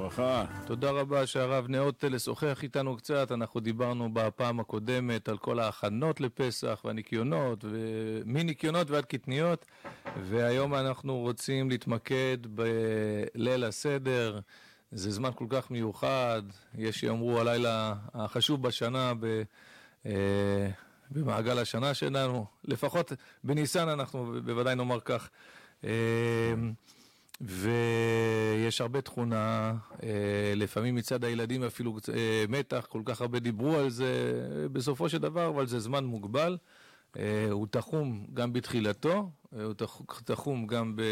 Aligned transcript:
וברכה. 0.00 0.44
תודה 0.66 0.90
רבה 0.90 1.26
שהרב 1.26 1.66
נאות 1.68 2.04
לשוחח 2.04 2.62
איתנו 2.62 2.96
קצת. 2.96 3.32
אנחנו 3.32 3.60
דיברנו 3.60 4.08
בפעם 4.12 4.60
הקודמת 4.60 5.28
על 5.28 5.38
כל 5.38 5.58
ההכנות 5.58 6.20
לפסח 6.20 6.80
והניקיונות, 6.84 7.64
מניקיונות 8.24 8.90
ועד 8.90 9.04
קטניות, 9.04 9.66
והיום 10.22 10.74
אנחנו 10.74 11.18
רוצים 11.18 11.70
להתמקד 11.70 12.38
בליל 12.44 13.64
הסדר. 13.64 14.40
זה 14.92 15.10
זמן 15.10 15.30
כל 15.34 15.46
כך 15.48 15.70
מיוחד, 15.70 16.42
יש 16.78 17.00
שיאמרו 17.00 17.40
הלילה 17.40 17.94
החשוב 18.14 18.62
בשנה 18.62 19.12
ב, 19.20 19.42
אה, 20.06 20.12
במעגל 21.10 21.58
השנה 21.58 21.94
שלנו, 21.94 22.46
לפחות 22.64 23.12
בניסן 23.44 23.88
אנחנו 23.88 24.32
בוודאי 24.44 24.74
נאמר 24.74 25.00
כך. 25.00 25.30
ויש 27.40 28.80
הרבה 28.80 29.00
תכונה, 29.00 29.74
אה, 30.02 30.52
לפעמים 30.56 30.94
מצד 30.94 31.24
הילדים 31.24 31.64
אפילו 31.64 31.96
אה, 32.14 32.44
מתח, 32.48 32.86
כל 32.88 33.02
כך 33.04 33.20
הרבה 33.20 33.38
דיברו 33.38 33.76
על 33.76 33.90
זה, 33.90 34.12
בסופו 34.72 35.08
של 35.08 35.18
דבר, 35.18 35.48
אבל 35.48 35.66
זה 35.66 35.80
זמן 35.80 36.04
מוגבל. 36.04 36.58
אה, 37.18 37.48
הוא 37.50 37.66
תחום 37.70 38.26
גם 38.34 38.52
בתחילתו, 38.52 39.30
הוא 39.52 39.74
תחום 40.24 40.66
גם 40.66 40.96
ב, 40.96 41.02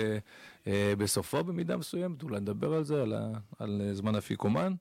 בסופו 0.99 1.45
במידה 1.45 1.77
מסוימת, 1.77 2.23
אולי 2.23 2.41
נדבר 2.41 2.75
על 2.75 2.85
זה, 2.85 3.03
על, 3.03 3.15
ה, 3.15 3.33
על 3.59 3.83
זמן 3.93 4.17
אפיקומן. 4.17 4.75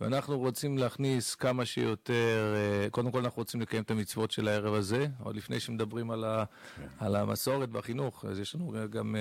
ואנחנו 0.00 0.38
רוצים 0.38 0.78
להכניס 0.78 1.34
כמה 1.34 1.64
שיותר, 1.64 2.54
קודם 2.90 3.10
כל 3.10 3.18
אנחנו 3.18 3.40
רוצים 3.40 3.60
לקיים 3.60 3.82
את 3.82 3.90
המצוות 3.90 4.30
של 4.30 4.48
הערב 4.48 4.74
הזה, 4.74 5.06
עוד 5.22 5.36
לפני 5.36 5.60
שמדברים 5.60 6.10
על, 6.10 6.24
ה, 6.24 6.44
כן. 6.76 6.86
על 6.98 7.16
המסורת 7.16 7.68
והחינוך, 7.72 8.24
אז 8.24 8.40
יש 8.40 8.54
לנו 8.54 8.72
גם 8.90 9.16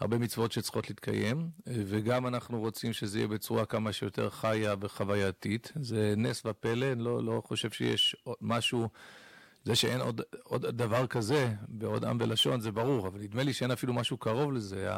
הרבה 0.00 0.18
מצוות 0.18 0.52
שצריכות 0.52 0.90
להתקיים, 0.90 1.50
וגם 1.66 2.26
אנחנו 2.26 2.60
רוצים 2.60 2.92
שזה 2.92 3.18
יהיה 3.18 3.28
בצורה 3.28 3.66
כמה 3.66 3.92
שיותר 3.92 4.30
חיה 4.30 4.74
וחווייתית. 4.80 5.72
זה 5.82 6.14
נס 6.16 6.42
ופלא, 6.46 6.92
אני 6.92 7.04
לא, 7.04 7.24
לא 7.24 7.42
חושב 7.46 7.70
שיש 7.70 8.16
משהו... 8.40 8.88
זה 9.64 9.74
שאין 9.74 10.00
עוד, 10.00 10.20
עוד 10.42 10.66
דבר 10.66 11.06
כזה 11.06 11.54
בעוד 11.68 12.04
עם 12.04 12.16
ולשון 12.20 12.60
זה 12.60 12.72
ברור, 12.72 13.08
אבל 13.08 13.20
נדמה 13.20 13.42
לי 13.42 13.52
שאין 13.52 13.70
אפילו 13.70 13.94
משהו 13.94 14.16
קרוב 14.16 14.52
לזה, 14.52 14.88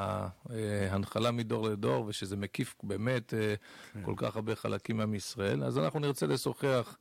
ההנחלה 0.91 1.31
מדור 1.31 1.69
לדור, 1.69 2.05
ושזה 2.09 2.37
מקיף 2.37 2.75
באמת 2.83 3.35
אה, 3.35 3.55
כן. 3.93 4.03
כל 4.05 4.15
כך 4.17 4.37
הרבה 4.37 4.55
חלקים 4.55 4.97
מעם 4.97 5.15
ישראל. 5.15 5.65
אז 5.65 5.79
אנחנו 5.79 6.01
נרצה 6.01 6.27
לשוחח 6.27 6.97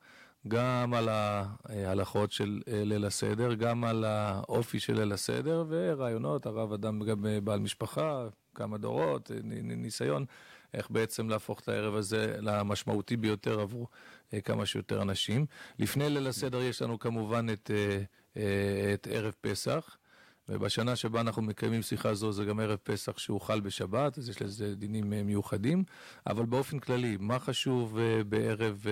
גם 0.48 0.94
על 0.94 1.08
ההלכות 1.08 2.32
של 2.32 2.62
אה, 2.68 2.84
ליל 2.84 3.04
הסדר, 3.04 3.54
גם 3.54 3.84
על 3.84 4.04
האופי 4.04 4.80
של 4.80 4.98
ליל 4.98 5.12
הסדר, 5.12 5.64
ורעיונות, 5.68 6.46
הרב 6.46 6.72
אדם 6.72 7.02
גם 7.02 7.26
אה, 7.26 7.40
בעל 7.40 7.60
משפחה, 7.60 8.28
כמה 8.54 8.78
דורות, 8.78 9.30
ניסיון. 9.62 10.24
איך 10.74 10.90
בעצם 10.90 11.28
להפוך 11.28 11.60
את 11.60 11.68
הערב 11.68 11.94
הזה 11.94 12.36
למשמעותי 12.38 13.16
ביותר 13.16 13.60
עבור 13.60 13.88
אה, 14.34 14.40
כמה 14.40 14.66
שיותר 14.66 15.02
אנשים. 15.02 15.46
לפני 15.78 16.10
ליל 16.10 16.26
הסדר 16.26 16.62
יש 16.62 16.82
לנו 16.82 16.98
כמובן 16.98 17.46
את, 17.52 17.70
אה, 17.74 18.02
אה, 18.36 18.94
את 18.94 19.08
ערב 19.10 19.34
פסח. 19.40 19.96
ובשנה 20.50 20.96
שבה 20.96 21.20
אנחנו 21.20 21.42
מקיימים 21.42 21.82
שיחה 21.82 22.14
זו 22.14 22.32
זה 22.32 22.44
גם 22.44 22.60
ערב 22.60 22.78
פסח 22.82 23.18
שהוא 23.18 23.40
חל 23.40 23.60
בשבת, 23.60 24.18
אז 24.18 24.28
יש 24.28 24.42
לזה 24.42 24.74
דינים 24.74 25.10
מיוחדים, 25.10 25.84
אבל 26.26 26.44
באופן 26.44 26.78
כללי, 26.78 27.16
מה 27.20 27.38
חשוב 27.38 27.98
בערב, 28.28 28.84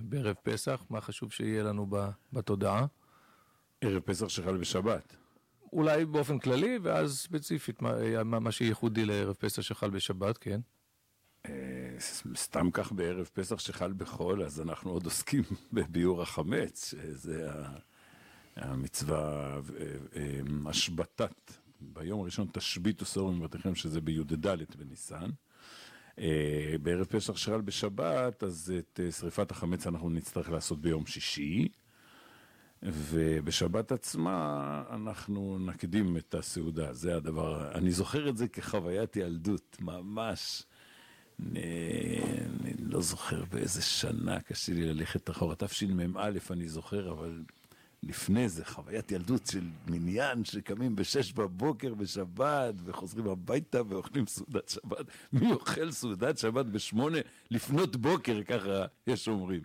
בערב 0.00 0.36
פסח? 0.42 0.84
מה 0.90 1.00
חשוב 1.00 1.32
שיהיה 1.32 1.62
לנו 1.62 1.86
בתודעה? 2.32 2.86
ערב 3.80 4.02
פסח 4.02 4.28
שחל 4.28 4.56
בשבת. 4.56 5.16
אולי 5.72 6.04
באופן 6.04 6.38
כללי, 6.38 6.78
ואז 6.82 7.18
ספציפית, 7.18 7.82
מה, 7.82 8.40
מה 8.40 8.52
שייחודי 8.52 9.04
לערב 9.04 9.34
פסח 9.34 9.62
שחל 9.62 9.90
בשבת, 9.90 10.38
כן. 10.38 10.60
אה, 11.46 11.96
סתם 12.34 12.70
כך 12.72 12.92
בערב 12.92 13.30
פסח 13.34 13.58
שחל 13.58 13.92
בחול, 13.92 14.42
אז 14.42 14.60
אנחנו 14.60 14.90
עוד 14.90 15.04
עוסקים 15.04 15.42
בביאור 15.72 16.22
החמץ, 16.22 16.90
שזה 16.90 17.50
המצווה, 18.56 19.54
אה, 19.54 19.60
אה, 20.16 20.40
השבתת, 20.66 21.52
ביום 21.80 22.20
הראשון 22.20 22.48
תשביתו 22.52 23.04
סור 23.04 23.32
מבתיכם, 23.32 23.74
שזה 23.74 24.00
בי"ד 24.00 24.46
בניסן. 24.78 25.30
בערב 26.82 27.04
פסח 27.04 27.36
שחל 27.36 27.60
בשבת, 27.60 28.42
אז 28.42 28.72
את 28.78 29.00
שריפת 29.18 29.50
החמץ 29.50 29.86
אנחנו 29.86 30.10
נצטרך 30.10 30.50
לעשות 30.50 30.80
ביום 30.80 31.06
שישי. 31.06 31.68
ובשבת 32.82 33.92
עצמה 33.92 34.82
אנחנו 34.90 35.58
נקדים 35.58 36.16
את 36.16 36.34
הסעודה, 36.34 36.92
זה 36.92 37.16
הדבר, 37.16 37.72
אני 37.74 37.92
זוכר 37.92 38.28
את 38.28 38.36
זה 38.36 38.48
כחוויית 38.48 39.16
ילדות, 39.16 39.76
ממש. 39.80 40.62
אני, 41.40 41.60
אני 42.60 42.74
לא 42.78 43.00
זוכר 43.00 43.44
באיזה 43.44 43.82
שנה, 43.82 44.40
קשה 44.40 44.72
לי 44.72 44.86
ללכת 44.86 45.30
אחורה, 45.30 45.54
תשמ"א 45.54 46.30
אני 46.50 46.68
זוכר, 46.68 47.12
אבל 47.12 47.42
לפני 48.08 48.48
זה 48.48 48.64
חוויית 48.64 49.12
ילדות 49.12 49.46
של 49.46 49.64
מניין 49.86 50.44
שקמים 50.44 50.96
בשש 50.96 51.32
בבוקר 51.32 51.94
בשבת 51.94 52.74
וחוזרים 52.84 53.28
הביתה 53.28 53.80
ואוכלים 53.88 54.26
סעודת 54.26 54.68
שבת. 54.68 55.06
מי 55.32 55.52
אוכל 55.52 55.90
סעודת 55.90 56.38
שבת 56.38 56.66
בשמונה 56.66 57.18
לפנות 57.50 57.96
בוקר, 57.96 58.42
ככה 58.42 58.84
יש 59.06 59.28
אומרים. 59.28 59.60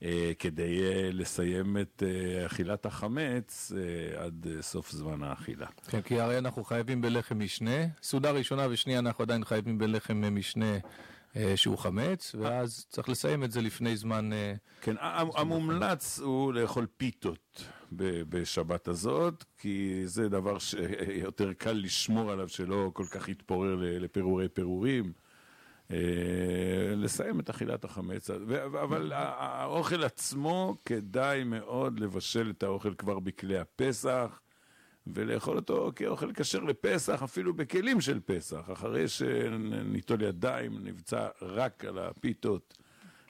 Uh, 0.00 0.04
כדי 0.38 0.78
uh, 0.78 1.12
לסיים 1.12 1.76
את 1.78 2.02
uh, 2.02 2.46
אכילת 2.46 2.86
החמץ 2.86 3.72
uh, 3.72 4.18
עד 4.18 4.46
uh, 4.46 4.62
סוף 4.62 4.90
זמן 4.90 5.22
האכילה. 5.22 5.66
כן, 5.88 6.02
כי 6.02 6.20
הרי 6.20 6.38
אנחנו 6.38 6.64
חייבים 6.64 7.00
בלחם 7.00 7.38
משנה. 7.38 7.86
סעודה 8.02 8.30
ראשונה 8.30 8.66
ושנייה 8.70 8.98
אנחנו 8.98 9.22
עדיין 9.22 9.44
חייבים 9.44 9.78
בלחם 9.78 10.34
משנה. 10.34 10.78
Uh, 11.36 11.56
שהוא 11.56 11.78
חמץ, 11.78 12.34
ואז 12.38 12.86
צריך 12.88 13.08
לסיים 13.08 13.44
את 13.44 13.50
זה 13.50 13.60
לפני 13.60 13.96
זמן... 13.96 14.30
Uh, 14.32 14.58
כן, 14.80 14.94
המומלץ 15.36 16.18
הוא 16.18 16.52
לאכול 16.52 16.86
פיתות 16.96 17.64
בשבת 18.28 18.88
הזאת, 18.88 19.44
כי 19.58 20.02
זה 20.04 20.28
דבר 20.28 20.58
שיותר 20.58 21.52
קל 21.52 21.72
לשמור 21.72 22.32
עליו, 22.32 22.48
שלא 22.48 22.90
כל 22.94 23.06
כך 23.10 23.28
יתפורר 23.28 23.76
לפירורי 23.80 24.48
פירורים. 24.48 25.12
אה, 25.90 25.98
לסיים 26.96 27.40
את 27.40 27.50
אכילת 27.50 27.84
החמץ, 27.84 28.30
אבל 28.82 29.12
האוכל 29.14 30.04
עצמו, 30.04 30.76
כדאי 30.84 31.44
מאוד 31.44 32.00
לבשל 32.00 32.52
את 32.56 32.62
האוכל 32.62 32.94
כבר 32.94 33.18
בכלי 33.18 33.58
הפסח. 33.58 34.40
ולאכול 35.06 35.56
אותו 35.56 35.92
כאוכל 35.96 36.32
כשר 36.32 36.60
לפסח, 36.60 37.22
אפילו 37.22 37.54
בכלים 37.54 38.00
של 38.00 38.20
פסח, 38.20 38.70
אחרי 38.72 39.08
שניטול 39.08 40.22
ידיים, 40.22 40.84
נבצע 40.84 41.28
רק 41.42 41.84
על 41.84 41.98
הפיתות 41.98 42.78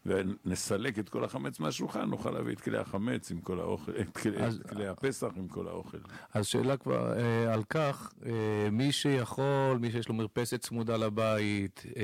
ונסלק 0.06 0.98
את 0.98 1.09
כל 1.09 1.25
החמץ 1.25 1.60
מהשולחן, 1.60 2.10
נוכל 2.10 2.31
להביא 2.31 2.54
את 2.54 2.60
כלי 2.60 2.78
החמץ 2.78 3.31
עם 3.31 3.41
כל 3.41 3.60
האוכל, 3.60 3.92
את 4.00 4.16
כלי, 4.16 4.36
אז, 4.36 4.56
את 4.56 4.70
כלי 4.70 4.88
הפסח 4.88 5.28
עם 5.36 5.48
כל 5.48 5.69
האוכל. 5.69 5.98
אז 6.34 6.47
שאלה 6.47 6.76
כבר 6.76 7.12
אה, 7.19 7.54
על 7.54 7.62
כך, 7.70 8.12
אה, 8.26 8.70
מי 8.72 8.92
שיכול, 8.92 9.78
מי 9.81 9.91
שיש 9.91 10.09
לו 10.09 10.15
מרפסת 10.15 10.60
צמודה 10.60 10.97
לבית, 10.97 11.82
אה, 11.97 12.03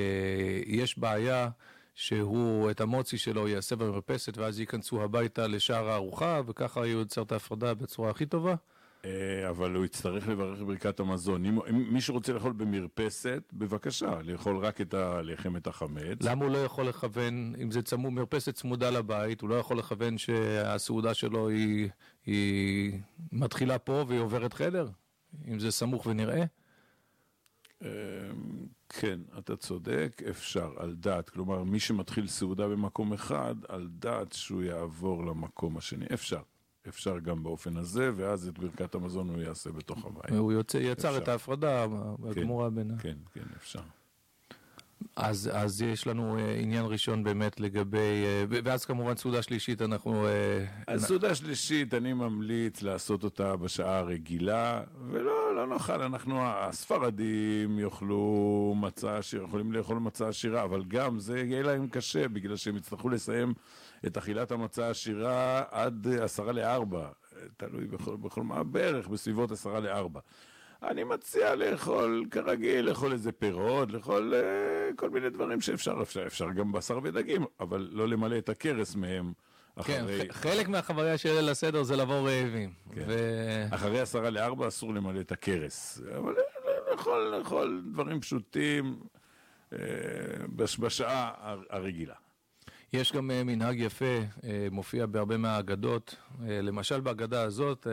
יש 0.67 0.99
בעיה 0.99 1.49
שהוא, 1.95 2.71
את 2.71 2.81
המוצי 2.81 3.19
שלו 3.19 3.49
יעשה 3.49 3.77
במרפסת 3.77 4.39
ואז 4.39 4.61
ייכנסו 4.61 5.03
הביתה 5.03 5.47
לשער 5.47 5.89
הארוחה, 5.89 6.41
וככה 6.47 6.87
יוצר 6.87 7.23
את 7.23 7.33
ההפרדה 7.33 7.75
בצורה 7.75 8.11
הכי 8.11 8.27
טובה? 8.27 8.55
אה, 9.05 9.49
אבל 9.51 9.75
הוא 9.75 9.85
יצטרך 9.85 10.29
לברך 10.29 10.63
ברכת 10.63 11.01
המזון. 11.01 11.45
אם, 11.45 11.59
אם 11.71 11.95
מי 11.95 12.01
שרוצה 12.01 12.33
לאכול 12.33 12.53
במרפסת, 12.53 13.43
בבקשה, 13.53 14.23
לאכול 14.23 14.57
רק 14.57 14.81
את 14.81 14.95
הלחם, 14.95 15.57
את 15.57 15.67
החמץ. 15.67 16.19
למה 16.21 16.45
הוא 16.45 16.53
לא 16.53 16.65
יכול 16.65 16.89
לכוון, 16.89 17.55
אם 17.63 17.71
זה 17.71 17.83
צמוד, 17.83 18.13
מרפסת 18.13 18.55
צמודה 18.55 18.91
לבית, 18.91 19.41
הוא 19.41 19.51
לא 19.51 19.55
יכול 19.55 19.79
לכוון 19.79 20.19
שהסעודה 20.19 21.15
שלו 21.15 21.49
היא, 21.49 21.89
היא 22.27 22.93
מתחילה 23.33 23.79
פה 23.79 24.05
והיא 24.09 24.21
עוברת 24.21 24.53
חדר? 24.53 24.89
אם 25.49 25.59
זה 25.59 25.71
סמוך 25.71 26.07
ונראה? 26.07 26.45
אה, 27.85 27.89
כן, 28.89 29.21
אתה 29.39 29.57
צודק, 29.57 30.23
אפשר, 30.31 30.73
על 30.77 30.95
דעת. 30.95 31.31
כלומר, 31.31 31.63
מי 31.63 31.81
שמתחיל 31.81 32.27
סעודה 32.27 32.69
במקום 32.69 33.13
אחד, 33.13 33.55
על 33.69 33.89
דעת 33.91 34.33
שהוא 34.33 34.63
יעבור 34.63 35.27
למקום 35.27 35.77
השני. 35.77 36.07
אפשר. 36.15 36.43
אפשר 36.89 37.19
גם 37.19 37.43
באופן 37.43 37.77
הזה, 37.77 38.11
ואז 38.17 38.49
את 38.49 38.59
ברכת 38.59 38.95
המזון 38.95 39.29
הוא 39.29 39.43
יעשה 39.43 39.73
בתוך 39.73 40.05
הבית. 40.05 40.39
הוא 40.39 40.53
יוצא, 40.53 40.79
יצר 40.79 41.09
אפשר. 41.09 41.23
את 41.23 41.29
ההפרדה 41.29 41.87
הגמורה 42.31 42.69
כן, 42.69 42.75
בין... 42.75 42.91
כן, 42.99 43.17
כן, 43.33 43.45
אפשר. 43.57 43.81
אז, 45.17 45.51
אז 45.53 45.83
יש 45.83 46.07
לנו 46.07 46.39
אה, 46.39 46.55
עניין 46.55 46.85
ראשון 46.85 47.25
באמת 47.25 47.61
לגבי, 47.61 48.25
אה, 48.25 48.45
ואז 48.65 48.85
כמובן 48.85 49.17
סעודה 49.17 49.43
שלישית 49.43 49.83
אנחנו... 49.83 50.27
אה, 50.27 50.65
אז 50.87 51.05
סעודה 51.05 51.35
שלישית, 51.35 51.95
אני 51.95 52.13
ממליץ 52.13 52.83
לעשות 52.83 53.25
אותה 53.25 53.57
בשעה 53.57 53.99
הרגילה, 53.99 54.83
ולא, 55.11 55.57
לא 55.57 55.67
נאכל, 55.67 56.03
אנחנו, 56.03 56.41
הספרדים 56.45 57.79
יאכלו 57.79 58.75
מצה, 58.77 59.19
יכולים 59.45 59.73
לאכול 59.73 59.99
מצה 59.99 60.29
עשירה, 60.29 60.65
אבל 60.65 60.85
גם 60.89 61.19
זה 61.19 61.39
יהיה 61.39 61.63
להם 61.63 61.89
קשה, 61.89 62.29
בגלל 62.29 62.57
שהם 62.57 62.77
יצטרכו 62.77 63.09
לסיים 63.09 63.55
את 64.07 64.17
אכילת 64.17 64.53
המצה 64.53 64.87
העשירה 64.87 65.63
עד 65.71 66.07
עשרה 66.21 66.53
לארבע, 66.53 67.09
תלוי 67.57 67.87
בכל, 67.87 68.17
בכל 68.17 68.43
מה, 68.43 68.63
בערך 68.63 69.09
בסביבות 69.09 69.51
עשרה 69.51 69.81
לארבע. 69.81 70.21
אני 70.83 71.05
מציע 71.05 71.55
לאכול 71.55 72.25
כרגיל, 72.31 72.89
לאכול 72.89 73.13
איזה 73.13 73.33
פירות, 73.33 73.93
לאכול 73.93 74.35
uh, 74.35 74.97
כל 74.97 75.11
מיני 75.11 75.31
דברים 75.31 75.61
שאפשר, 75.61 75.99
אפשר, 76.03 76.27
אפשר 76.27 76.51
גם 76.51 76.73
בשר 76.73 76.99
ודגים, 77.03 77.45
אבל 77.61 77.89
לא 77.93 78.09
למלא 78.09 78.39
את 78.39 78.49
הכרס 78.49 78.95
מהם. 78.95 79.33
כן, 79.85 80.01
אחרי... 80.01 80.19
כן, 80.21 80.33
חלק 80.33 80.69
מהחוויה 80.69 81.19
של 81.19 81.33
ליל 81.35 81.49
הסדר 81.49 81.83
זה 81.83 81.97
לבוא 81.97 82.29
רעבים. 82.29 82.73
כן. 82.95 83.05
ו... 83.07 83.15
אחרי 83.71 84.01
עשרה 84.01 84.31
לארבע 84.31 84.69
אסור 84.69 84.95
למלא 84.95 85.21
את 85.21 85.33
הכרס, 85.33 86.01
אבל 86.19 86.35
לאכול, 86.91 87.35
לאכול 87.39 87.83
דברים 87.93 88.21
פשוטים 88.21 89.01
uh, 89.71 89.77
בשעה 90.57 91.31
הרגילה. 91.71 92.15
יש 92.93 93.13
גם 93.13 93.31
אה, 93.31 93.45
מנהג 93.45 93.81
יפה, 93.81 94.05
אה, 94.45 94.69
מופיע 94.71 95.07
בהרבה 95.07 95.37
מהאגדות. 95.37 96.17
אה, 96.49 96.61
למשל 96.63 97.01
בהגדה 97.01 97.43
הזאת, 97.43 97.87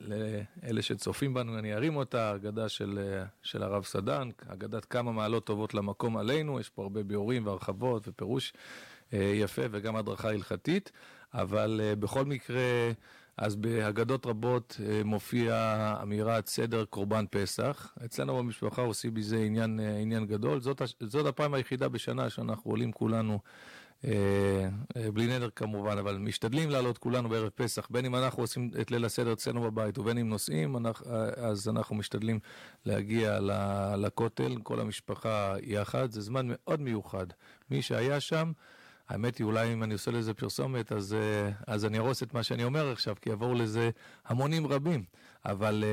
לאלה 0.00 0.82
שצופים 0.82 1.34
בנו, 1.34 1.58
אני 1.58 1.74
ארים 1.74 1.96
אותה, 1.96 2.34
אגדה 2.34 2.68
של, 2.68 3.20
של 3.42 3.62
הרב 3.62 3.84
סדן, 3.84 4.28
אגדת 4.46 4.84
כמה 4.84 5.12
מעלות 5.12 5.44
טובות 5.44 5.74
למקום 5.74 6.16
עלינו, 6.16 6.60
יש 6.60 6.68
פה 6.68 6.82
הרבה 6.82 7.02
ביאורים 7.02 7.46
והרחבות 7.46 8.08
ופירוש 8.08 8.52
יפה 9.12 9.62
וגם 9.70 9.96
הדרכה 9.96 10.28
הלכתית, 10.28 10.92
אבל 11.34 11.80
בכל 11.98 12.24
מקרה, 12.24 12.90
אז 13.36 13.56
בהגדות 13.56 14.26
רבות 14.26 14.80
מופיע 15.04 15.94
אמירת 16.02 16.46
סדר 16.46 16.84
קורבן 16.84 17.24
פסח. 17.30 17.94
אצלנו 18.04 18.38
במשפחה 18.38 18.82
עושים 18.82 19.14
מזה 19.14 19.36
עניין, 19.38 19.80
עניין 20.02 20.26
גדול. 20.26 20.60
זאת, 20.60 20.82
זאת 21.00 21.26
הפעם 21.26 21.54
היחידה 21.54 21.88
בשנה 21.88 22.30
שאנחנו 22.30 22.70
עולים 22.70 22.92
כולנו. 22.92 23.38
אה, 24.04 24.12
אה, 24.96 25.10
בלי 25.10 25.26
נדר 25.26 25.48
כמובן, 25.56 25.98
אבל 25.98 26.18
משתדלים 26.18 26.70
לעלות 26.70 26.98
כולנו 26.98 27.28
בערב 27.28 27.48
פסח, 27.48 27.88
בין 27.90 28.04
אם 28.04 28.14
אנחנו 28.14 28.42
עושים 28.42 28.70
את 28.80 28.90
ליל 28.90 29.04
הסדר 29.04 29.32
אצלנו 29.32 29.60
בבית 29.60 29.98
ובין 29.98 30.18
אם 30.18 30.28
נוסעים, 30.28 30.76
אז 31.36 31.68
אנחנו 31.68 31.96
משתדלים 31.96 32.38
להגיע 32.86 33.38
לכותל, 33.96 34.56
כל 34.62 34.80
המשפחה 34.80 35.54
יחד, 35.62 36.10
זה 36.10 36.20
זמן 36.20 36.46
מאוד 36.48 36.80
מיוחד. 36.80 37.26
מי 37.70 37.82
שהיה 37.82 38.20
שם, 38.20 38.52
האמת 39.08 39.38
היא, 39.38 39.44
אולי 39.44 39.72
אם 39.72 39.82
אני 39.82 39.92
עושה 39.92 40.10
לזה 40.10 40.34
פרסומת, 40.34 40.92
אז, 40.92 41.14
אה, 41.14 41.50
אז 41.66 41.84
אני 41.84 41.98
ארוס 41.98 42.22
את 42.22 42.34
מה 42.34 42.42
שאני 42.42 42.64
אומר 42.64 42.92
עכשיו, 42.92 43.16
כי 43.22 43.30
יבואו 43.30 43.54
לזה 43.54 43.90
המונים 44.26 44.66
רבים. 44.66 45.04
אבל 45.44 45.84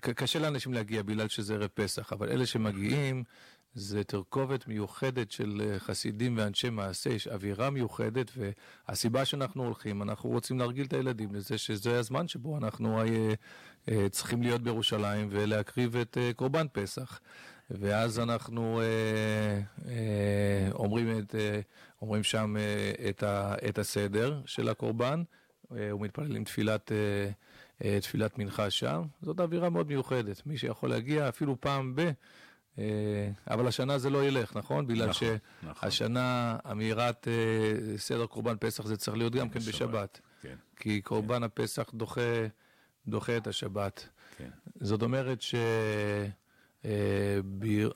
קשה 0.00 0.38
לאנשים 0.38 0.72
להגיע 0.72 1.02
בגלל 1.02 1.28
שזה 1.28 1.54
ערב 1.54 1.68
פסח, 1.74 2.12
אבל 2.12 2.28
אלה 2.28 2.46
שמגיעים, 2.46 3.24
זה 3.74 4.04
תרכובת 4.04 4.68
מיוחדת 4.68 5.30
של 5.30 5.62
אה, 5.64 5.78
חסידים 5.78 6.38
ואנשי 6.38 6.70
מעשה, 6.70 7.10
יש 7.10 7.28
אווירה 7.28 7.70
מיוחדת, 7.70 8.30
והסיבה 8.88 9.24
שאנחנו 9.24 9.64
הולכים, 9.64 10.02
אנחנו 10.02 10.30
רוצים 10.30 10.58
להרגיל 10.58 10.86
את 10.86 10.92
הילדים 10.92 11.34
לזה 11.34 11.58
שזה 11.58 11.98
הזמן 11.98 12.28
שבו 12.28 12.58
אנחנו 12.58 13.00
אה, 13.00 13.34
אה, 13.88 14.08
צריכים 14.08 14.42
להיות 14.42 14.62
בירושלים 14.62 15.28
ולהקריב 15.30 15.96
את 15.96 16.18
קורבן 16.36 16.66
פסח. 16.72 17.20
ואז 17.70 18.18
אנחנו 18.18 18.80
אומרים, 20.72 21.18
את, 21.18 21.34
אומרים 22.02 22.22
שם 22.22 22.56
את, 23.08 23.22
ה, 23.22 23.54
את 23.68 23.78
הסדר 23.78 24.40
של 24.46 24.68
הקורבן, 24.68 25.22
ומתפללים 25.70 26.44
תפילת... 26.44 26.92
תפילת 28.00 28.38
מנחה 28.38 28.70
שם, 28.70 29.02
זאת 29.22 29.40
אווירה 29.40 29.70
מאוד 29.70 29.88
מיוחדת. 29.88 30.46
מי 30.46 30.58
שיכול 30.58 30.90
להגיע 30.90 31.28
אפילו 31.28 31.60
פעם 31.60 31.94
ב... 31.94 32.10
אה, 32.78 33.30
אבל 33.50 33.66
השנה 33.66 33.98
זה 33.98 34.10
לא 34.10 34.24
ילך, 34.24 34.56
נכון? 34.56 34.86
בגלל 34.86 35.08
נכון, 35.08 35.28
שהשנה 35.80 36.56
נכון. 36.58 36.70
אמירת 36.70 37.28
אה, 37.28 37.98
סדר 37.98 38.26
קורבן 38.26 38.56
פסח 38.60 38.86
זה 38.86 38.96
צריך 38.96 39.16
להיות 39.16 39.32
גם 39.32 39.48
כן 39.48 39.60
בשבת. 39.60 40.20
כן. 40.42 40.54
כי 40.76 41.00
קורבן 41.00 41.36
כן. 41.36 41.42
הפסח 41.42 41.90
דוחה, 41.94 42.46
דוחה 43.08 43.36
את 43.36 43.46
השבת. 43.46 44.08
כן. 44.38 44.48
זאת 44.80 45.02
אומרת 45.02 45.42
ש... 45.42 45.54
אה, 46.84 47.38
ביר... 47.44 47.92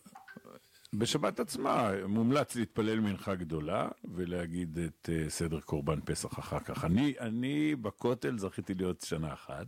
בשבת 0.93 1.41
עצמה 1.41 1.91
מומלץ 2.07 2.57
להתפלל 2.57 3.01
מנחה 3.01 3.35
גדולה 3.35 3.89
ולהגיד 4.15 4.79
את 4.79 5.09
סדר 5.29 5.61
קורבן 5.61 6.01
פסח 6.05 6.39
אחר 6.39 6.61
כך. 6.61 6.85
אני, 6.85 7.15
אני 7.21 7.77
בכותל 7.77 8.39
זכיתי 8.39 8.75
להיות 8.75 9.01
שנה 9.01 9.33
אחת, 9.33 9.67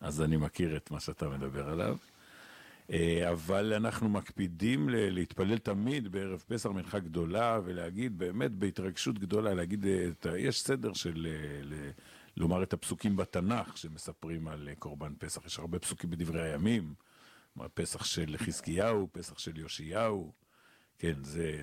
אז 0.00 0.22
אני 0.22 0.36
מכיר 0.36 0.76
את 0.76 0.90
מה 0.90 1.00
שאתה 1.00 1.28
מדבר 1.28 1.68
עליו. 1.68 1.96
אה, 2.92 3.30
אבל 3.30 3.72
אנחנו 3.72 4.08
מקפידים 4.08 4.88
להתפלל 4.88 5.58
תמיד 5.58 6.08
בערב 6.08 6.44
פסח 6.48 6.70
מנחה 6.70 6.98
גדולה 6.98 7.60
ולהגיד 7.64 8.18
באמת 8.18 8.50
בהתרגשות 8.52 9.18
גדולה, 9.18 9.54
להגיד, 9.54 9.86
אה, 10.26 10.38
יש 10.38 10.62
סדר 10.62 10.92
של 10.92 11.26
אה, 11.30 11.90
לומר 12.36 12.62
את 12.62 12.72
הפסוקים 12.72 13.16
בתנ"ך 13.16 13.76
שמספרים 13.76 14.48
על 14.48 14.68
קורבן 14.78 15.12
פסח, 15.18 15.46
יש 15.46 15.58
הרבה 15.58 15.78
פסוקים 15.78 16.10
בדברי 16.10 16.42
הימים, 16.42 16.94
פסח 17.74 18.04
של 18.04 18.34
חזקיהו, 18.36 19.08
פסח 19.12 19.38
של 19.38 19.58
יאשיהו, 19.58 20.32
כן, 20.98 21.24
זה 21.24 21.62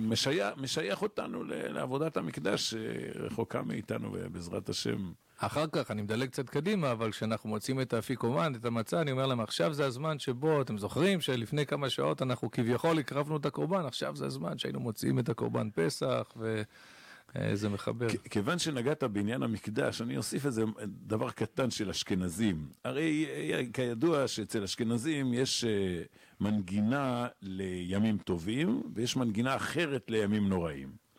משייך, 0.00 0.56
משייך 0.56 1.02
אותנו 1.02 1.44
לעבודת 1.44 2.16
המקדש 2.16 2.74
שרחוקה 2.74 3.62
מאיתנו 3.62 4.10
ובעזרת 4.12 4.68
השם. 4.68 5.12
אחר 5.40 5.66
כך 5.72 5.90
אני 5.90 6.02
מדלג 6.02 6.28
קצת 6.28 6.48
קדימה, 6.50 6.92
אבל 6.92 7.10
כשאנחנו 7.10 7.48
מוצאים 7.48 7.80
את 7.80 7.92
האפיקומן, 7.92 8.52
את 8.54 8.64
המצה, 8.64 9.00
אני 9.00 9.10
אומר 9.12 9.26
להם, 9.26 9.40
עכשיו 9.40 9.74
זה 9.74 9.86
הזמן 9.86 10.18
שבו, 10.18 10.62
אתם 10.62 10.78
זוכרים 10.78 11.20
שלפני 11.20 11.66
כמה 11.66 11.90
שעות 11.90 12.22
אנחנו 12.22 12.50
כביכול 12.50 12.98
הקרבנו 12.98 13.36
את 13.36 13.46
הקורבן, 13.46 13.86
עכשיו 13.86 14.16
זה 14.16 14.26
הזמן 14.26 14.58
שהיינו 14.58 14.80
מוציאים 14.80 15.18
את 15.18 15.28
הקורבן 15.28 15.68
פסח, 15.74 16.32
וזה 16.36 17.68
מחבר. 17.68 18.06
כיוון 18.30 18.58
שנגעת 18.58 19.04
בעניין 19.04 19.42
המקדש, 19.42 20.00
אני 20.02 20.16
אוסיף 20.16 20.46
איזה 20.46 20.64
דבר 20.86 21.30
קטן 21.30 21.70
של 21.70 21.90
אשכנזים. 21.90 22.68
הרי 22.84 23.26
כידוע 23.72 24.28
שאצל 24.28 24.62
אשכנזים 24.62 25.34
יש 25.34 25.64
אה, 25.64 26.02
מנגינה 26.40 27.26
לימים 27.42 28.18
טובים, 28.18 28.82
ויש 28.94 29.16
מנגינה 29.16 29.56
אחרת 29.56 30.10
לימים 30.10 30.48
נוראים. 30.48 31.09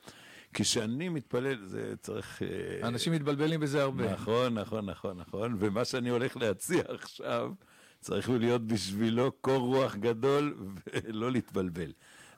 כשאני 0.54 1.10
מתפלל, 1.10 1.66
זה 1.66 1.94
צריך... 2.02 2.42
אה, 2.42 2.88
אנשים 2.88 3.14
מתבלבלים 3.14 3.60
בזה 3.60 3.82
הרבה. 3.82 4.14
נכון, 4.14 4.54
נכון, 4.54 4.86
נכון, 4.86 5.18
נכון. 5.18 5.56
ומה 5.60 5.86
שאני 5.86 6.10
הולך 6.10 6.38
להציע 6.38 6.84
עכשיו, 6.88 7.54
צריך 8.00 8.30
להיות 8.30 8.68
בשבילו 8.68 9.32
קור 9.32 9.76
רוח 9.76 9.96
גדול 9.96 10.58
ולא 11.04 11.32
להתבלבל. 11.32 11.92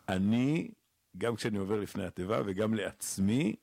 אני, 0.09 0.71
גם 1.17 1.35
כשאני 1.35 1.57
עובר 1.57 1.79
לפני 1.79 2.05
התיבה 2.05 2.41
וגם 2.45 2.73
לעצמי, 2.73 3.55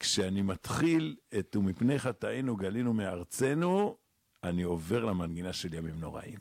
כשאני 0.00 0.42
מתחיל 0.42 1.16
את 1.38 1.56
ומפני 1.56 1.98
חטאינו 1.98 2.56
גלינו 2.56 2.94
מארצנו, 2.94 3.96
אני 4.44 4.62
עובר 4.62 5.04
למנגינה 5.04 5.52
של 5.52 5.74
ימים 5.74 6.00
נוראים. 6.00 6.38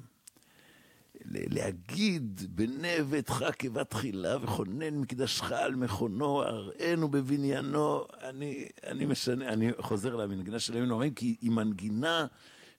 להגיד 1.25 2.41
בנה 2.55 3.03
ביתך 3.09 3.45
כבת 3.59 3.89
תחילה 3.89 4.37
וכונן 4.41 4.95
מקדשך 4.95 5.51
על 5.51 5.75
מכונו, 5.75 6.43
הראינו 6.43 7.09
בבניינו, 7.09 8.05
אני, 8.23 8.67
אני 8.87 9.05
משנה, 9.05 9.49
אני 9.49 9.71
חוזר 9.79 10.15
למנגינה 10.15 10.59
של 10.59 10.73
הימים 10.73 10.89
נוראים, 10.89 11.13
כי 11.13 11.35
היא 11.41 11.51
מנגינה 11.51 12.27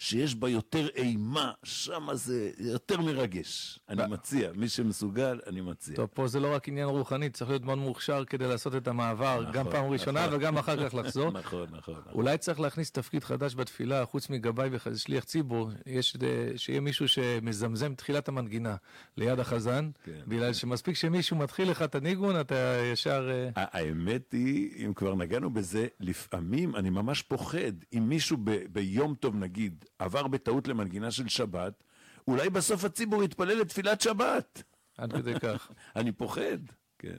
שיש 0.03 0.35
בה 0.35 0.49
יותר 0.49 0.89
אימה, 0.97 1.53
שם 1.63 2.09
זה 2.13 2.51
יותר 2.59 3.01
מרגש. 3.01 3.79
אני 3.89 4.03
מציע, 4.07 4.51
מי 4.55 4.69
שמסוגל, 4.69 5.41
אני 5.47 5.61
מציע. 5.61 5.97
טוב, 5.97 6.09
פה 6.15 6.29
זה 6.29 6.41
לא 6.41 6.55
רק 6.55 6.69
עניין 6.69 6.89
רוחני, 6.89 7.31
צריך 7.31 7.51
להיות 7.51 7.65
מאוד 7.65 7.79
מוכשר 7.79 8.25
כדי 8.25 8.49
לעשות 8.49 8.77
את 8.77 8.89
המעבר, 8.89 9.41
נכון, 9.41 9.53
גם 9.53 9.71
פעם 9.71 9.91
ראשונה 9.91 10.27
נכון. 10.27 10.39
וגם 10.39 10.59
אחר 10.59 10.89
כך 10.89 10.95
לחזור. 10.95 11.31
נכון, 11.41 11.69
נכון. 11.71 11.95
אולי 12.13 12.39
צריך 12.39 12.61
להכניס 12.61 12.91
תפקיד 12.91 13.25
חדש 13.25 13.55
בתפילה, 13.55 14.07
חוץ 14.07 14.31
מגבאי 14.31 14.69
ושליח 14.73 15.25
ציבור, 15.25 15.71
יש, 15.87 16.17
שיהיה 16.57 16.81
מישהו 16.81 17.09
שמזמזם 17.09 17.95
תחילת 17.95 18.29
המנגינה 18.29 18.77
ליד 19.17 19.41
החזן, 19.41 19.91
כן, 20.05 20.13
בגלל. 20.27 20.53
שמספיק 20.53 20.97
שמישהו 20.97 21.37
מתחיל 21.37 21.71
לך 21.71 21.83
את 21.83 21.95
הניגון, 21.95 22.41
אתה 22.41 22.77
ישר... 22.93 23.31
אה, 23.31 23.65
האמת 23.73 24.33
היא, 24.33 24.87
אם 24.87 24.95
כבר 24.95 25.15
נגענו 25.15 25.51
בזה, 25.51 25.87
לפעמים 26.01 26.77
אני 26.77 26.91
ממש 26.91 27.23
פוחד, 27.23 27.73
אם 27.97 28.09
מישהו 28.09 28.37
ביום 28.73 29.15
טוב, 29.15 29.37
נגיד, 29.37 29.85
עבר 30.01 30.27
בטעות 30.27 30.69
למנגינה 30.69 31.11
של 31.11 31.29
שבת, 31.29 31.85
אולי 32.29 32.51
בסוף 32.51 32.85
הציבור 32.85 33.25
יתפלל 33.25 33.61
לתפילת 33.61 34.01
שבת. 34.01 34.63
עד 34.99 35.13
כדי 35.13 35.41
כך. 35.41 35.71
אני 35.97 36.13
פוחד, 36.13 36.59
כן. 36.99 37.19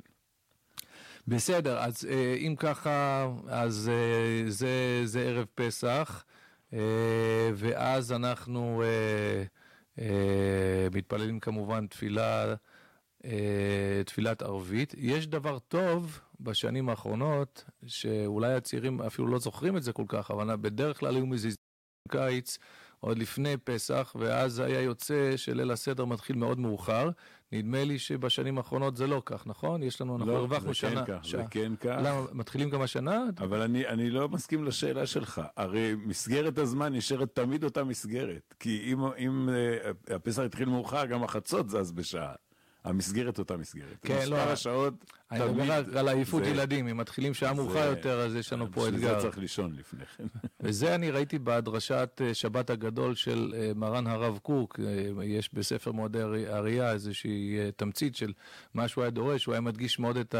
בסדר, 1.27 1.79
אז 1.79 2.05
אה, 2.09 2.35
אם 2.37 2.55
ככה, 2.57 3.27
אז 3.47 3.91
אה, 3.93 4.49
זה, 4.49 5.01
זה 5.05 5.21
ערב 5.21 5.45
פסח, 5.55 6.25
אה, 6.73 6.79
ואז 7.53 8.11
אנחנו 8.11 8.83
מתפללים 10.91 11.39
כמובן 11.39 11.87
תפילה 11.87 12.55
תפילת 14.05 14.41
ערבית. 14.41 14.93
יש 14.97 15.27
דבר 15.27 15.59
טוב 15.59 16.19
בשנים 16.39 16.89
האחרונות, 16.89 17.65
שאולי 17.85 18.53
הצעירים 18.53 19.01
אפילו 19.01 19.27
לא 19.27 19.39
זוכרים 19.39 19.77
את 19.77 19.83
זה 19.83 19.93
כל 19.93 20.05
כך, 20.07 20.31
אבל 20.31 20.55
בדרך 20.55 20.99
כלל 20.99 21.15
היו 21.15 21.25
מזיזים 21.25 21.60
קיץ. 22.09 22.57
עוד 22.99 23.17
לפני 23.17 23.57
פסח, 23.57 24.15
ואז 24.19 24.59
היה 24.59 24.81
יוצא 24.81 25.37
שליל 25.37 25.71
הסדר 25.71 26.05
מתחיל 26.05 26.35
מאוד 26.35 26.59
מאוחר. 26.59 27.09
נדמה 27.51 27.83
לי 27.83 27.99
שבשנים 27.99 28.57
האחרונות 28.57 28.97
זה 28.97 29.07
לא 29.07 29.21
כך, 29.25 29.47
נכון? 29.47 29.83
יש 29.83 30.01
לנו, 30.01 30.15
אנחנו 30.15 30.31
לא, 30.31 30.37
הרווחנו 30.37 30.73
זה 30.73 30.81
כן 30.81 30.89
שנה. 30.89 31.05
כך. 31.05 31.27
זה 31.31 31.43
כן 31.51 31.75
כך. 31.75 31.97
למה, 32.03 32.21
מתחילים 32.31 32.69
גם 32.69 32.81
השנה? 32.81 33.23
אבל 33.37 33.61
אני, 33.61 33.87
אני 33.87 34.09
לא 34.09 34.29
מסכים 34.29 34.65
לשאלה 34.65 35.05
שלך. 35.05 35.41
הרי 35.57 35.95
מסגרת 36.05 36.57
הזמן 36.57 36.93
נשארת 36.93 37.35
תמיד 37.35 37.63
אותה 37.63 37.83
מסגרת. 37.83 38.53
כי 38.59 38.93
אם, 39.17 39.49
uh, 39.49 40.13
הפסח 40.13 40.41
התחיל 40.41 40.69
מאוחר, 40.69 41.05
גם 41.05 41.23
החצות 41.23 41.69
זז 41.69 41.91
בשעה. 41.91 42.33
המסגרת 42.83 43.39
אותה 43.39 43.57
מסגרת. 43.57 43.97
כן, 44.01 44.13
לא, 44.15 44.21
מספר 44.21 44.51
השעות 44.51 44.93
אני. 45.31 45.45
מדבר 45.45 45.99
על 45.99 46.07
עייפות 46.07 46.43
ילדים, 46.45 46.87
אם 46.87 46.97
מתחילים 46.97 47.33
שעה 47.33 47.53
מאוחר 47.53 47.89
יותר, 47.89 48.19
אז 48.19 48.35
יש 48.35 48.53
לנו 48.53 48.71
פה 48.71 48.81
בשביל 48.81 48.95
אתגר. 48.95 49.15
זה 49.15 49.21
צריך 49.21 49.37
לישון 49.37 49.73
לפני 49.75 50.05
כן. 50.05 50.23
וזה 50.61 50.95
אני 50.95 51.11
ראיתי 51.11 51.39
בהדרשת 51.39 52.21
אה, 52.21 52.33
שבת 52.33 52.69
הגדול 52.69 53.15
של 53.15 53.53
אה, 53.57 53.71
מרן 53.75 54.07
הרב 54.07 54.39
קוק, 54.43 54.79
אה, 54.79 55.25
יש 55.25 55.53
בספר 55.53 55.91
מועדי 55.91 56.21
הראייה 56.47 56.91
איזושהי 56.91 57.59
אה, 57.59 57.69
תמצית 57.75 58.15
של 58.15 58.33
מה 58.73 58.87
שהוא 58.87 59.01
היה 59.01 59.11
דורש, 59.11 59.45
הוא 59.45 59.53
היה 59.53 59.61
מדגיש 59.61 59.99
מאוד 59.99 60.17
את 60.17 60.35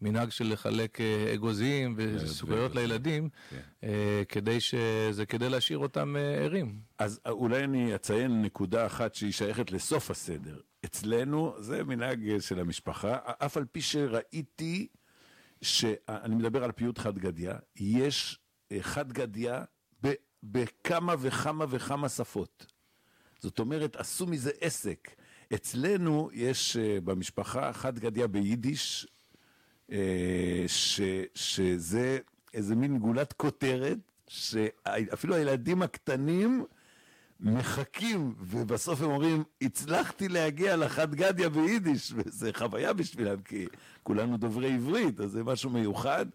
המנהג 0.00 0.28
של 0.30 0.52
לחלק 0.52 1.00
אה, 1.00 1.34
אגוזים 1.34 1.94
וסוכריות 1.96 2.62
ואגוזים, 2.62 2.80
לילדים, 2.90 3.28
כן. 3.50 3.60
אה, 3.84 4.22
כדי 4.28 4.60
שזה 4.60 5.26
כדי 5.28 5.48
להשאיר 5.48 5.78
אותם 5.78 6.16
אה, 6.16 6.34
ערים. 6.44 6.80
אז 6.98 7.20
אולי 7.28 7.64
אני 7.64 7.94
אציין 7.94 8.42
נקודה 8.42 8.86
אחת 8.86 9.14
שהיא 9.14 9.32
שייכת 9.32 9.72
לסוף 9.72 10.10
הסדר. 10.10 10.60
אצלנו 10.84 11.54
זה 11.58 11.84
מנהג 11.84 12.28
אה, 12.28 12.40
של 12.40 12.60
המשפחה, 12.60 13.18
אף 13.38 13.56
על 13.56 13.64
פי 13.72 13.80
שראיתי, 13.80 14.86
שאני 15.62 16.34
מדבר 16.34 16.64
על 16.64 16.72
פיוט 16.72 16.98
חד 16.98 17.18
גדיא, 17.18 17.52
יש 17.76 18.38
אה, 18.72 18.78
חד 18.80 19.12
גדיא 19.12 19.52
ב- 20.02 20.12
בכמה 20.42 21.14
וכמה 21.18 21.64
וכמה 21.68 22.08
שפות. 22.08 22.66
זאת 23.40 23.58
אומרת, 23.58 23.96
עשו 23.96 24.26
מזה 24.26 24.50
עסק. 24.60 25.08
אצלנו 25.54 26.30
יש 26.32 26.76
אה, 26.76 26.98
במשפחה 27.04 27.72
חד 27.72 27.98
גדיא 27.98 28.26
ביידיש, 28.26 29.06
אה, 29.06 29.17
ש, 30.66 31.00
שזה 31.34 32.18
איזה 32.54 32.76
מין 32.76 32.98
גולת 32.98 33.32
כותרת, 33.32 33.98
שאפילו 34.28 35.34
הילדים 35.34 35.82
הקטנים 35.82 36.64
מחכים, 37.40 38.34
ובסוף 38.40 39.02
הם 39.02 39.10
אומרים, 39.10 39.44
הצלחתי 39.62 40.28
להגיע 40.28 40.76
לחד 40.76 41.14
גדיא 41.14 41.48
ביידיש, 41.48 42.12
וזה 42.16 42.50
חוויה 42.54 42.92
בשבילם, 42.92 43.40
כי 43.40 43.66
כולנו 44.02 44.36
דוברי 44.36 44.74
עברית, 44.74 45.20
אז 45.20 45.30
זה 45.30 45.44
משהו 45.44 45.70
מיוחד. 45.70 46.26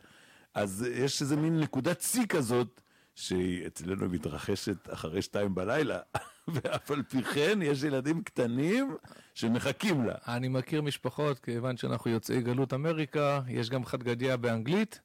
אז 0.54 0.86
יש 0.96 1.22
איזה 1.22 1.36
מין 1.36 1.60
נקודת 1.60 2.02
שיא 2.02 2.26
כזאת, 2.26 2.82
שהיא 3.16 3.68
אצלנו 3.68 4.10
מתרחשת 4.10 4.94
אחרי 4.94 5.22
שתיים 5.22 5.56
בלילה, 5.56 6.00
ואף 6.54 6.92
על 6.92 7.04
פי 7.04 7.24
כן 7.24 7.60
יש 7.62 7.84
ילדים 7.84 8.24
קטנים 8.24 8.98
שמחכים 9.34 10.06
לה. 10.06 10.16
אני 10.28 10.48
מכיר 10.48 10.82
משפחות, 10.82 11.40
כיוון 11.40 11.78
שאנחנו 11.78 12.12
יוצאי 12.12 12.42
גלות 12.42 12.74
אמריקה, 12.74 13.42
יש 13.48 13.70
גם 13.70 13.86
חד 13.86 14.04
גדיא 14.04 14.36
באנגלית, 14.36 15.00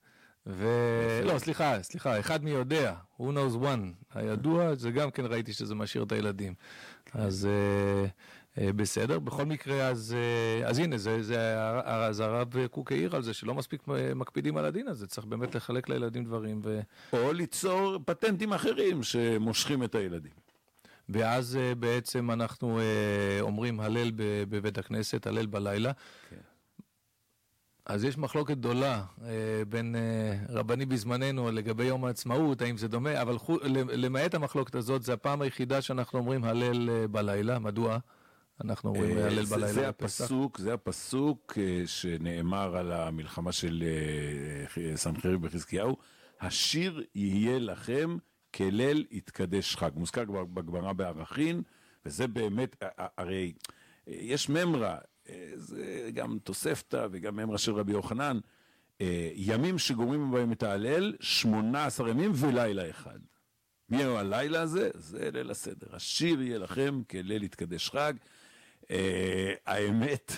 ו... 0.46 0.66
לא, 1.24 1.38
סליחה, 1.38 1.82
סליחה, 1.82 2.20
אחד 2.20 2.44
מי 2.44 2.50
יודע, 2.50 2.94
who 3.18 3.22
knows 3.22 3.62
one, 3.62 4.14
הידוע, 4.14 4.74
זה 4.74 4.90
גם 4.90 5.10
כן 5.10 5.26
ראיתי 5.26 5.52
שזה 5.52 5.74
משאיר 5.74 6.04
את 6.04 6.12
הילדים. 6.12 6.54
אז 7.12 7.46
אה, 7.46 8.06
בסדר, 8.76 9.18
בכל 9.18 9.44
מקרה, 9.44 9.88
אז, 9.88 10.16
אה, 10.18 10.68
אז 10.68 10.78
הנה, 10.78 10.98
זה, 10.98 11.22
זה, 11.22 11.62
אז 11.84 12.20
הרב 12.20 12.66
קוק 12.66 12.92
העיר 12.92 13.16
על 13.16 13.22
זה, 13.22 13.34
שלא 13.34 13.54
מספיק 13.54 13.82
אה, 13.88 14.14
מקפידים 14.14 14.56
על 14.56 14.64
הדין 14.64 14.88
הזה, 14.88 15.06
צריך 15.06 15.26
באמת 15.26 15.54
לחלק 15.54 15.88
לילדים 15.88 16.24
דברים, 16.24 16.60
ו... 16.64 16.80
או 17.12 17.32
ליצור 17.32 17.98
פטנטים 18.04 18.52
אחרים 18.52 19.02
שמושכים 19.02 19.84
את 19.84 19.94
הילדים. 19.94 20.32
ואז 21.08 21.56
אה, 21.56 21.74
בעצם 21.74 22.30
אנחנו 22.30 22.78
אה, 22.78 23.40
אומרים 23.40 23.80
הלל 23.80 24.10
בבית 24.48 24.78
הכנסת, 24.78 25.26
הלל 25.26 25.46
בלילה. 25.46 25.92
כן. 26.30 26.36
אז 27.88 28.04
יש 28.04 28.18
מחלוקת 28.18 28.56
גדולה 28.56 29.02
אה, 29.24 29.28
בין 29.68 29.96
אה, 29.96 30.34
רבנים 30.48 30.88
בזמננו 30.88 31.50
לגבי 31.50 31.84
יום 31.84 32.04
העצמאות, 32.04 32.62
האם 32.62 32.76
זה 32.76 32.88
דומה, 32.88 33.22
אבל 33.22 33.36
למעט 33.92 34.34
המחלוקת 34.34 34.74
הזאת, 34.74 35.02
זה 35.02 35.12
הפעם 35.12 35.42
היחידה 35.42 35.82
שאנחנו 35.82 36.18
אומרים 36.18 36.44
הלל 36.44 36.90
אה, 36.90 37.08
בלילה. 37.08 37.58
מדוע? 37.58 37.98
אנחנו 38.64 38.90
אומרים 38.90 39.18
אה, 39.18 39.26
הלל 39.26 39.44
זה- 39.44 39.54
בלילה 39.54 39.72
זה. 39.72 39.88
הפסוק, 39.88 40.58
זה 40.58 40.74
הפסוק 40.74 41.58
אה, 41.58 41.82
שנאמר 41.86 42.76
על 42.76 42.92
המלחמה 42.92 43.52
של 43.52 43.84
אה, 43.86 44.96
סנחריב 44.96 45.42
בחזקיהו, 45.46 45.96
השיר 46.40 47.04
יהיה 47.14 47.58
לכם 47.58 48.16
כליל 48.54 49.06
יתקדש 49.10 49.76
חג. 49.76 49.90
מוזכר 49.94 50.24
כבר 50.26 50.44
בגמרא 50.44 50.92
בערכין, 50.92 51.62
וזה 52.06 52.26
באמת, 52.26 52.76
הרי 53.18 53.52
יש 54.06 54.48
ממרה, 54.48 54.98
אה, 55.28 55.50
זה 55.54 56.10
גם 56.14 56.38
תוספתא 56.44 57.06
וגם 57.10 57.36
ממרה 57.36 57.58
של 57.58 57.72
רבי 57.72 57.92
יוחנן, 57.92 58.38
ימים 59.34 59.78
שגומרים 59.78 60.30
בהם 60.30 60.52
את 60.52 60.62
ההלל, 60.62 61.16
18 61.20 62.10
ימים 62.10 62.30
ולילה 62.34 62.90
אחד. 62.90 63.18
מי 63.88 64.02
הלילה 64.04 64.60
הזה? 64.60 64.90
זה 64.94 65.30
ליל 65.32 65.50
הסדר. 65.50 65.96
השיר 65.96 66.42
יהיה 66.42 66.58
לכם 66.58 67.02
כליל 67.10 67.42
יתקדש 67.42 67.90
חג. 67.90 68.12
אה, 68.90 69.52
האמת, 69.66 70.33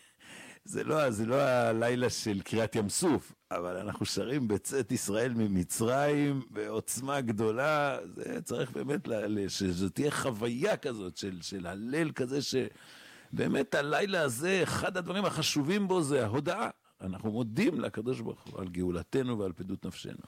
זה 0.64 0.84
לא, 0.84 1.10
זה 1.10 1.26
לא 1.26 1.40
הלילה 1.40 2.10
של 2.10 2.40
קריאת 2.40 2.76
ים 2.76 2.88
סוף, 2.88 3.32
אבל 3.50 3.76
אנחנו 3.76 4.06
שרים 4.06 4.48
בצאת 4.48 4.92
ישראל 4.92 5.32
ממצרים 5.34 6.42
בעוצמה 6.50 7.20
גדולה. 7.20 7.98
זה 8.14 8.42
צריך 8.42 8.70
באמת, 8.70 9.08
שזו 9.48 9.88
תהיה 9.88 10.10
חוויה 10.10 10.76
כזאת 10.76 11.16
של, 11.16 11.38
של 11.42 11.66
הלל 11.66 12.10
כזה, 12.12 12.38
שבאמת 12.42 13.74
הלילה 13.74 14.22
הזה, 14.22 14.60
אחד 14.62 14.96
הדברים 14.96 15.24
החשובים 15.24 15.88
בו 15.88 16.02
זה 16.02 16.24
ההודעה. 16.24 16.70
אנחנו 17.00 17.30
מודים 17.30 17.80
לקדוש 17.80 18.20
ברוך 18.20 18.46
הוא 18.46 18.60
על 18.60 18.68
גאולתנו 18.68 19.38
ועל 19.38 19.52
פדות 19.52 19.86
נפשנו. 19.86 20.22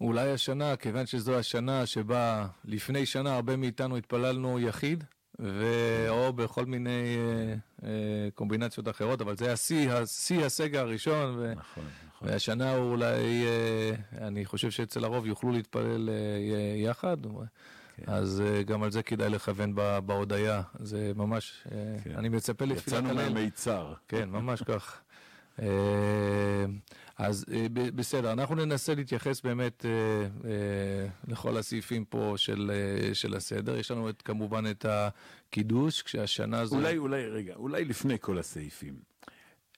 אולי 0.00 0.30
השנה, 0.30 0.76
כיוון 0.76 1.06
שזו 1.06 1.38
השנה 1.38 1.86
שבה 1.86 2.46
לפני 2.64 3.06
שנה 3.06 3.34
הרבה 3.34 3.56
מאיתנו 3.56 3.96
התפללנו 3.96 4.60
יחיד, 4.60 5.04
ו... 5.40 5.64
בכל 6.36 6.66
מיני 6.66 7.16
אה, 7.18 7.54
אה, 7.88 8.28
קומבינציות 8.34 8.88
אחרות, 8.88 9.20
אבל 9.20 9.36
זה 9.36 9.46
היה 9.46 9.56
שיא, 9.56 9.92
השיא 9.92 10.44
הסגר 10.44 10.80
הראשון, 10.80 11.34
ו... 11.38 11.52
נכון, 11.56 11.84
נכון. 12.08 12.28
והשנה 12.28 12.74
הוא 12.74 12.90
אולי, 12.90 13.44
אה, 13.46 14.26
אני 14.26 14.44
חושב 14.44 14.70
שאצל 14.70 15.04
הרוב 15.04 15.26
יוכלו 15.26 15.52
להתפלל 15.52 16.10
אה, 16.10 16.14
יחד, 16.76 17.16
כן. 17.96 18.02
אז 18.06 18.42
אה, 18.46 18.62
גם 18.62 18.82
על 18.82 18.90
זה 18.90 19.02
כדאי 19.02 19.28
לכוון 19.30 19.72
ב- 19.74 19.98
בהודיה, 20.06 20.62
זה 20.80 21.12
ממש, 21.16 21.64
אה, 21.72 21.96
כן. 22.04 22.10
אני 22.16 22.28
מצפה 22.28 22.64
לתפילת 22.64 22.86
יצאנו 22.86 23.08
הליל. 23.08 23.32
מהמיצר. 23.34 23.92
כן, 24.08 24.28
ממש 24.28 24.62
כך. 24.62 25.00
אה, 25.62 25.66
אז 27.18 27.44
אה, 27.52 27.66
בסדר, 27.70 28.32
אנחנו 28.32 28.54
ננסה 28.54 28.94
להתייחס 28.94 29.40
באמת 29.40 29.86
אה, 29.86 29.90
אה, 30.50 31.08
לכל 31.28 31.56
הסעיפים 31.56 32.04
פה 32.04 32.34
של, 32.36 32.70
של 33.12 33.34
הסדר. 33.34 33.76
יש 33.76 33.90
לנו 33.90 34.08
את, 34.10 34.22
כמובן 34.22 34.64
את 34.70 34.86
הקידוש, 34.88 36.02
כשהשנה 36.02 36.66
זו... 36.66 36.76
אולי, 36.76 36.98
אולי, 36.98 37.26
רגע, 37.26 37.54
אולי 37.54 37.84
לפני 37.84 38.16
כל 38.20 38.38
הסעיפים. 38.38 38.94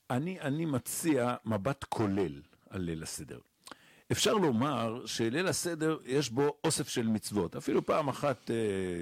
אני, 0.09 0.41
אני 0.41 0.65
מציע 0.65 1.35
מבט 1.45 1.83
כולל 1.89 2.41
על 2.69 2.81
ליל 2.81 3.03
הסדר. 3.03 3.39
אפשר 4.11 4.33
לומר 4.33 5.05
שליל 5.05 5.47
הסדר 5.47 5.97
יש 6.05 6.29
בו 6.29 6.57
אוסף 6.63 6.89
של 6.89 7.07
מצוות. 7.07 7.55
אפילו 7.55 7.85
פעם 7.85 8.09
אחת 8.09 8.51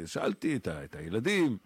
שאלתי 0.06 0.56
את 0.56 0.96
הילדים, 0.96 1.58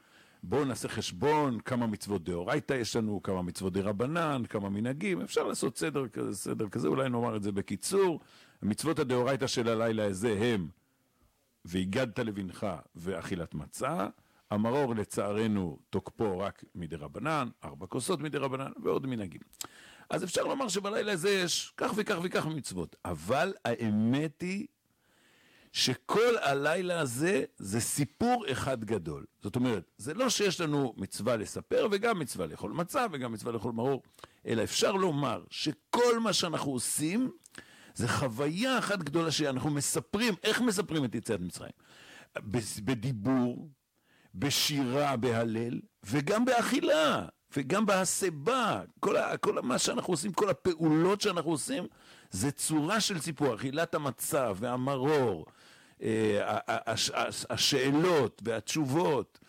בואו 0.43 0.65
נעשה 0.65 0.88
חשבון 0.88 1.60
כמה 1.60 1.88
מצוות 1.88 2.24
דאורייתא 2.24 2.74
יש 2.74 2.96
לנו, 2.96 3.24
כמה 3.24 3.41
מצוות 3.41 3.74
דרבנן, 3.74 4.43
כמה 4.50 4.69
מנהגים. 4.69 5.22
אפשר 5.22 5.48
לעשות 5.48 5.77
סדר 5.77 6.08
כזה, 6.08 6.36
סדר 6.36 6.69
כזה, 6.69 6.88
אולי 6.88 7.10
נאמר 7.10 7.36
את 7.36 7.43
זה 7.43 7.51
בקיצור. 7.51 8.19
מצוות 8.62 9.00
הדאורייתא 9.00 9.48
של 9.48 9.69
הלילה 9.69 10.05
הזה 10.05 10.38
הם 10.41 10.67
והגדת 11.65 12.19
לבנך 12.19 12.67
ואכילת 12.96 13.53
מצה. 13.53 14.08
המרור 14.51 14.96
לצערנו 14.96 15.79
תוקפו 15.89 16.39
רק 16.39 16.63
מדרבנן, 16.75 17.50
ארבע 17.63 17.88
כוסות 17.88 18.19
מדרבנן 18.19 18.72
ועוד 18.84 19.08
מנהגים. 19.08 19.41
אז 20.10 20.24
אפשר 20.24 20.43
לומר 20.43 20.67
שבלילה 20.67 21.12
הזה 21.12 21.29
יש 21.29 21.74
כך 21.77 21.91
וכך 21.96 22.17
וכך 22.24 22.46
מצוות, 22.46 22.96
אבל 23.05 23.53
האמת 23.65 24.41
היא 24.41 24.67
שכל 25.74 26.38
הלילה 26.42 27.00
הזה 27.00 27.44
זה 27.58 27.80
סיפור 27.80 28.46
אחד 28.52 28.84
גדול. 28.86 29.26
זאת 29.42 29.56
אומרת, 29.56 29.92
זה 29.98 30.14
לא 30.14 30.30
שיש 30.30 30.62
לנו 30.62 30.94
מצווה 30.98 31.38
לספר 31.38 31.88
וגם 31.92 32.20
מצווה 32.20 32.46
לאכול 32.46 32.72
מצה 32.72 33.06
וגם 33.12 33.32
מצווה 33.32 33.52
לאכול 33.52 33.72
מרור, 33.72 34.04
אלא 34.48 34.64
אפשר 34.64 34.92
לומר 34.92 35.44
שכל 35.50 36.20
מה 36.20 36.34
שאנחנו 36.34 36.72
עושים 36.72 37.32
זה 37.96 38.08
חוויה 38.08 38.80
אחת 38.80 39.00
גדולה 39.00 39.32
שאנחנו 39.32 39.70
מספרים, 39.70 40.34
איך 40.44 40.62
מספרים 40.62 41.06
את 41.06 41.16
יציאת 41.16 41.40
מצרים? 41.40 41.72
בדיבור, 42.84 43.70
בשירה, 44.36 45.18
בהלל, 45.18 45.80
וגם 46.04 46.46
באכילה. 46.46 47.26
וגם 47.58 47.86
בהסבה, 47.86 48.82
כל, 49.00 49.16
כל 49.42 49.62
מה 49.62 49.78
שאנחנו 49.78 50.14
עושים, 50.14 50.34
כל 50.34 50.50
הפעולות 50.50 51.22
שאנחנו 51.22 51.52
עושים, 51.52 51.88
זה 52.32 52.52
צורה 52.52 53.00
של 53.02 53.20
סיפור, 53.20 53.56
אכילת 53.56 53.96
המצב 53.96 54.58
והמרור, 54.60 55.46
השאלות 57.50 58.41
והתשובות, 58.46 59.39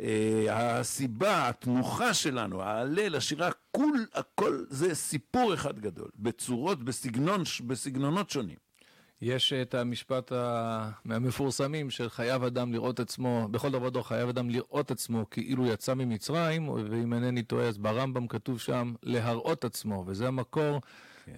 אה, 0.00 0.78
הסיבה, 0.78 1.48
התנוחה 1.48 2.14
שלנו, 2.14 2.62
ההלל, 2.62 3.14
השירה, 3.16 3.50
כול, 3.70 4.06
הכל 4.14 4.64
זה 4.68 4.94
סיפור 4.94 5.54
אחד 5.54 5.78
גדול, 5.78 6.08
בצורות, 6.16 6.84
בסגנון, 6.84 7.42
בסגנונות 7.66 8.30
שונים. 8.30 8.64
יש 9.22 9.52
את 9.52 9.74
המשפט 9.74 10.32
מהמפורסמים 11.04 11.90
של 11.90 12.10
חייב 12.10 12.44
אדם 12.44 12.72
לראות 12.72 13.00
עצמו, 13.00 13.48
בכל 13.50 13.70
דבר 13.70 13.88
דור 13.88 14.08
חייב 14.08 14.28
אדם 14.28 14.50
לראות 14.50 14.90
עצמו 14.90 15.30
כאילו 15.30 15.66
יצא 15.66 15.94
ממצרים, 15.94 16.68
ואם 16.68 17.12
אינני 17.14 17.42
טועה 17.42 17.68
אז 17.68 17.78
ברמב"ם 17.78 18.28
כתוב 18.28 18.60
שם 18.60 18.94
להראות 19.02 19.64
עצמו, 19.64 20.04
וזה 20.06 20.28
המקור. 20.28 20.80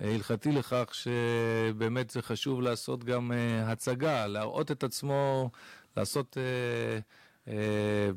הלכתי 0.01 0.53
לכך 0.53 0.91
שבאמת 0.93 2.11
זה 2.11 2.23
חשוב 2.23 2.61
לעשות 2.61 3.05
גם 3.05 3.33
uh, 3.33 3.71
הצגה, 3.71 4.27
להראות 4.27 4.71
את 4.71 4.85
עצמו, 4.85 5.51
לעשות 5.97 6.37
uh, 6.37 7.49
uh, 7.49 7.51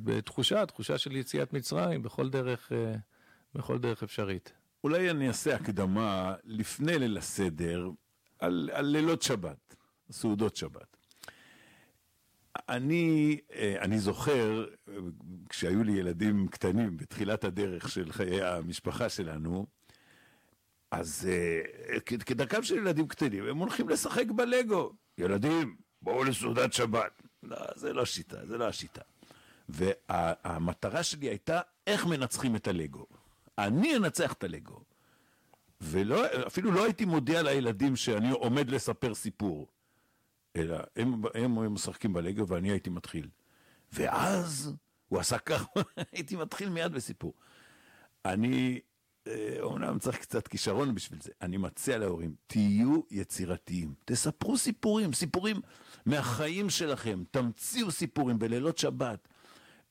בתחושה, 0.04 0.66
תחושה 0.66 0.98
של 0.98 1.16
יציאת 1.16 1.54
מצרים 1.54 2.04
בכל 2.04 2.30
דרך, 2.30 2.72
בכל 3.56 3.78
דרך 3.78 4.04
אפשרית. 4.04 4.54
אולי 4.84 5.12
אני 5.12 5.28
אעשה 5.28 5.56
הקדמה 5.56 6.36
לפני 6.44 7.00
ליל 7.00 7.18
הסדר. 7.18 7.90
על, 8.40 8.70
על 8.74 8.86
לילות 8.86 9.22
שבת, 9.22 9.76
סעודות 10.12 10.56
שבת. 10.56 10.98
אני, 12.70 13.40
אה, 13.54 13.76
אני 13.82 14.00
זוכר, 14.00 14.66
כשהיו 15.50 15.84
לי 15.84 15.92
ילדים 15.92 16.48
קטנים 16.48 16.98
בתחילת 16.98 17.44
הדרך 17.44 17.90
של 17.90 18.12
חיי 18.12 18.44
המשפחה 18.44 19.10
שלנו, 19.10 19.66
אז 20.92 21.30
אה, 21.32 22.00
כדרכם 22.00 22.64
של 22.64 22.76
ילדים 22.76 23.08
קטנים, 23.08 23.46
הם 23.46 23.58
הולכים 23.58 23.90
לשחק 23.90 24.26
בלגו. 24.36 24.94
ילדים, 25.18 25.76
בואו 26.02 26.24
לסעודת 26.24 26.74
שבת. 26.74 27.22
לא, 27.44 27.58
זה 27.76 27.94
לא 27.94 28.06
שיטה, 28.06 28.46
זה 28.46 28.58
לא 28.58 28.68
השיטה. 28.68 29.02
והמטרה 29.70 31.04
שלי 31.04 31.28
הייתה 31.28 31.62
איך 31.88 32.06
מנצחים 32.06 32.56
את 32.56 32.68
הלגו. 32.68 33.06
אני 33.58 33.98
אנצח 33.98 34.34
את 34.34 34.44
הלגו. 34.44 34.84
ואפילו 35.82 36.72
לא 36.72 36.84
הייתי 36.84 37.06
מודיע 37.06 37.42
לילדים 37.42 37.96
שאני 37.96 38.32
עומד 38.32 38.70
לספר 38.70 39.16
סיפור, 39.16 39.68
אלא 40.56 40.78
הם, 40.96 41.22
הם, 41.34 41.58
הם 41.58 41.74
משחקים 41.74 42.14
בלגו 42.14 42.48
ואני 42.48 42.72
הייתי 42.72 42.90
מתחיל. 42.90 43.28
ואז 43.92 44.74
הוא 45.08 45.20
עשה 45.20 45.38
ככה, 45.38 45.66
הייתי 46.12 46.36
מתחיל 46.36 46.70
מיד 46.70 46.92
בסיפור. 46.92 47.34
אני, 48.26 48.80
אומנם 49.62 49.94
אה, 49.94 50.00
צריך 50.00 50.18
קצת 50.18 50.48
כישרון 50.48 50.96
בשביל 50.96 51.20
זה, 51.22 51.32
אני 51.42 51.58
מציע 51.58 51.98
להורים, 51.98 52.36
תהיו 52.48 53.02
יצירתיים, 53.12 53.94
תספרו 54.06 54.58
סיפורים, 54.58 55.14
סיפורים 55.14 55.62
מהחיים 56.06 56.70
שלכם, 56.70 57.24
תמציאו 57.32 57.92
סיפורים 57.92 58.40
בלילות 58.40 58.78
שבת. 58.78 59.28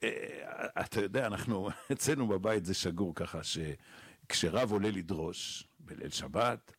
אה, 0.02 0.66
אתה 0.80 1.00
יודע, 1.00 1.26
אנחנו, 1.26 1.68
אצלנו 1.92 2.28
בבית 2.28 2.64
זה 2.64 2.74
שגור 2.74 3.14
ככה, 3.14 3.40
שכשרב 3.42 4.72
עולה 4.72 4.90
לדרוש, 4.90 5.68
בליל 5.80 6.10
שבת, 6.10 6.72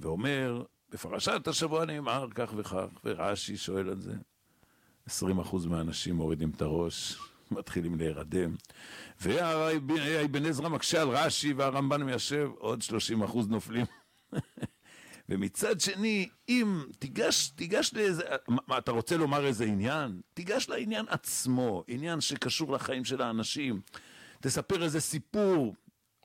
ואומר, 0.00 0.62
בפרשת 0.90 1.48
השבוע 1.48 1.84
נאמר 1.84 2.26
כך 2.34 2.52
וכך, 2.56 2.86
ורש"י 3.04 3.56
שואל 3.56 3.88
על 3.88 4.00
זה. 4.00 4.14
20% 5.08 5.68
מהאנשים 5.68 6.14
מורידים 6.14 6.50
את 6.50 6.62
הראש, 6.62 7.18
מתחילים 7.50 7.94
להירדם. 7.94 8.54
ואבן 9.20 10.46
עזרא 10.46 10.68
מקשה 10.68 11.02
על 11.02 11.08
רש"י 11.08 11.52
והרמב"ן 11.52 12.02
מיישב, 12.02 12.50
עוד 12.58 12.82
30% 13.22 13.38
נופלים. 13.48 13.86
ומצד 15.28 15.80
שני, 15.80 16.28
אם 16.48 16.84
תיגש, 16.98 17.48
תיגש 17.48 17.94
לאיזה, 17.94 18.22
מה, 18.48 18.78
אתה 18.78 18.90
רוצה 18.90 19.16
לומר 19.16 19.46
איזה 19.46 19.64
עניין? 19.64 20.20
תיגש 20.34 20.68
לעניין 20.68 21.06
עצמו, 21.08 21.84
עניין 21.88 22.20
שקשור 22.20 22.72
לחיים 22.72 23.04
של 23.04 23.22
האנשים. 23.22 23.80
תספר 24.40 24.82
איזה 24.82 25.00
סיפור, 25.00 25.74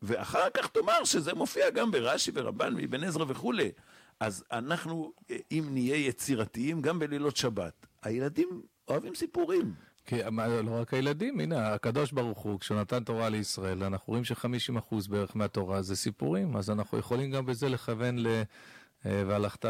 ואחר 0.02 0.50
כך 0.54 0.68
תאמר 0.68 1.04
שזה 1.04 1.34
מופיע 1.34 1.70
גם 1.70 1.92
ברש"י 1.92 2.32
ורבן 2.34 2.76
ואבן 2.78 3.04
עזרא 3.04 3.26
וכולי. 3.28 3.72
אז 4.20 4.44
אנחנו, 4.52 5.14
אם 5.52 5.68
נהיה 5.72 6.08
יצירתיים, 6.08 6.82
גם 6.82 7.00
בלילות 7.00 7.38
שבת, 7.38 7.86
הילדים 8.04 8.62
אוהבים 8.88 9.16
סיפורים. 9.16 9.74
כי 10.06 10.16
לא 10.64 10.82
רק 10.82 10.94
הילדים, 10.94 11.40
הנה, 11.40 11.74
הקדוש 11.74 12.12
ברוך 12.12 12.40
הוא, 12.40 12.60
כשהוא 12.60 12.80
נתן 12.80 13.04
תורה 13.04 13.30
לישראל, 13.30 13.84
אנחנו 13.84 14.12
רואים 14.12 14.24
ש-50% 14.24 14.96
בערך 15.10 15.36
מהתורה 15.36 15.82
זה 15.82 15.96
סיפורים, 15.96 16.56
אז 16.56 16.70
אנחנו 16.70 16.98
יכולים 16.98 17.32
גם 17.32 17.46
בזה 17.46 17.70
לכוון 17.70 18.20
ל... 18.20 18.44
אה, 19.06 19.24
והלכת 19.28 19.66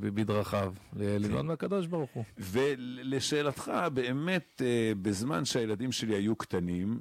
בדרכיו, 0.00 0.74
ללמוד 0.96 1.40
כן. 1.40 1.46
מהקדוש 1.46 1.86
ברוך 1.86 2.10
הוא. 2.10 2.24
ולשאלתך, 2.38 3.72
באמת, 3.94 4.62
אה, 4.64 4.92
בזמן 5.02 5.44
שהילדים 5.44 5.92
שלי 5.92 6.14
היו 6.14 6.36
קטנים, 6.36 7.00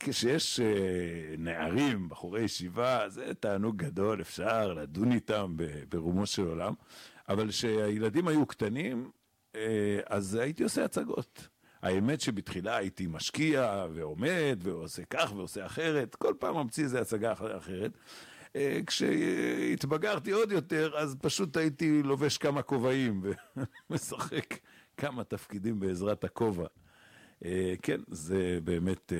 כשיש 0.00 0.60
אה, 0.60 0.66
נערים, 1.38 2.08
בחורי 2.08 2.42
ישיבה, 2.42 3.08
זה 3.08 3.34
תענוג 3.34 3.76
גדול, 3.76 4.20
אפשר 4.20 4.72
לדון 4.72 5.12
איתם 5.12 5.56
ברומו 5.88 6.26
של 6.26 6.46
עולם, 6.46 6.74
אבל 7.28 7.48
כשהילדים 7.48 8.28
היו 8.28 8.46
קטנים, 8.46 9.10
אז 10.06 10.34
הייתי 10.34 10.62
עושה 10.62 10.84
הצגות. 10.84 11.48
האמת 11.82 12.20
שבתחילה 12.20 12.76
הייתי 12.76 13.06
משקיע 13.06 13.86
ועומד 13.94 14.58
ועושה 14.62 15.02
כך 15.10 15.32
ועושה 15.36 15.66
אחרת, 15.66 16.14
כל 16.14 16.34
פעם 16.38 16.56
ממציא 16.56 16.84
איזה 16.84 17.00
הצגה 17.00 17.32
אחרת. 17.32 17.98
אה, 18.56 18.80
כשהתבגרתי 18.86 20.30
עוד 20.30 20.52
יותר, 20.52 20.92
אז 20.96 21.16
פשוט 21.20 21.56
הייתי 21.56 22.02
לובש 22.02 22.38
כמה 22.38 22.62
כובעים 22.62 23.22
ומשחק 23.90 24.54
כמה 24.96 25.24
תפקידים 25.24 25.80
בעזרת 25.80 26.24
הכובע. 26.24 26.66
אה, 27.44 27.74
כן, 27.82 28.00
זה 28.08 28.58
באמת 28.64 29.12
אה, 29.12 29.18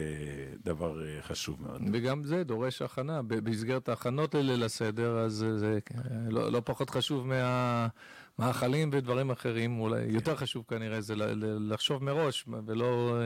דבר 0.65 1.03
חשוב 1.21 1.63
מאוד. 1.63 1.83
וגם 1.93 2.25
זה 2.25 2.45
דורש 2.45 2.83
הכנה. 2.83 3.23
במסגרת 3.23 3.89
ההכנות 3.89 4.35
לליל 4.35 4.63
הסדר, 4.63 5.19
אז 5.19 5.47
זה 5.57 5.79
לא, 6.29 6.53
לא 6.53 6.63
פחות 6.65 6.91
חשוב 6.91 7.27
מהמאכלים 8.39 8.91
ודברים 8.93 9.31
אחרים. 9.31 9.81
אולי. 9.81 10.03
יותר 10.09 10.37
חשוב 10.37 10.65
כנראה 10.69 11.01
זה 11.01 11.15
לחשוב 11.61 12.05
מראש, 12.05 12.45
ולא 12.67 13.21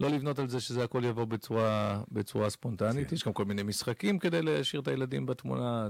לא 0.00 0.08
לבנות 0.08 0.38
על 0.38 0.48
זה 0.48 0.60
שזה 0.60 0.84
הכל 0.84 1.04
יבוא 1.04 1.24
בצורה, 1.24 2.02
בצורה 2.12 2.50
ספונטנית. 2.50 3.08
כן. 3.08 3.14
יש 3.14 3.24
גם 3.24 3.32
כל 3.32 3.44
מיני 3.44 3.62
משחקים 3.62 4.18
כדי 4.18 4.42
להשאיר 4.42 4.82
את 4.82 4.88
הילדים 4.88 5.26
בתמונה, 5.26 5.88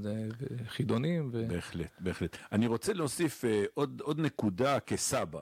חידונים. 0.68 1.30
ו... 1.32 1.48
בהחלט, 1.48 1.90
בהחלט. 2.00 2.36
אני 2.52 2.66
רוצה 2.66 2.92
להוסיף 2.92 3.44
עוד, 3.74 4.00
עוד 4.04 4.20
נקודה 4.20 4.80
כסבא. 4.80 5.40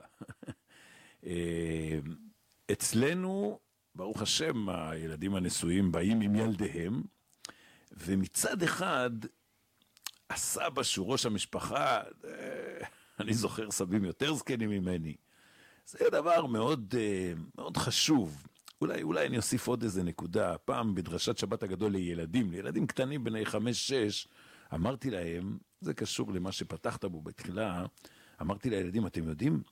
אצלנו, 2.72 3.58
ברוך 3.94 4.22
השם, 4.22 4.68
הילדים 4.68 5.34
הנשואים 5.34 5.92
באים 5.92 6.20
עם 6.20 6.34
ילדיהם, 6.34 7.02
ומצד 7.92 8.62
אחד, 8.62 9.10
הסבא 10.30 10.82
שהוא 10.82 11.06
ראש 11.12 11.26
המשפחה, 11.26 12.00
אה, 12.24 12.86
אני 13.20 13.34
זוכר 13.34 13.70
סבים 13.70 14.04
יותר 14.04 14.34
זקנים 14.34 14.70
ממני, 14.70 15.16
זה 15.86 15.98
דבר 16.12 16.46
מאוד, 16.46 16.94
אה, 16.98 17.32
מאוד 17.54 17.76
חשוב. 17.76 18.46
אולי, 18.80 19.02
אולי 19.02 19.26
אני 19.26 19.36
אוסיף 19.36 19.66
עוד 19.66 19.82
איזה 19.82 20.02
נקודה. 20.02 20.58
פעם 20.58 20.94
בדרשת 20.94 21.38
שבת 21.38 21.62
הגדול 21.62 21.92
לילדים, 21.92 22.50
לילדים 22.50 22.86
קטנים 22.86 23.24
בני 23.24 23.46
חמש-שש, 23.46 24.28
אמרתי 24.74 25.10
להם, 25.10 25.58
זה 25.80 25.94
קשור 25.94 26.32
למה 26.32 26.52
שפתחת 26.52 27.04
בו 27.04 27.22
בתחילה, 27.22 27.86
אמרתי 28.40 28.70
לילדים, 28.70 29.06
אתם 29.06 29.28
יודעים, 29.28 29.62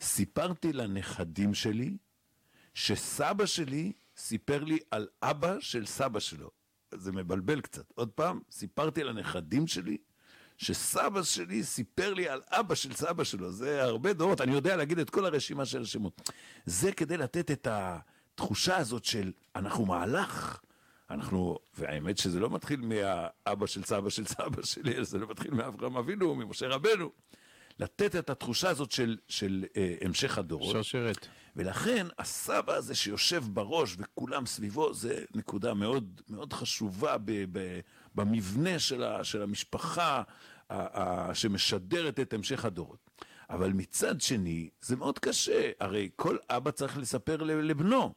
סיפרתי 0.00 0.72
לנכדים 0.72 1.54
שלי 1.54 1.96
שסבא 2.74 3.46
שלי 3.46 3.92
סיפר 4.16 4.64
לי 4.64 4.78
על 4.90 5.08
אבא 5.22 5.60
של 5.60 5.86
סבא 5.86 6.20
שלו. 6.20 6.50
זה 6.94 7.12
מבלבל 7.12 7.60
קצת. 7.60 7.92
עוד 7.94 8.08
פעם, 8.08 8.40
סיפרתי 8.50 9.04
לנכדים 9.04 9.66
שלי 9.66 9.96
שסבא 10.60 11.22
שלי 11.22 11.62
סיפר 11.64 12.14
לי 12.14 12.28
על 12.28 12.40
אבא 12.50 12.74
של 12.74 12.92
סבא 12.92 13.24
שלו. 13.24 13.52
זה 13.52 13.82
הרבה 13.82 14.12
דורות, 14.12 14.40
אני 14.40 14.52
יודע 14.52 14.76
להגיד 14.76 14.98
את 14.98 15.10
כל 15.10 15.24
הרשימה 15.24 15.66
של 15.66 15.82
השמות. 15.82 16.30
זה 16.66 16.92
כדי 16.92 17.16
לתת 17.16 17.50
את 17.50 17.68
התחושה 17.70 18.76
הזאת 18.76 19.04
של 19.04 19.32
אנחנו 19.56 19.86
מהלך. 19.86 20.60
אנחנו, 21.10 21.58
והאמת 21.78 22.18
שזה 22.18 22.40
לא 22.40 22.50
מתחיל 22.50 22.80
מהאבא 22.80 23.66
של 23.66 23.84
סבא 23.84 24.10
של 24.10 24.26
סבא 24.26 24.62
שלי, 24.62 25.04
זה 25.04 25.18
לא 25.18 25.26
מתחיל 25.30 25.50
מאברהם 25.54 25.96
אבינו, 25.96 26.34
ממשה 26.34 26.68
רבנו. 26.68 27.10
לתת 27.78 28.16
את 28.16 28.30
התחושה 28.30 28.70
הזאת 28.70 28.90
של, 28.90 29.16
של 29.28 29.64
אה, 29.76 29.94
המשך 30.00 30.38
הדורות. 30.38 30.72
שרשרת. 30.72 31.26
ולכן 31.56 32.06
הסבא 32.18 32.74
הזה 32.74 32.94
שיושב 32.94 33.44
בראש 33.46 33.96
וכולם 33.98 34.46
סביבו, 34.46 34.94
זה 34.94 35.24
נקודה 35.34 35.74
מאוד, 35.74 36.20
מאוד 36.28 36.52
חשובה 36.52 37.18
ב, 37.18 37.44
ב, 37.52 37.80
במבנה 38.14 38.78
של, 38.78 39.02
ה, 39.02 39.24
של 39.24 39.42
המשפחה 39.42 40.22
שמשדרת 41.34 42.20
את 42.20 42.32
המשך 42.32 42.64
הדורות. 42.64 43.10
אבל 43.50 43.72
מצד 43.72 44.20
שני, 44.20 44.70
זה 44.80 44.96
מאוד 44.96 45.18
קשה, 45.18 45.70
הרי 45.80 46.10
כל 46.16 46.36
אבא 46.50 46.70
צריך 46.70 46.98
לספר 46.98 47.36
לבנו. 47.42 48.14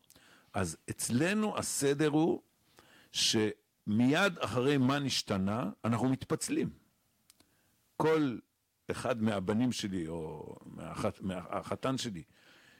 אז 0.54 0.78
אצלנו 0.90 1.58
הסדר 1.58 2.10
הוא 2.10 2.42
שמיד 3.12 4.38
אחרי 4.40 4.78
מה 4.78 5.00
נשתנה, 5.00 5.70
אנחנו 5.86 6.10
מתפצלים. 6.10 6.70
כל 7.98 8.38
אחד 8.92 9.22
מהבנים 9.22 9.72
שלי, 9.72 10.08
או 10.08 10.56
מהחת, 10.66 11.22
מהחתן 11.22 11.98
שלי, 11.98 12.24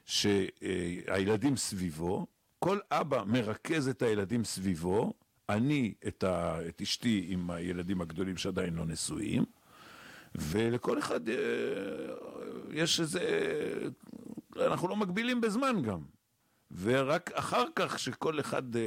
שהילדים 0.06 1.58
סביבו, 1.58 2.28
כל 2.60 2.80
אבא 2.92 3.24
מרכז 3.28 3.88
את 3.88 4.02
הילדים 4.02 4.44
סביבו, 4.44 5.14
אני 5.50 5.94
את, 6.08 6.24
ה, 6.24 6.60
את 6.68 6.82
אשתי 6.82 7.26
עם 7.30 7.52
הילדים 7.52 8.02
הגדולים 8.02 8.38
שעדיין 8.38 8.74
לא 8.74 8.86
נשואים, 8.86 9.44
ולכל 10.36 11.00
אחד 11.00 11.30
אה, 11.30 11.36
יש 12.72 13.00
איזה... 13.00 13.22
אנחנו 14.62 14.88
לא 14.88 14.96
מגבילים 14.96 15.42
בזמן 15.42 15.82
גם. 15.82 16.00
ורק 16.82 17.32
אחר 17.32 17.64
כך, 17.76 18.00
שכל 18.00 18.40
אחד, 18.40 18.76
אה, 18.76 18.82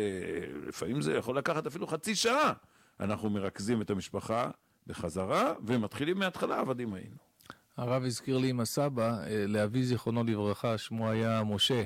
לפעמים 0.69 1.01
זה 1.03 1.15
יכול 1.15 1.39
לקחת 1.39 1.67
אפילו 1.67 1.87
חצי 1.87 2.15
שעה, 2.15 2.53
אנחנו 3.01 3.31
מרכזים 3.31 3.83
את 3.83 3.91
המשפחה 3.91 4.51
בחזרה, 4.87 5.55
ומתחילים 5.67 6.19
מההתחלה, 6.19 6.61
עבדים 6.61 6.95
היינו. 6.95 7.17
הרב 7.77 8.05
הזכיר 8.05 8.39
לי 8.39 8.51
עם 8.51 8.61
הסבא, 8.61 9.19
אה, 9.27 9.45
לאבי 9.49 9.83
זיכרונו 9.85 10.25
לברכה, 10.25 10.79
שמו 10.79 11.11
היה 11.11 11.43
משה. 11.45 11.83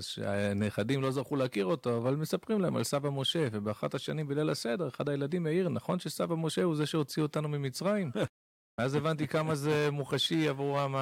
שהנכדים 0.00 1.02
לא 1.02 1.10
זכו 1.10 1.36
להכיר 1.36 1.66
אותו, 1.66 1.96
אבל 1.96 2.16
מספרים 2.16 2.60
להם 2.60 2.76
על 2.76 2.84
סבא 2.84 3.10
משה, 3.10 3.48
ובאחת 3.52 3.94
השנים 3.94 4.28
בליל 4.28 4.50
הסדר, 4.50 4.88
אחד 4.88 5.08
הילדים 5.08 5.46
העיר, 5.46 5.68
נכון 5.68 5.98
שסבא 5.98 6.34
משה 6.34 6.62
הוא 6.62 6.76
זה 6.76 6.86
שהוציא 6.86 7.22
אותנו 7.22 7.48
ממצרים? 7.48 8.10
אז 8.82 8.94
הבנתי 8.94 9.26
כמה 9.26 9.54
זה 9.54 9.88
מוחשי 9.92 10.48
עבורם, 10.48 10.94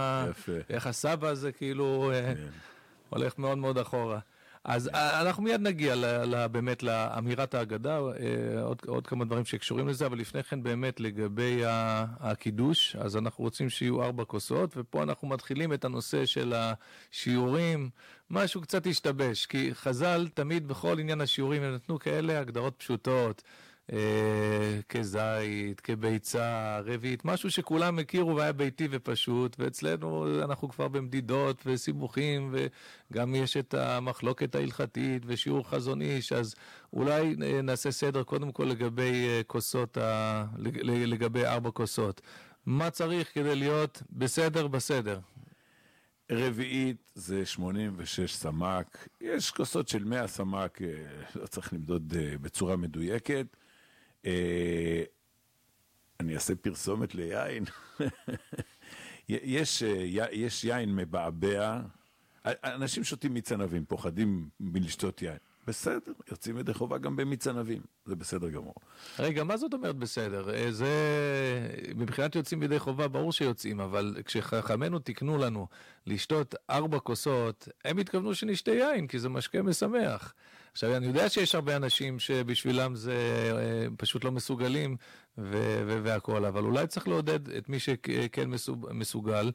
איך 0.70 0.86
הסבא 0.86 1.28
הזה 1.28 1.52
כאילו 1.52 2.12
כן. 2.14 2.34
הולך 3.08 3.38
מאוד 3.38 3.58
מאוד 3.58 3.78
אחורה. 3.78 4.18
אז 4.64 4.88
אה, 4.94 5.20
אנחנו 5.20 5.42
מיד 5.42 5.60
נגיע 5.60 5.94
באמת 6.52 6.82
לאמירת 6.82 7.54
ההגדה, 7.54 7.98
אה, 7.98 8.62
עוד, 8.62 8.82
עוד 8.86 9.06
כמה 9.06 9.24
דברים 9.24 9.44
שקשורים 9.44 9.88
לזה, 9.88 10.06
אבל 10.06 10.18
לפני 10.18 10.42
כן 10.42 10.62
באמת 10.62 11.00
לגבי 11.00 11.62
הקידוש, 12.20 12.96
אז 12.96 13.16
אנחנו 13.16 13.44
רוצים 13.44 13.70
שיהיו 13.70 14.02
ארבע 14.02 14.24
כוסות, 14.24 14.76
ופה 14.76 15.02
אנחנו 15.02 15.28
מתחילים 15.28 15.72
את 15.72 15.84
הנושא 15.84 16.26
של 16.26 16.54
השיעורים, 16.56 17.90
משהו 18.30 18.60
קצת 18.60 18.86
השתבש, 18.86 19.46
כי 19.46 19.74
חז"ל 19.74 20.28
תמיד 20.34 20.68
בכל 20.68 20.98
עניין 20.98 21.20
השיעורים 21.20 21.62
הם 21.62 21.74
נתנו 21.74 21.98
כאלה 21.98 22.40
הגדרות 22.40 22.74
פשוטות. 22.78 23.42
אה, 23.92 24.80
כזית, 24.88 25.80
כביצה, 25.80 26.80
רביעית, 26.84 27.24
משהו 27.24 27.50
שכולם 27.50 27.98
הכירו 27.98 28.36
והיה 28.36 28.52
ביתי 28.52 28.88
ופשוט, 28.90 29.56
ואצלנו 29.58 30.26
אנחנו 30.44 30.68
כבר 30.68 30.88
במדידות 30.88 31.62
וסיבוכים, 31.66 32.54
וגם 33.12 33.34
יש 33.34 33.56
את 33.56 33.74
המחלוקת 33.74 34.54
ההלכתית 34.54 35.22
ושיעור 35.26 35.68
חזון 35.68 36.02
איש, 36.02 36.32
אז 36.32 36.54
אולי 36.92 37.36
אה, 37.42 37.62
נעשה 37.62 37.90
סדר 37.90 38.22
קודם 38.22 38.52
כל 38.52 38.64
לגבי 38.64 39.26
אה, 39.28 39.40
כוסות, 39.46 39.96
ה... 39.96 40.44
לגבי 40.84 41.44
ארבע 41.46 41.70
כוסות. 41.70 42.20
מה 42.66 42.90
צריך 42.90 43.34
כדי 43.34 43.54
להיות 43.54 44.02
בסדר 44.10 44.66
בסדר? 44.66 45.20
רביעית 46.32 47.12
זה 47.14 47.46
86 47.46 48.34
סמ"ק, 48.34 49.08
יש 49.20 49.50
כוסות 49.50 49.88
של 49.88 50.04
100 50.04 50.26
סמ"ק, 50.26 50.78
לא 51.34 51.46
צריך 51.46 51.72
למדוד 51.72 52.12
בצורה 52.40 52.76
מדויקת. 52.76 53.46
אה, 54.26 55.02
אני 56.20 56.34
אעשה 56.34 56.54
פרסומת 56.54 57.14
ליין. 57.14 57.64
יש, 59.28 59.82
אה, 59.82 60.26
יש 60.32 60.64
יין 60.64 60.96
מבעבע, 60.96 61.80
אנשים 62.44 63.04
שותים 63.04 63.34
מיץ 63.34 63.52
ענבים, 63.52 63.84
פוחדים 63.84 64.48
מלשתות 64.60 65.22
יין. 65.22 65.38
בסדר, 65.68 66.12
יוצאים 66.30 66.58
ידי 66.58 66.74
חובה 66.74 66.98
גם 66.98 67.16
במיץ 67.16 67.46
ענבים, 67.46 67.80
זה 68.04 68.16
בסדר 68.16 68.48
גמור. 68.48 68.74
רגע, 69.18 69.44
מה 69.44 69.56
זאת 69.56 69.74
אומרת 69.74 69.96
בסדר? 69.96 70.54
אה, 70.54 70.72
זה, 70.72 70.88
מבחינת 71.96 72.34
יוצאים 72.34 72.62
ידי 72.62 72.78
חובה, 72.78 73.08
ברור 73.08 73.32
שיוצאים, 73.32 73.80
אבל 73.80 74.16
כשחכמינו 74.24 74.98
תיקנו 74.98 75.38
לנו 75.38 75.66
לשתות 76.06 76.54
ארבע 76.70 76.98
כוסות, 76.98 77.68
הם 77.84 77.98
התכוונו 77.98 78.34
שנשתה 78.34 78.70
יין, 78.70 79.06
כי 79.06 79.18
זה 79.18 79.28
משקה 79.28 79.62
משמח. 79.62 80.34
עכשיו, 80.72 80.96
אני 80.96 81.06
יודע 81.06 81.28
שיש 81.28 81.54
הרבה 81.54 81.76
אנשים 81.76 82.18
שבשבילם 82.18 82.94
זה 82.94 83.12
אה, 83.58 83.86
פשוט 83.96 84.24
לא 84.24 84.32
מסוגלים 84.32 84.96
והכול, 86.02 86.46
אבל 86.46 86.64
אולי 86.64 86.86
צריך 86.86 87.08
לעודד 87.08 87.50
את 87.50 87.68
מי 87.68 87.78
שכן 87.78 88.50
מסוגל. 88.90 89.50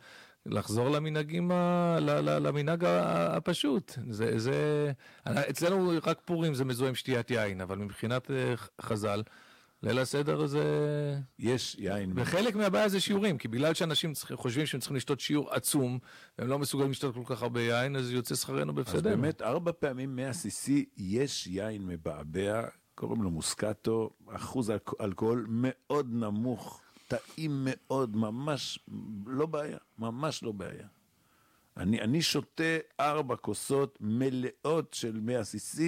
לחזור 0.45 0.89
למנהגים, 0.89 1.51
ה... 1.51 1.97
למנהג 2.39 2.83
הפשוט. 2.85 3.97
זה, 4.09 4.39
זה... 4.39 4.91
אצלנו 5.25 5.91
רק 6.03 6.19
פורים 6.25 6.53
זה 6.53 6.65
מזוהה 6.65 6.89
עם 6.89 6.95
שתיית 6.95 7.31
יין, 7.31 7.61
אבל 7.61 7.77
מבחינת 7.77 8.31
אה, 8.31 8.53
חז"ל, 8.81 9.21
ליל 9.83 9.99
הסדר 9.99 10.45
זה... 10.45 10.63
יש 11.39 11.75
יין. 11.79 12.13
וחלק 12.15 12.55
מהבעיה 12.55 12.89
זה 12.89 12.99
שיעורים, 12.99 13.37
כי 13.37 13.47
בגלל 13.47 13.73
שאנשים 13.73 14.13
חושבים 14.33 14.65
שהם 14.65 14.79
צריכים 14.79 14.97
לשתות 14.97 15.19
שיעור 15.19 15.51
עצום, 15.51 15.99
והם 16.37 16.47
לא 16.47 16.59
מסוגלים 16.59 16.91
לשתות 16.91 17.15
כל 17.15 17.23
כך 17.25 17.41
הרבה 17.41 17.61
יין, 17.61 17.95
אז 17.95 18.11
יוצא 18.11 18.35
שכרנו 18.35 18.73
בהפסדנו. 18.73 18.99
אז 18.99 19.03
באמת, 19.03 19.41
ארבע 19.41 19.71
פעמים 19.79 20.15
מהסיסי 20.15 20.85
יש 20.97 21.47
יין 21.47 21.87
מבעבע, 21.87 22.63
קוראים 22.95 23.23
לו 23.23 23.31
מוסקטו, 23.31 24.09
אחוז 24.27 24.71
אלכוהול 25.01 25.45
מאוד 25.49 26.13
נמוך, 26.13 26.81
טעים 27.07 27.67
מאוד, 27.69 28.15
ממש 28.15 28.79
לא 29.25 29.45
בעיה, 29.45 29.77
ממש 29.99 30.43
לא 30.43 30.51
בעיה. 30.51 30.87
אני, 31.77 32.01
אני 32.01 32.21
שותה 32.21 32.77
ארבע 32.99 33.35
כוסות 33.35 33.97
מלאות 34.01 34.93
של 34.93 35.19
100 35.21 35.41
cc 35.41 35.81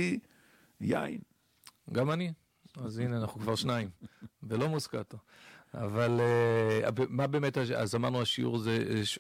יין. 0.82 1.20
גם 1.92 2.12
אני. 2.12 2.34
אז 2.84 3.00
הנה, 3.00 3.18
אנחנו 3.18 3.42
כבר 3.42 3.56
שניים, 3.56 3.90
ולא 4.44 4.68
מוסקטו. 4.70 5.18
אבל 5.74 6.20
אה, 6.20 6.90
מה 7.10 7.28
באמת, 7.28 7.58
אז 7.58 7.96
אמרנו 7.96 8.22
השיעור 8.22 8.58
זה 8.58 8.78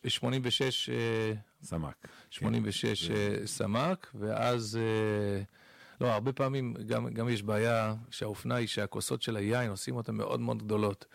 86... 0.08 0.89
אה, 0.89 0.96
אה, 0.96 1.34
סמ"ק. 1.63 2.08
86 2.30 3.08
כן. 3.08 3.46
סמ"ק, 3.46 4.12
ואז... 4.15 4.80
לא, 6.02 6.13
הרבה 6.13 6.34
פעמים 6.34 6.74
גם, 6.88 7.08
גם 7.10 7.30
יש 7.30 7.44
בעיה 7.44 7.96
שהאופנה 8.12 8.56
היא 8.56 8.68
שהכוסות 8.68 9.22
של 9.22 9.36
היין 9.38 9.70
עושים 9.70 9.96
אותן 9.96 10.15
מאוד 10.15 10.39
מאוד 10.39 10.63
גדולות. 10.63 11.06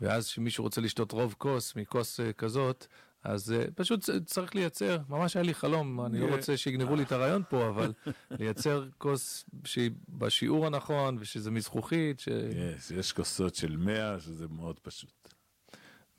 ואז 0.00 0.26
כשמישהו 0.26 0.64
רוצה 0.64 0.80
לשתות 0.80 1.12
רוב 1.12 1.34
כוס 1.38 1.76
מכוס 1.76 2.20
כזאת, 2.36 2.86
אז 3.28 3.54
uh, 3.54 3.70
פשוט 3.74 4.10
צריך 4.26 4.54
לייצר, 4.54 4.98
ממש 5.08 5.36
היה 5.36 5.42
לי 5.42 5.54
חלום, 5.54 6.06
אני 6.06 6.20
לא 6.20 6.26
רוצה 6.34 6.56
שיגנבו 6.56 6.96
לי 6.96 7.02
את 7.02 7.12
הרעיון 7.12 7.42
פה, 7.48 7.68
אבל 7.68 7.92
לייצר 8.38 8.88
כוס 8.98 9.44
שהיא 9.64 9.90
בשיעור 10.08 10.66
הנכון, 10.66 11.16
ושזה 11.20 11.50
מזכוכית. 11.50 12.20
ש... 12.20 12.28
יש, 12.76 12.90
יש 12.90 13.12
כוסות 13.12 13.54
של 13.54 13.76
100, 13.76 14.20
שזה 14.20 14.48
מאוד 14.48 14.78
פשוט. 14.78 15.28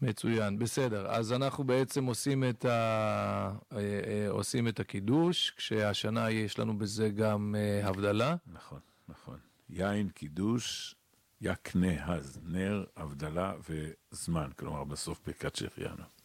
מצוין, 0.01 0.59
בסדר. 0.59 1.07
אז 1.07 1.33
אנחנו 1.33 1.63
בעצם 1.63 2.05
עושים 2.05 2.43
את, 2.43 2.65
ה... 2.65 2.69
אה, 2.69 3.77
אה, 3.77 4.29
עושים 4.29 4.67
את 4.67 4.79
הקידוש, 4.79 5.53
כשהשנה 5.57 6.31
יש 6.31 6.59
לנו 6.59 6.77
בזה 6.77 7.09
גם 7.09 7.55
הבדלה. 7.83 8.35
נכון, 8.47 8.79
נכון. 9.09 9.37
יין, 9.69 10.09
קידוש, 10.09 10.95
יקנה 11.41 12.05
אז, 12.05 12.39
נר, 12.43 12.85
הבדלה 12.97 13.53
וזמן, 13.69 14.49
כלומר 14.55 14.83
בסוף 14.83 15.19
ברכת 15.25 15.55
שהחיינו. 15.55 16.18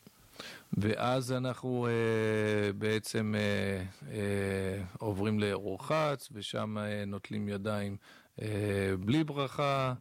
ואז 0.79 1.33
אנחנו 1.33 1.87
אה, 1.87 2.73
בעצם 2.73 3.35
אה, 3.37 3.85
אה, 4.13 4.83
עוברים 4.99 5.41
לרוחץ, 5.41 6.29
ושם 6.33 6.79
אה, 6.79 7.05
נוטלים 7.05 7.49
ידיים 7.49 7.97
אה, 8.43 8.49
בלי 9.01 9.25
ברכה, 9.25 9.95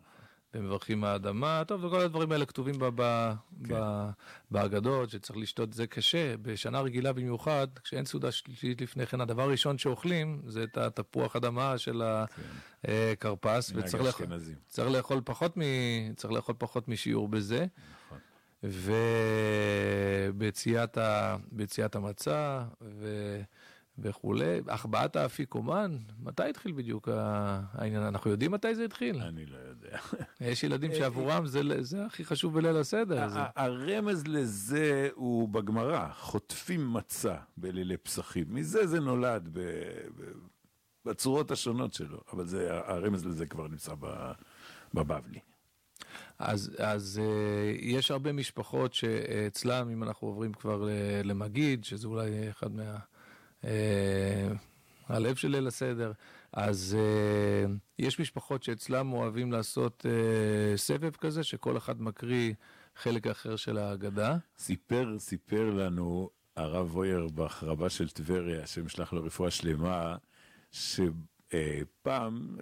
ומברכים 0.53 1.03
האדמה. 1.03 1.63
טוב, 1.67 1.83
וכל 1.83 1.99
הדברים 1.99 2.31
האלה 2.31 2.45
כתובים 2.45 2.79
ב, 2.79 2.85
ב, 2.95 3.31
כן. 3.67 3.73
ב, 3.73 4.09
בהגדות, 4.51 5.09
שצריך 5.09 5.37
לשתות, 5.37 5.73
זה 5.73 5.87
קשה. 5.87 6.37
בשנה 6.37 6.81
רגילה 6.81 7.13
במיוחד, 7.13 7.67
כשאין 7.83 8.05
סעודה 8.05 8.31
שלישית 8.31 8.81
לפני 8.81 9.05
כן, 9.05 9.21
הדבר 9.21 9.43
הראשון 9.43 9.77
שאוכלים 9.77 10.41
זה 10.47 10.63
את 10.63 10.77
התפוח 10.77 11.35
אדמה 11.35 11.77
של 11.77 12.01
הכרפס, 12.83 13.71
כן. 13.71 13.79
וצריך 13.79 14.03
לאכול, 14.03 14.27
לאכול, 14.87 15.21
פחות 15.25 15.57
מ, 15.57 15.61
לאכול 16.29 16.55
פחות 16.57 16.87
משיעור 16.87 17.27
בזה. 17.27 17.65
נכון. 18.07 18.17
וביציאת 21.53 21.95
המצה 21.95 22.63
ו... 22.81 23.07
וכולי. 23.99 24.61
החבאת 24.67 25.15
האפיקומן, 25.15 25.97
מתי 26.19 26.43
התחיל 26.43 26.71
בדיוק 26.71 27.09
העניין? 27.11 28.03
אנחנו 28.03 28.31
יודעים 28.31 28.51
מתי 28.51 28.75
זה 28.75 28.85
התחיל? 28.85 29.21
אני 29.21 29.45
לא 29.45 29.57
יודע. 29.57 29.97
יש 30.51 30.63
ילדים 30.63 30.91
שעבורם 30.95 31.45
זה, 31.45 31.61
זה 31.79 32.05
הכי 32.05 32.25
חשוב 32.25 32.53
בליל 32.53 32.77
הסדר. 32.77 33.27
הרמז 33.55 34.27
לזה 34.27 35.09
הוא 35.13 35.49
בגמרא, 35.49 36.09
חוטפים 36.13 36.93
מצה 36.93 37.35
בלילי 37.57 37.97
פסחים. 37.97 38.45
מזה 38.49 38.87
זה 38.87 38.99
נולד 38.99 39.49
ב... 39.53 39.59
בצורות 41.05 41.51
השונות 41.51 41.93
שלו, 41.93 42.21
אבל 42.33 42.45
זה, 42.45 42.69
הרמז 42.71 43.25
לזה 43.25 43.45
כבר 43.45 43.67
נמצא 43.67 43.93
בבבלי. 44.93 45.39
אז, 46.39 46.71
אז 46.77 47.21
uh, 47.23 47.77
יש 47.81 48.11
הרבה 48.11 48.31
משפחות 48.31 48.93
שאצלם, 48.93 49.89
אם 49.89 50.03
אנחנו 50.03 50.27
עוברים 50.27 50.53
כבר 50.53 50.87
למגיד, 51.23 51.83
שזה 51.83 52.07
אולי 52.07 52.49
אחד 52.49 52.71
מה... 52.71 52.97
Uh, 53.61 53.65
הלב 55.07 55.35
של 55.35 55.47
ליל 55.47 55.67
הסדר, 55.67 56.11
אז 56.53 56.97
uh, 56.99 57.69
יש 57.99 58.19
משפחות 58.19 58.63
שאצלם 58.63 59.13
אוהבים 59.13 59.51
לעשות 59.51 60.05
uh, 60.05 60.77
סבב 60.77 61.11
כזה, 61.11 61.43
שכל 61.43 61.77
אחד 61.77 62.01
מקריא 62.01 62.53
חלק 62.95 63.27
אחר 63.27 63.55
של 63.55 63.77
ההגדה. 63.77 64.37
סיפר, 64.57 65.15
סיפר 65.19 65.69
לנו 65.69 66.29
הרב 66.55 66.95
ווירבך, 66.95 67.63
רבה 67.63 67.89
של 67.89 68.09
טבריה, 68.09 68.63
השם 68.63 68.85
ישלח 68.85 69.13
לו 69.13 69.23
רפואה 69.23 69.51
שלמה, 69.51 70.15
שפעם, 71.53 72.57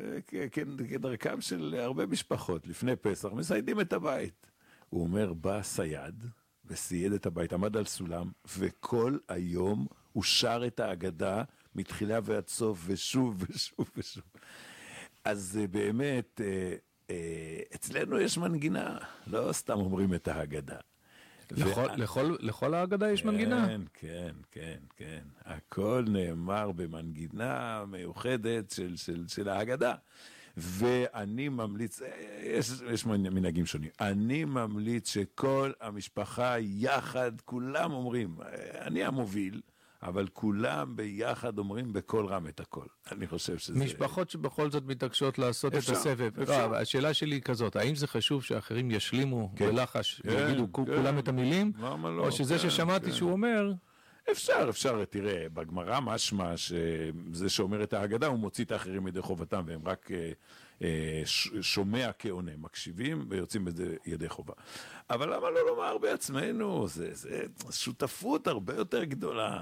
כדרכם 0.89 1.41
של 1.41 1.75
הרבה 1.79 2.05
משפחות, 2.05 2.67
לפני 2.67 2.95
פסח, 2.95 3.29
מסיידים 3.33 3.81
את 3.81 3.93
הבית. 3.93 4.51
הוא 4.89 5.03
אומר, 5.03 5.33
בא 5.33 5.61
סייד 5.61 6.25
וסייד 6.65 7.13
את 7.13 7.25
הבית, 7.25 7.53
עמד 7.53 7.77
על 7.77 7.85
סולם, 7.85 8.31
וכל 8.57 9.17
היום 9.27 9.87
הוא 10.13 10.23
שר 10.23 10.63
את 10.67 10.79
ההגדה 10.79 11.43
מתחילה 11.75 12.19
ועד 12.23 12.47
סוף, 12.47 12.79
ושוב 12.85 13.43
ושוב 13.49 13.91
ושוב. 13.95 14.23
אז 15.23 15.59
באמת, 15.71 16.41
אה, 16.43 16.75
אה, 17.09 17.59
אצלנו 17.75 18.19
יש 18.19 18.37
מנגינה, 18.37 18.97
לא 19.27 19.53
סתם 19.53 19.79
אומרים 19.79 20.13
את 20.13 20.27
ההגדה. 20.27 20.77
לכל. 21.51 21.87
לכל, 21.97 22.35
לכל 22.39 22.73
ההגדה 22.73 23.11
יש 23.11 23.21
כן, 23.21 23.27
מנגינה? 23.27 23.67
כן, 23.67 23.81
כן, 23.93 24.31
כן, 24.51 24.77
כן. 24.97 25.21
הכל 25.45 26.05
נאמר 26.07 26.71
במנגינה 26.71 27.83
מיוחדת 27.87 28.71
של, 28.71 28.95
של, 28.95 29.27
של 29.27 29.49
ההגדה. 29.49 29.93
ואני 30.57 31.49
ממליץ, 31.49 32.01
יש, 32.43 32.71
יש 32.93 33.05
מנהגים 33.05 33.65
שונים, 33.65 33.89
אני 33.99 34.45
ממליץ 34.45 35.09
שכל 35.09 35.71
המשפחה 35.81 36.55
יחד, 36.59 37.31
כולם 37.45 37.91
אומרים, 37.91 38.35
אני 38.81 39.03
המוביל, 39.03 39.61
אבל 40.03 40.27
כולם 40.33 40.95
ביחד 40.95 41.59
אומרים 41.59 41.93
בקול 41.93 42.25
רם 42.25 42.47
את 42.47 42.59
הכל. 42.59 42.85
אני 43.11 43.27
חושב 43.27 43.57
שזה... 43.57 43.79
משפחות 43.79 44.29
שבכל 44.29 44.71
זאת 44.71 44.83
מתעקשות 44.85 45.39
לעשות 45.39 45.75
אפשר, 45.75 45.91
את 45.91 45.97
הסבב. 45.97 46.41
אפשר. 46.41 46.67
לא, 46.67 46.77
השאלה 46.77 47.13
שלי 47.13 47.35
היא 47.35 47.41
כזאת, 47.41 47.75
האם 47.75 47.95
זה 47.95 48.07
חשוב 48.07 48.43
שאחרים 48.43 48.91
ישלימו 48.91 49.51
כן. 49.55 49.71
בלחש, 49.71 50.21
כן, 50.21 50.47
יגידו 50.49 50.73
כן. 50.73 50.85
כולם 50.85 51.19
את 51.19 51.27
המילים? 51.27 51.71
למה 51.79 52.09
לא? 52.09 52.25
או 52.25 52.31
שזה 52.31 52.57
כן, 52.57 52.69
ששמעתי 52.69 53.05
כן. 53.05 53.11
שהוא 53.11 53.31
אומר... 53.31 53.71
אפשר, 54.31 54.65
אפשר, 54.69 55.05
תראה, 55.05 55.45
בגמרא 55.53 55.99
משמע 55.99 56.57
שזה 56.57 57.49
שאומר 57.49 57.83
את 57.83 57.93
ההגדה, 57.93 58.27
הוא 58.27 58.39
מוציא 58.39 58.65
את 58.65 58.71
האחרים 58.71 59.07
ידי 59.07 59.21
חובתם, 59.21 59.63
והם 59.67 59.81
רק 59.85 60.11
אה, 60.11 60.31
אה, 60.83 61.21
שומע 61.61 62.09
כעונה, 62.19 62.51
מקשיבים 62.57 63.25
ויוצאים 63.29 63.67
ידי 64.05 64.29
חובה. 64.29 64.53
אבל 65.09 65.35
למה 65.35 65.49
לא 65.49 65.67
לומר 65.67 65.97
בעצמנו? 65.97 66.87
זה, 66.87 67.13
זה 67.13 67.43
שותפות 67.71 68.47
הרבה 68.47 68.75
יותר 68.75 69.03
גדולה. 69.03 69.61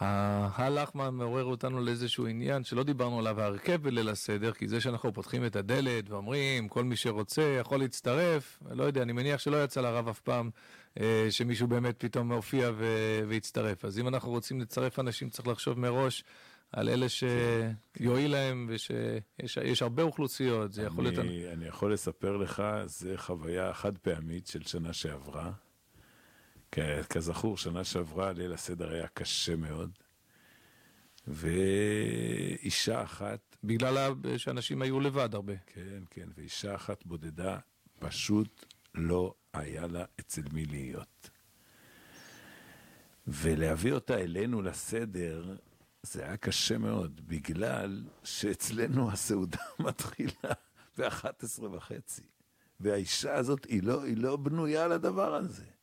הלחמה 0.00 1.10
מעורר 1.10 1.44
אותנו 1.44 1.80
לאיזשהו 1.80 2.26
עניין 2.26 2.64
שלא 2.64 2.82
דיברנו 2.82 3.18
עליו 3.18 3.40
ההרכב 3.40 3.82
בליל 3.82 4.08
הסדר, 4.08 4.52
כי 4.52 4.68
זה 4.68 4.80
שאנחנו 4.80 5.12
פותחים 5.12 5.46
את 5.46 5.56
הדלת 5.56 6.10
ואומרים 6.10 6.68
כל 6.68 6.84
מי 6.84 6.96
שרוצה 6.96 7.56
יכול 7.60 7.78
להצטרף, 7.78 8.58
לא 8.70 8.84
יודע, 8.84 9.02
אני 9.02 9.12
מניח 9.12 9.40
שלא 9.40 9.64
יצא 9.64 9.80
לרב 9.80 10.08
אף 10.08 10.20
פעם 10.20 10.50
אה, 11.00 11.26
שמישהו 11.30 11.66
באמת 11.66 11.94
פתאום 11.98 12.32
הופיע 12.32 12.70
והצטרף. 13.28 13.84
אז 13.84 13.98
אם 13.98 14.08
אנחנו 14.08 14.30
רוצים 14.30 14.60
לצרף 14.60 14.98
אנשים 14.98 15.30
צריך 15.30 15.48
לחשוב 15.48 15.78
מראש 15.78 16.24
על 16.72 16.88
אלה 16.88 17.06
שיועיל 17.08 18.30
להם 18.30 18.70
ושיש 18.70 19.82
הרבה 19.82 20.02
אוכלוסיות, 20.02 20.72
זה 20.72 20.82
יכול 20.82 21.04
להיות... 21.04 21.18
אני 21.52 21.66
יכול 21.66 21.92
לספר 21.92 22.36
לך, 22.36 22.62
זו 22.86 23.10
חוויה 23.16 23.74
חד 23.74 23.98
פעמית 23.98 24.46
של 24.46 24.62
שנה 24.62 24.92
שעברה. 24.92 25.52
כזכור, 27.10 27.56
שנה 27.56 27.84
שעברה 27.84 28.32
ליל 28.32 28.52
הסדר 28.52 28.92
היה 28.92 29.08
קשה 29.08 29.56
מאוד, 29.56 29.98
ואישה 31.26 33.02
אחת... 33.02 33.56
בגלל 33.64 34.14
שאנשים 34.36 34.82
היו 34.82 35.00
לבד 35.00 35.34
הרבה. 35.34 35.52
כן, 35.66 36.02
כן, 36.10 36.28
ואישה 36.34 36.74
אחת 36.74 37.06
בודדה, 37.06 37.58
פשוט 37.98 38.66
לא 38.94 39.34
היה 39.52 39.86
לה 39.86 40.04
אצל 40.20 40.42
מי 40.52 40.64
להיות. 40.66 41.30
ולהביא 43.26 43.92
אותה 43.92 44.18
אלינו 44.18 44.62
לסדר, 44.62 45.56
זה 46.02 46.24
היה 46.24 46.36
קשה 46.36 46.78
מאוד, 46.78 47.20
בגלל 47.26 48.02
שאצלנו 48.24 49.10
הסעודה 49.12 49.62
מתחילה 49.78 50.52
ב-11 50.98 51.62
וחצי. 51.72 52.22
והאישה 52.80 53.34
הזאת, 53.34 53.64
היא 53.64 53.82
לא, 53.82 54.04
היא 54.04 54.16
לא 54.16 54.36
בנויה 54.36 54.88
לדבר 54.88 55.34
הזה. 55.34 55.73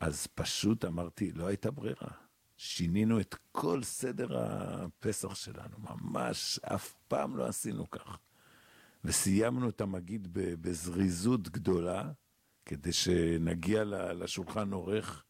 אז 0.00 0.26
פשוט 0.26 0.84
אמרתי, 0.84 1.32
לא 1.32 1.46
הייתה 1.46 1.70
ברירה. 1.70 2.08
שינינו 2.56 3.20
את 3.20 3.34
כל 3.52 3.82
סדר 3.82 4.38
הפסח 4.38 5.34
שלנו, 5.34 5.76
ממש 5.78 6.60
אף 6.62 6.94
פעם 7.08 7.36
לא 7.36 7.46
עשינו 7.46 7.90
כך. 7.90 8.18
וסיימנו 9.04 9.68
את 9.68 9.80
המגיד 9.80 10.28
בזריזות 10.32 11.48
גדולה, 11.48 12.10
כדי 12.64 12.92
שנגיע 12.92 13.84
לשולחן 14.14 14.72
עורך, 14.72 15.24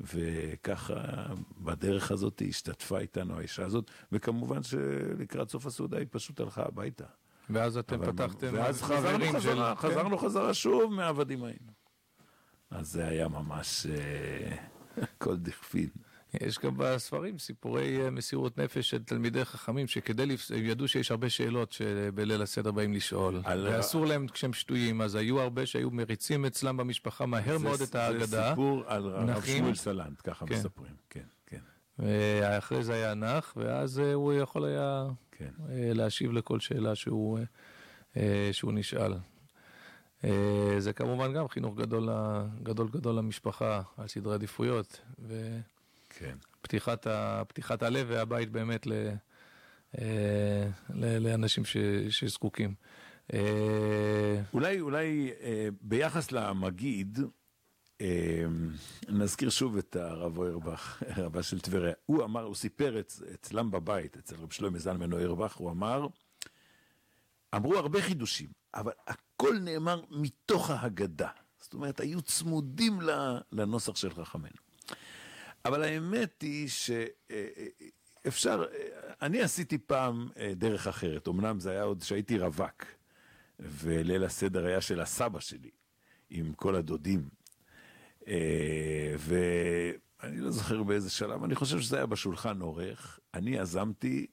וככה 0.00 1.26
בדרך 1.58 2.10
הזאת 2.10 2.42
השתתפה 2.48 2.98
איתנו 2.98 3.38
האישה 3.38 3.64
הזאת, 3.64 3.90
וכמובן 4.12 4.62
שלקראת 4.62 5.50
סוף 5.50 5.66
הסעודה 5.66 5.98
היא 5.98 6.06
פשוט 6.10 6.40
הלכה 6.40 6.62
הביתה. 6.62 7.04
ואז 7.50 7.78
אתם 7.78 8.12
פתחתם 8.12 8.48
ואז 8.52 8.82
חזרנו 8.82 9.24
חזרה, 9.32 9.40
של... 9.40 9.74
חזרנו 9.74 10.18
כן. 10.18 10.24
חזרה 10.26 10.54
שוב 10.54 10.92
מהעבדים 10.92 11.44
היינו. 11.44 11.79
אז 12.70 12.92
זה 12.92 13.08
היה 13.08 13.28
ממש 13.28 13.86
אה, 13.86 14.56
כל 15.22 15.36
דכפין. 15.36 15.88
יש 16.40 16.58
גם 16.58 16.74
בספרים 16.76 17.38
סיפורי 17.38 18.04
אה, 18.04 18.10
מסירות 18.10 18.58
נפש 18.58 18.90
של 18.90 19.02
תלמידי 19.02 19.44
חכמים, 19.44 19.86
שכדי, 19.86 20.26
לפ... 20.26 20.50
הם 20.50 20.64
ידעו 20.64 20.88
שיש 20.88 21.10
הרבה 21.10 21.30
שאלות 21.30 21.72
שבליל 21.72 22.42
הסדר 22.42 22.70
באים 22.72 22.92
לשאול, 22.92 23.40
על... 23.44 23.68
ואסור 23.70 24.06
להם 24.06 24.28
כשהם 24.28 24.52
שטויים, 24.52 25.02
אז 25.02 25.14
היו 25.14 25.40
הרבה 25.40 25.66
שהיו 25.66 25.90
מריצים 25.90 26.44
אצלם 26.44 26.76
במשפחה 26.76 27.26
מהר 27.26 27.58
זה, 27.58 27.64
מאוד 27.64 27.80
את 27.80 27.94
ההגדה. 27.94 28.26
זה 28.26 28.42
סיפור 28.50 28.82
על 28.86 29.12
הרב 29.12 29.44
שמואל 29.44 29.74
סלנט, 29.74 30.20
ככה 30.24 30.46
כן. 30.46 30.54
מספרים, 30.54 30.94
כן, 31.10 31.24
כן. 31.46 31.60
ואחרי 31.98 32.84
זה 32.84 32.94
היה 32.94 33.14
נח, 33.14 33.54
ואז 33.56 34.00
אה, 34.00 34.14
הוא 34.14 34.32
יכול 34.32 34.64
היה 34.64 35.06
כן. 35.32 35.50
להשיב 35.70 36.32
לכל 36.32 36.60
שאלה 36.60 36.94
שהוא, 36.94 37.38
שהוא 38.52 38.72
נשאל. 38.72 39.12
אה, 40.24 40.74
זה 40.78 40.92
כמובן 40.92 41.32
גם 41.32 41.48
חינוך 41.48 41.76
גדול, 41.76 42.08
גדול 42.62 42.88
גדול 42.88 43.14
למשפחה 43.14 43.82
על 43.96 44.08
סדרי 44.08 44.34
עדיפויות. 44.34 45.00
ופתיחת 46.58 47.06
כן. 47.80 47.86
הלב 47.86 48.06
והבית 48.10 48.50
באמת 48.50 48.86
ל, 48.86 48.92
אה, 49.98 50.68
ל, 50.94 51.18
לאנשים 51.18 51.64
ש, 51.64 51.76
שזקוקים. 52.10 52.74
אה, 53.32 54.40
אולי, 54.52 54.80
אולי 54.80 55.30
ביחס 55.82 56.32
למגיד, 56.32 57.18
נזכיר 59.08 59.50
שוב 59.50 59.76
את 59.76 59.96
הרב 59.96 60.38
אוירבך, 60.38 61.02
רבה 61.24 61.42
של 61.42 61.60
טבריה. 61.60 61.92
הוא 62.06 62.24
אמר, 62.24 62.42
הוא 62.42 62.54
סיפר 62.54 63.00
אצלם 63.34 63.70
בבית, 63.70 64.16
אצל 64.16 64.36
רב 64.36 64.52
שלמה 64.52 64.78
זלמן 64.78 65.12
אוירבך, 65.12 65.56
הוא 65.56 65.70
אמר, 65.70 66.06
אמרו 67.54 67.76
הרבה 67.76 68.02
חידושים, 68.02 68.48
אבל 68.74 68.92
הכל 69.40 69.58
נאמר 69.58 70.02
מתוך 70.10 70.70
ההגדה. 70.70 71.28
זאת 71.60 71.74
אומרת, 71.74 72.00
היו 72.00 72.22
צמודים 72.22 72.98
לנוסח 73.52 73.96
של 73.96 74.10
חכמינו. 74.10 74.56
אבל 75.64 75.82
האמת 75.82 76.42
היא 76.42 76.68
שאפשר, 76.68 78.64
אני 79.22 79.42
עשיתי 79.42 79.78
פעם 79.78 80.28
אה, 80.36 80.52
דרך 80.56 80.86
אחרת, 80.86 81.28
אמנם 81.28 81.60
זה 81.60 81.70
היה 81.70 81.82
עוד 81.82 82.02
שהייתי 82.02 82.38
רווק, 82.38 82.84
וליל 83.58 84.24
הסדר 84.24 84.66
היה 84.66 84.80
של 84.80 85.00
הסבא 85.00 85.40
שלי, 85.40 85.70
עם 86.30 86.52
כל 86.52 86.74
הדודים. 86.74 87.28
אה, 88.28 89.14
ואני 89.18 90.40
לא 90.40 90.50
זוכר 90.50 90.82
באיזה 90.82 91.10
שלב, 91.10 91.44
אני 91.44 91.54
חושב 91.54 91.80
שזה 91.80 91.96
היה 91.96 92.06
בשולחן 92.06 92.60
עורך, 92.60 93.20
אני 93.34 93.56
יזמתי 93.56 94.26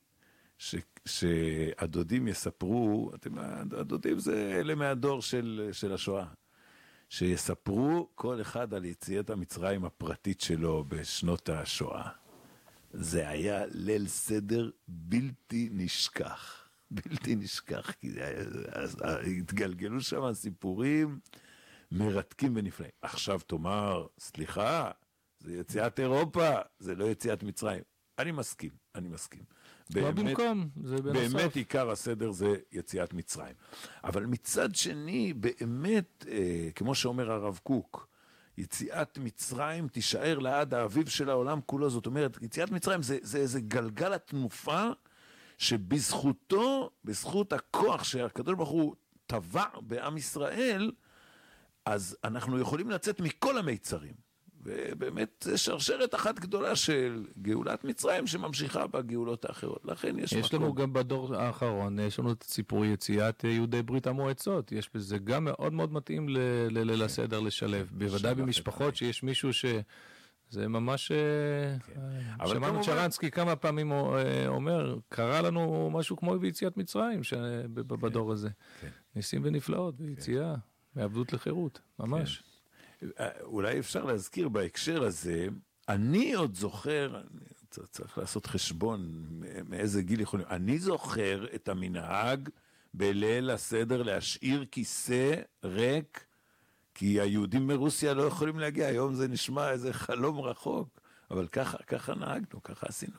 ש, 0.57 0.75
שהדודים 1.07 2.27
יספרו, 2.27 3.11
אתם, 3.15 3.37
הדודים 3.77 4.19
זה 4.19 4.57
אלה 4.59 4.75
מהדור 4.75 5.21
של, 5.21 5.69
של 5.71 5.93
השואה, 5.93 6.25
שיספרו 7.09 8.09
כל 8.15 8.41
אחד 8.41 8.73
על 8.73 8.85
יציאת 8.85 9.29
המצרים 9.29 9.85
הפרטית 9.85 10.41
שלו 10.41 10.83
בשנות 10.87 11.49
השואה. 11.49 12.09
זה 12.91 13.29
היה 13.29 13.65
ליל 13.65 14.07
סדר 14.07 14.69
בלתי 14.87 15.69
נשכח, 15.71 16.69
בלתי 16.91 17.35
נשכח, 17.35 17.91
כי 17.91 18.11
התגלגלו 19.37 20.01
שם 20.01 20.33
סיפורים 20.33 21.19
מרתקים 21.91 22.53
ונפלאים. 22.55 22.91
עכשיו 23.01 23.39
תאמר, 23.47 24.07
סליחה, 24.19 24.91
זה 25.39 25.57
יציאת 25.57 25.99
אירופה, 25.99 26.49
זה 26.79 26.95
לא 26.95 27.05
יציאת 27.05 27.43
מצרים. 27.43 27.83
אני 28.19 28.31
מסכים, 28.31 28.71
אני 28.95 29.07
מסכים. 29.07 29.43
לא 29.95 30.11
במקום, 30.11 30.69
זה 30.83 31.01
בנוסף. 31.01 31.33
באמת 31.33 31.55
עיקר 31.55 31.89
הסדר 31.91 32.31
זה 32.31 32.55
יציאת 32.71 33.13
מצרים. 33.13 33.53
אבל 34.03 34.25
מצד 34.25 34.75
שני, 34.75 35.33
באמת, 35.33 36.25
אה, 36.31 36.69
כמו 36.75 36.95
שאומר 36.95 37.31
הרב 37.31 37.59
קוק, 37.63 38.07
יציאת 38.57 39.17
מצרים 39.17 39.87
תישאר 39.87 40.39
לעד 40.39 40.73
האביב 40.73 41.09
של 41.09 41.29
העולם 41.29 41.59
כולו. 41.65 41.89
זאת 41.89 42.05
אומרת, 42.05 42.37
יציאת 42.41 42.71
מצרים 42.71 43.01
זה, 43.01 43.17
זה 43.21 43.37
איזה 43.37 43.61
גלגל 43.61 44.13
התנופה 44.13 44.87
שבזכותו, 45.57 46.89
בזכות 47.05 47.53
הכוח 47.53 48.03
שהקדוש 48.03 48.55
ברוך 48.55 48.69
הוא 48.69 48.95
טבע 49.27 49.65
בעם 49.81 50.17
ישראל, 50.17 50.91
אז 51.85 52.17
אנחנו 52.23 52.59
יכולים 52.59 52.89
לצאת 52.89 53.19
מכל 53.19 53.57
המיצרים. 53.57 54.26
ובאמת 54.63 55.47
שרשרת 55.55 56.15
אחת 56.15 56.39
גדולה 56.39 56.75
של 56.75 57.25
גאולת 57.41 57.83
מצרים 57.83 58.27
שממשיכה 58.27 58.87
בגאולות 58.87 59.45
האחרות. 59.45 59.85
לכן 59.85 60.19
יש, 60.19 60.31
יש 60.33 60.45
מקום. 60.53 60.63
לנו 60.63 60.73
גם 60.75 60.93
בדור 60.93 61.35
האחרון, 61.35 61.99
יש 61.99 62.19
לנו 62.19 62.31
את 62.31 62.43
סיפור 62.43 62.85
יציאת 62.85 63.43
יהודי 63.43 63.81
ברית 63.83 64.07
המועצות. 64.07 64.71
יש 64.71 64.89
בזה 64.93 65.17
גם 65.17 65.43
מאוד 65.45 65.73
מאוד 65.73 65.93
מתאים 65.93 66.29
ל- 66.29 66.37
ל- 66.71 66.83
ליל 66.91 67.03
הסדר 67.03 67.39
לשלב. 67.39 67.89
בוודאי 67.91 68.19
שלח 68.19 68.31
את 68.31 68.37
במשפחות 68.37 68.95
שיש 68.95 69.23
מישהו 69.23 69.53
ש... 69.53 69.65
זה 70.49 70.67
ממש... 70.67 71.11
אה, 71.11 71.17
אבל 72.39 72.47
שמענו 72.53 72.65
כמובן- 72.73 72.81
צ'רנסקי 72.85 73.31
כמה 73.31 73.55
פעמים 73.55 73.91
אה, 73.91 74.47
אומר, 74.47 74.97
קרה 75.09 75.41
לנו 75.41 75.89
משהו 75.93 76.17
כמו 76.17 76.39
ביציאת 76.39 76.77
מצרים 76.77 77.23
ש- 77.23 77.33
ב- 77.73 77.93
בדור 77.93 78.31
הזה. 78.31 78.49
כן. 78.81 78.87
ניסים 79.15 79.41
ונפלאות, 79.45 79.95
ביציאה, 79.97 80.55
מעבדות 80.95 81.33
לחירות, 81.33 81.79
ממש. 81.99 82.43
אה, 83.19 83.29
אולי 83.41 83.79
אפשר 83.79 84.05
להזכיר 84.05 84.49
בהקשר 84.49 85.03
הזה, 85.03 85.47
אני 85.89 86.33
עוד 86.33 86.55
זוכר, 86.55 87.21
צריך 87.69 88.17
לעשות 88.17 88.45
חשבון 88.45 89.23
מאיזה 89.69 90.01
גיל 90.01 90.21
יכולים, 90.21 90.45
אני 90.49 90.79
זוכר 90.79 91.45
את 91.55 91.69
המנהג 91.69 92.49
בליל 92.93 93.49
הסדר 93.49 94.03
להשאיר 94.03 94.65
כיסא 94.71 95.35
ריק, 95.63 96.25
כי 96.93 97.21
היהודים 97.21 97.67
מרוסיה 97.67 98.13
לא 98.13 98.23
יכולים 98.23 98.59
להגיע, 98.59 98.87
היום 98.87 99.13
זה 99.15 99.27
נשמע 99.27 99.71
איזה 99.71 99.93
חלום 99.93 100.39
רחוק, 100.41 100.99
אבל 101.31 101.47
ככה, 101.47 101.77
ככה 101.77 102.15
נהגנו, 102.15 102.63
ככה 102.63 102.87
עשינו. 102.89 103.17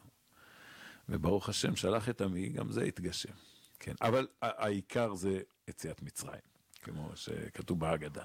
וברוך 1.09 1.49
השם 1.49 1.77
שלח 1.77 2.09
את 2.09 2.21
עמי, 2.21 2.49
גם 2.49 2.73
זה 2.73 2.83
התגשם. 2.83 3.33
כן, 3.81 3.95
אבל 4.03 4.27
העיקר 4.43 5.15
זה 5.15 5.41
יציאת 5.69 6.03
מצרים, 6.03 6.41
כמו 6.83 7.11
שכתוב 7.15 7.81
בהגדה. 7.81 8.25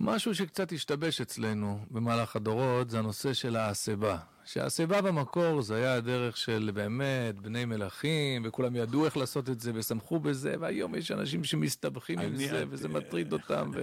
משהו 0.00 0.34
שקצת 0.34 0.72
השתבש 0.72 1.20
אצלנו 1.20 1.84
במהלך 1.90 2.36
הדורות 2.36 2.90
זה 2.90 2.98
הנושא 2.98 3.32
של 3.32 3.56
ההסבה. 3.56 4.18
שההסבה 4.44 5.02
במקור 5.02 5.62
זה 5.62 5.76
היה 5.76 5.94
הדרך 5.94 6.36
של 6.36 6.70
באמת 6.74 7.38
בני 7.38 7.64
מלכים, 7.64 8.42
וכולם 8.44 8.76
ידעו 8.76 9.04
איך 9.04 9.16
לעשות 9.16 9.50
את 9.50 9.60
זה 9.60 9.72
ושמחו 9.74 10.20
בזה, 10.20 10.54
והיום 10.60 10.94
יש 10.94 11.10
אנשים 11.10 11.44
שמסתבכים 11.44 12.18
עם 12.18 12.36
זה, 12.36 12.64
וזה 12.70 12.88
מטריד 12.88 13.32
אותם, 13.32 13.70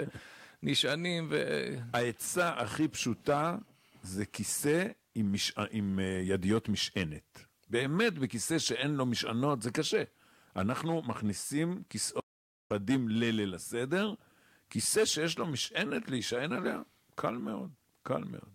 ונשענים, 0.64 1.28
ו... 1.30 1.66
העצה 1.94 2.50
הכי 2.50 2.88
פשוטה 2.88 3.58
זה 4.04 4.26
כיסא 4.26 4.86
עם, 5.16 5.32
מש... 5.32 5.54
עם 5.72 6.00
אה, 6.00 6.22
ידיות 6.24 6.70
משענת. 6.70 7.46
באמת, 7.70 8.14
בכיסא 8.14 8.60
שאין 8.60 8.92
לו 8.92 9.06
משענות 9.06 9.62
זה 9.62 9.72
קשה. 9.72 10.04
אנחנו 10.56 11.02
מכניסים 11.02 11.82
כיסאות 11.90 12.24
פדים 12.68 13.10
לליל 13.10 13.56
הסדר, 13.56 14.14
כיסא 14.70 15.06
שיש 15.06 15.38
לו 15.38 15.46
משענת 15.46 16.10
להישען 16.10 16.54
עליה, 16.54 16.82
קל 17.16 17.38
מאוד, 17.38 17.70
קל 18.04 18.24
מאוד. 18.24 18.50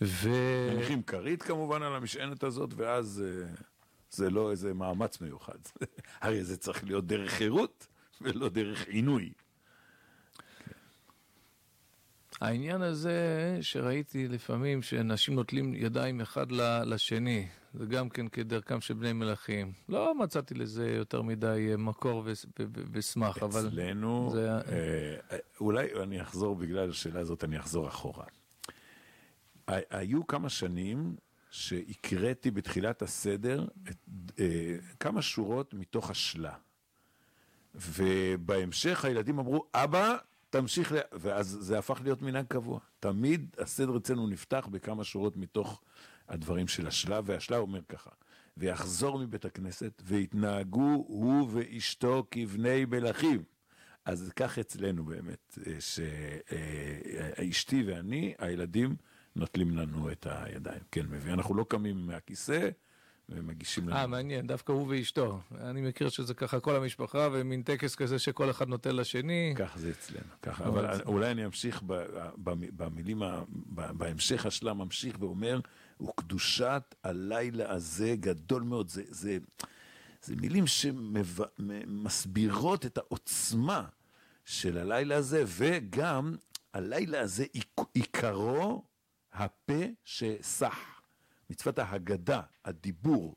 ו... 0.00 0.28
מניחים 0.74 1.02
כרית 1.02 1.42
כמובן 1.42 1.82
על 1.82 1.94
המשענת 1.94 2.42
הזאת, 2.42 2.70
ואז 2.76 3.24
אה, 3.26 3.48
זה 4.10 4.30
לא 4.30 4.50
איזה 4.50 4.74
מאמץ 4.74 5.20
מיוחד. 5.20 5.58
הרי 6.22 6.44
זה 6.44 6.56
צריך 6.56 6.84
להיות 6.84 7.06
דרך 7.06 7.30
חירות 7.30 7.86
ולא 8.20 8.48
דרך 8.48 8.86
עינוי. 8.88 9.32
העניין 12.40 12.82
הזה 12.82 13.18
שראיתי 13.60 14.28
לפעמים 14.28 14.82
שאנשים 14.82 15.34
נוטלים 15.34 15.74
ידיים 15.74 16.20
אחד 16.20 16.46
לשני, 16.84 17.46
זה 17.74 17.86
גם 17.86 18.08
כן 18.08 18.28
כדרכם 18.28 18.80
של 18.80 18.94
בני 18.94 19.12
מלכים. 19.12 19.72
לא 19.88 20.14
מצאתי 20.18 20.54
לזה 20.54 20.90
יותר 20.90 21.22
מדי 21.22 21.68
אה, 21.70 21.76
מקור 21.76 22.22
וס- 22.26 22.44
ו- 22.44 22.64
ו- 22.76 22.82
ושמח, 22.92 23.38
אבל... 23.42 23.68
אצלנו, 23.68 24.30
זה- 24.32 24.50
אה, 24.50 25.16
אולי 25.60 25.86
אני 26.02 26.22
אחזור, 26.22 26.56
בגלל 26.56 26.90
השאלה 26.90 27.20
הזאת 27.20 27.44
אני 27.44 27.58
אחזור 27.58 27.88
אחורה. 27.88 28.24
היו 29.90 30.26
כמה 30.26 30.48
שנים 30.48 31.16
שהקראתי 31.50 32.50
בתחילת 32.50 33.02
הסדר 33.02 33.64
את, 33.90 33.96
אה, 34.38 34.76
כמה 35.00 35.22
שורות 35.22 35.74
מתוך 35.74 36.10
השלה. 36.10 36.52
ובהמשך 37.74 39.04
הילדים 39.04 39.38
אמרו, 39.38 39.64
אבא, 39.74 40.16
תמשיך, 40.60 40.92
ל... 40.92 40.96
ואז 41.12 41.58
זה 41.60 41.78
הפך 41.78 42.00
להיות 42.04 42.22
מנהג 42.22 42.46
קבוע. 42.48 42.80
תמיד 43.00 43.56
הסדר 43.58 43.96
אצלנו 43.96 44.26
נפתח 44.26 44.68
בכמה 44.70 45.04
שורות 45.04 45.36
מתוך 45.36 45.82
הדברים 46.28 46.68
של 46.68 46.86
השלה, 46.86 47.20
והשלה 47.24 47.56
אומר 47.56 47.80
ככה, 47.88 48.10
ויחזור 48.56 49.18
מבית 49.18 49.44
הכנסת, 49.44 50.02
ויתנהגו 50.04 51.04
הוא 51.08 51.48
ואשתו 51.52 52.26
כבני 52.30 52.84
מלכים. 52.84 53.42
אז 54.04 54.32
כך 54.36 54.58
אצלנו 54.58 55.04
באמת, 55.04 55.58
אה, 55.66 55.76
שאשתי 57.36 57.82
ואני, 57.82 58.34
הילדים 58.38 58.96
נוטלים 59.36 59.76
לנו 59.76 60.12
את 60.12 60.26
הידיים. 60.30 60.80
כן, 60.90 61.06
מבין, 61.10 61.32
אנחנו 61.32 61.54
לא 61.54 61.64
קמים 61.68 62.06
מהכיסא 62.06 62.68
ומגישים 63.28 63.88
לנו. 63.88 63.96
אה, 63.98 64.06
מעניין, 64.06 64.46
דווקא 64.46 64.72
הוא 64.72 64.86
ואשתו. 64.88 65.40
אני 65.60 65.80
מכיר 65.80 66.08
שזה 66.08 66.34
ככה 66.34 66.60
כל 66.60 66.76
המשפחה, 66.76 67.28
ומין 67.32 67.62
טקס 67.62 67.94
כזה 67.94 68.18
שכל 68.18 68.50
אחד 68.50 68.68
נותן 68.68 68.96
לשני. 68.96 69.54
כך 69.58 69.78
זה 69.78 69.90
אצלנו, 69.90 70.26
ככה, 70.42 70.64
אבל 70.64 70.86
אבל 70.86 71.02
אולי 71.06 71.30
אני 71.30 71.44
אמשיך 71.46 71.82
במילים, 72.76 73.22
בהמשך 73.68 74.46
השלה 74.46 74.74
ממשיך 74.74 75.16
ואומר, 75.20 75.60
וקדושת 76.00 76.94
הלילה 77.04 77.70
הזה 77.72 78.14
גדול 78.20 78.62
מאוד, 78.62 78.88
זה, 78.88 79.02
זה, 79.08 79.38
זה 80.22 80.36
מילים 80.36 80.64
שמסבירות 81.56 82.86
את 82.86 82.98
העוצמה 82.98 83.84
של 84.44 84.78
הלילה 84.78 85.16
הזה, 85.16 85.44
וגם 85.46 86.36
הלילה 86.74 87.20
הזה 87.20 87.44
עיק- 87.52 87.80
עיקרו 87.94 88.84
הפה 89.32 89.82
שסח, 90.04 90.95
מצוות 91.50 91.78
ההגדה, 91.78 92.40
הדיבור. 92.64 93.36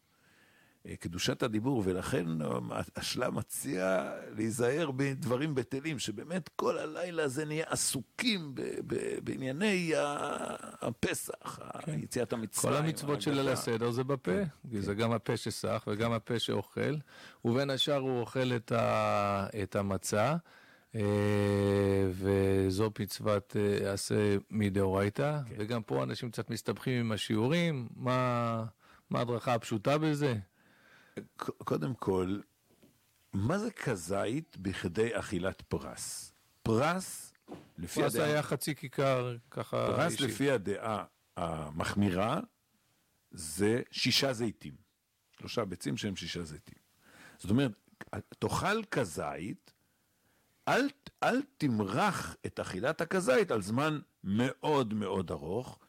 אה, 0.86 0.96
קדושת 0.96 1.44
הדיבור, 1.44 1.84
ולכן 1.86 2.42
אה, 2.42 2.48
השלה 2.96 3.30
מציע 3.30 4.12
להיזהר 4.36 4.92
בדברים 4.92 5.56
בטלים, 5.56 6.00
שבאמת 6.00 6.50
כל 6.56 6.78
הלילה 6.78 7.24
הזה 7.24 7.46
נהיה 7.46 7.66
עסוקים 7.70 8.56
ב- 8.56 8.62
ב- 8.88 9.20
בענייני 9.24 9.92
הפסח, 10.82 11.60
יציאת 11.88 12.34
המצרים. 12.34 12.74
כל 12.74 12.80
המצוות 12.80 13.22
של 13.22 13.32
ליל 13.32 13.40
ההגדה. 13.40 13.54
הסדר 13.54 13.92
זה 13.92 14.04
בפה, 14.04 14.32
כי 14.72 14.82
זה 14.82 14.94
גם 14.94 15.12
הפה 15.12 15.38
שסח 15.38 15.84
וגם 15.88 16.12
הפה 16.12 16.40
שאוכל, 16.40 16.96
ובין 17.46 17.70
השאר 17.70 18.00
הוא 18.00 18.20
אוכל 18.20 18.56
את, 18.56 18.72
ה, 18.72 19.48
את 19.64 19.76
המצה, 19.76 20.36
וזו 22.12 22.92
מצוות 23.00 23.56
אה, 23.60 23.94
עשה 23.94 24.38
מדאורייתא, 24.50 25.40
וגם 25.58 25.84
פה 25.84 26.04
אנשים 26.04 26.32
קצת 26.32 26.50
מסתבכים 26.50 27.00
עם 27.00 27.12
השיעורים, 27.12 27.88
מה, 27.96 28.66
מה 29.10 29.20
ההדרכה 29.20 29.54
הפשוטה 29.54 29.98
בזה? 29.98 30.36
קודם 31.38 31.94
כל, 31.94 32.40
מה 33.34 33.58
זה 33.58 33.72
כזית 33.72 34.58
בכדי 34.58 35.10
אכילת 35.20 35.62
פרס? 35.62 36.34
פרס, 36.64 37.34
לפי 37.78 38.02
פרס 38.02 38.16
הדעה, 38.16 38.28
היה 38.28 38.44
חצי 38.44 38.76
כיכר, 38.76 39.36
ככה 39.52 39.88
פרס 39.88 40.14
אישי. 40.14 40.28
לפי 40.28 40.52
הדעה 40.52 41.06
המחמירה, 41.38 42.40
זה 43.32 43.82
שישה 43.92 44.34
זיתים. 44.34 44.74
שלושה 45.40 45.66
ביצים 45.66 45.98
שהם 45.98 46.16
שישה 46.16 46.44
זיתים. 46.44 46.78
זאת 47.38 47.52
אומרת, 47.52 47.72
תאכל 48.40 48.84
כזית, 48.92 49.74
אל, 50.70 50.90
אל 51.24 51.42
תמרח 51.58 52.36
את 52.46 52.60
אכילת 52.60 53.02
הכזית 53.02 53.52
על 53.52 53.62
זמן 53.62 54.00
מאוד 54.24 54.94
מאוד 54.94 55.32
ארוך, 55.32 55.80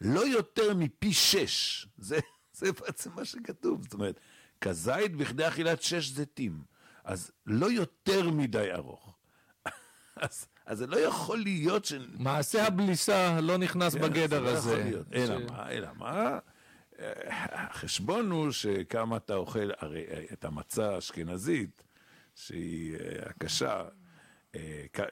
לא 0.00 0.26
יותר 0.26 0.74
מפי 0.74 1.12
שש. 1.12 1.86
זה, 1.98 2.18
זה 2.52 2.72
בעצם 2.72 3.10
מה 3.14 3.24
שכתוב. 3.24 3.82
זאת 3.82 3.92
אומרת, 3.92 4.20
כזית 4.60 5.16
בכדי 5.16 5.48
אכילת 5.48 5.82
שש 5.82 6.08
זיתים. 6.08 6.62
אז 7.04 7.30
לא 7.46 7.70
יותר 7.70 8.30
מדי 8.30 8.72
ארוך. 8.72 9.16
אז, 10.16 10.46
אז 10.66 10.78
זה 10.78 10.86
לא 10.86 10.96
יכול 10.96 11.38
להיות 11.38 11.84
ש... 11.84 11.92
מעשה 12.18 12.66
הבליסה 12.66 13.40
לא 13.40 13.56
נכנס 13.56 13.94
בגדר 13.94 14.28
זה 14.28 14.40
לא 14.40 14.48
יכול 14.48 14.72
הזה. 14.72 14.84
להיות. 14.84 15.06
אלא 15.12 15.38
מה, 15.38 15.70
אלא 15.70 15.88
מה? 15.96 16.38
אה, 16.98 17.12
החשבון 17.52 18.30
הוא 18.30 18.50
שכמה 18.50 19.16
אתה 19.16 19.34
אוכל, 19.34 19.70
הרי 19.78 20.04
אה, 20.10 20.24
את 20.32 20.44
המצה 20.44 20.94
האשכנזית, 20.94 21.82
שהיא 22.34 22.96
אה, 22.96 23.30
הקשה, 23.30 23.84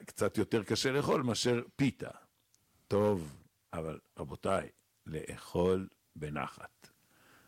קצת 0.05 0.37
יותר 0.37 0.63
קשה 0.63 0.91
לאכול 0.91 1.21
מאשר 1.21 1.61
פיתה. 1.75 2.09
טוב, 2.87 3.37
אבל 3.73 3.99
רבותיי, 4.19 4.69
לאכול 5.05 5.87
בנחת. 6.15 6.89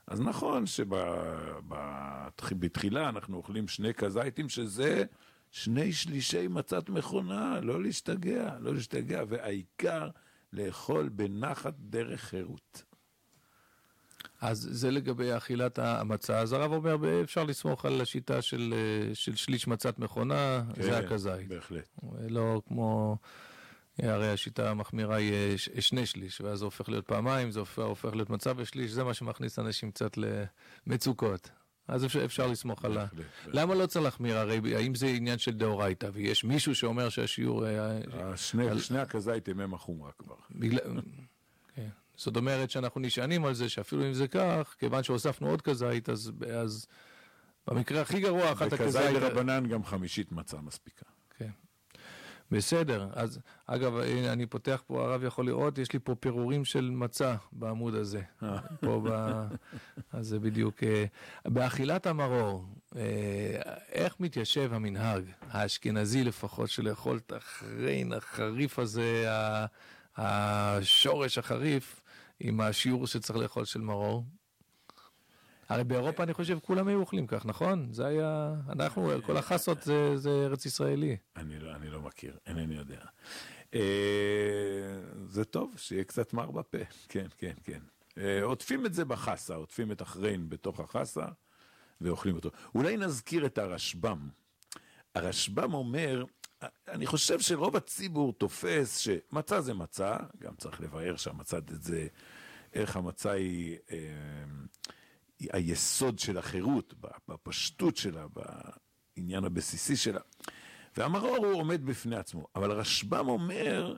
אז 0.07 0.21
נכון 0.21 0.65
שבתחילה 0.65 1.69
אנחנו 3.09 3.37
אוכלים 3.37 3.67
שני 3.67 3.93
כזיתים, 3.93 4.49
שזה 4.49 5.03
שני 5.51 5.93
שלישי 5.93 6.47
מצת 6.47 6.89
מכונה, 6.89 7.59
לא 7.59 7.83
להשתגע, 7.83 8.57
לא 8.59 8.73
להשתגע, 8.73 9.23
והעיקר 9.27 10.09
לאכול 10.53 11.09
בנחת 11.09 11.73
דרך 11.79 12.21
חירות. 12.21 12.83
אז 14.41 14.67
זה 14.71 14.91
לגבי 14.91 15.37
אכילת 15.37 15.79
המצה. 15.79 16.39
אז 16.39 16.53
הרב 16.53 16.73
אומר, 16.73 17.21
אפשר 17.23 17.43
לסמוך 17.43 17.85
על 17.85 18.01
השיטה 18.01 18.41
של, 18.41 18.73
אה, 18.77 19.15
של 19.15 19.35
שליש 19.35 19.67
מצת 19.67 19.99
מכונה, 19.99 20.63
כן, 20.75 20.81
זה 20.81 20.97
הכזית. 20.97 21.47
בהחלט. 21.47 21.89
לא 22.29 22.61
כמו, 22.67 23.17
הרי 23.99 24.29
השיטה 24.31 24.69
המחמירה 24.71 25.15
היא 25.15 25.57
ש- 25.57 25.69
שני 25.79 26.05
שליש, 26.05 26.41
ואז 26.41 26.59
זה 26.59 26.65
הופך 26.65 26.89
להיות 26.89 27.05
פעמיים, 27.07 27.51
זה 27.51 27.59
הופך, 27.59 27.79
הופך 27.79 28.15
להיות 28.15 28.29
מצה 28.29 28.51
ושליש, 28.55 28.91
זה 28.91 29.03
מה 29.03 29.13
שמכניס 29.13 29.59
אנשים 29.59 29.91
קצת 29.91 30.17
למצוקות. 30.87 31.49
אז 31.87 32.05
אפשר, 32.05 32.25
אפשר 32.25 32.47
לסמוך 32.47 32.85
על 32.85 32.97
ה... 32.97 33.05
למה 33.47 33.75
לא 33.75 33.85
צריך 33.85 34.05
להחמיר? 34.05 34.37
הרי 34.37 34.75
האם 34.75 34.95
זה 34.95 35.07
עניין 35.07 35.37
של 35.37 35.51
דאורייתא, 35.51 36.09
ויש 36.13 36.43
מישהו 36.43 36.75
שאומר 36.75 37.09
שהשיעור... 37.09 37.67
אה, 37.67 37.97
השני, 38.13 38.79
שני 38.79 38.99
הכזית 38.99 39.49
הם 39.49 39.59
הם 39.59 39.73
החומרה 39.73 40.11
כבר. 40.17 40.35
זאת 42.19 42.37
אומרת 42.37 42.71
שאנחנו 42.71 43.01
נשענים 43.01 43.45
על 43.45 43.53
זה 43.53 43.69
שאפילו 43.69 44.05
אם 44.05 44.13
זה 44.13 44.27
כך, 44.27 44.75
כיוון 44.79 45.03
שהוספנו 45.03 45.49
עוד 45.49 45.61
כזית, 45.61 46.09
אז, 46.09 46.31
אז 46.55 46.87
במקרה 47.67 48.01
הכי 48.01 48.19
גרוע, 48.19 48.51
אחת 48.51 48.73
הכזית... 48.73 49.01
דרבנן 49.01 49.67
גם 49.67 49.83
חמישית 49.83 50.31
מצה 50.31 50.57
מספיקה. 50.61 51.05
כן. 51.37 51.49
בסדר, 52.51 53.09
אז 53.13 53.39
אגב, 53.67 53.97
אני 54.27 54.45
פותח 54.45 54.83
פה, 54.87 55.03
הרב 55.03 55.23
יכול 55.23 55.45
לראות, 55.45 55.77
יש 55.77 55.93
לי 55.93 55.99
פה 55.99 56.15
פירורים 56.15 56.65
של 56.65 56.89
מצה 56.89 57.35
בעמוד 57.51 57.95
הזה. 57.95 58.21
פה 58.85 59.01
ב... 59.09 59.33
אז 60.13 60.27
זה 60.27 60.39
בדיוק... 60.39 60.83
אה, 60.83 61.05
באכילת 61.45 62.07
המרור, 62.07 62.65
אה, 62.95 63.01
איך 63.91 64.19
מתיישב 64.19 64.73
המנהג, 64.73 65.23
האשכנזי 65.49 66.23
לפחות, 66.23 66.69
של 66.69 66.89
לאכול 66.89 67.17
את 67.17 67.31
החריין 67.31 68.13
החריף 68.13 68.79
הזה, 68.79 69.25
השורש 70.17 71.37
החריף, 71.37 71.98
עם 72.39 72.61
השיעור 72.61 73.07
שצריך 73.07 73.39
לאכול 73.39 73.65
של 73.65 73.81
מרור? 73.81 74.25
הרי 75.69 75.83
באירופה 75.83 76.23
אני 76.23 76.33
חושב 76.33 76.59
כולם 76.59 76.87
היו 76.87 76.99
אוכלים 76.99 77.27
כך, 77.27 77.45
נכון? 77.45 77.87
זה 77.93 78.05
היה... 78.05 78.53
אנחנו, 78.69 79.11
כל 79.25 79.37
החסות 79.37 79.83
זה, 79.83 80.17
זה 80.17 80.29
ארץ 80.29 80.65
ישראלי. 80.65 81.17
אני 81.35 81.59
לא, 81.59 81.75
אני 81.75 81.89
לא 81.89 82.01
מכיר, 82.01 82.37
אינני 82.47 82.75
יודע. 82.75 83.01
אה, 83.73 83.79
זה 85.25 85.45
טוב, 85.45 85.73
שיהיה 85.77 86.03
קצת 86.03 86.33
מר 86.33 86.51
בפה, 86.51 86.77
כן, 87.09 87.27
כן, 87.37 87.53
כן. 87.63 87.79
אה, 88.17 88.43
עוטפים 88.43 88.85
את 88.85 88.93
זה 88.93 89.05
בחסה, 89.05 89.55
עוטפים 89.55 89.91
את 89.91 90.01
החריין 90.01 90.49
בתוך 90.49 90.79
החסה 90.79 91.25
ואוכלים 92.01 92.35
אותו. 92.35 92.49
אולי 92.75 92.97
נזכיר 92.97 93.45
את 93.45 93.57
הרשב"ם. 93.57 94.29
הרשב"ם 95.15 95.73
אומר, 95.73 96.23
אני 96.87 97.05
חושב 97.05 97.39
שרוב 97.39 97.75
הציבור 97.75 98.33
תופס 98.33 98.97
שמצה 98.97 99.61
זה 99.61 99.73
מצה, 99.73 100.17
גם 100.39 100.55
צריך 100.55 100.81
לבאר 100.81 101.15
שהמצה 101.15 101.57
זה, 101.69 102.07
איך 102.73 102.95
המצה 102.95 103.31
היא, 103.31 103.77
אה, 103.91 103.97
היא 105.39 105.49
היסוד 105.53 106.19
של 106.19 106.37
החירות, 106.37 106.93
בפשטות 107.27 107.97
שלה, 107.97 108.25
בעניין 109.17 109.43
הבסיסי 109.43 109.95
שלה. 109.95 110.21
והמרור 110.97 111.37
הוא 111.37 111.53
עומד 111.53 111.85
בפני 111.85 112.15
עצמו. 112.15 112.47
אבל 112.55 112.71
הרשב"ם 112.71 113.29
אומר 113.29 113.95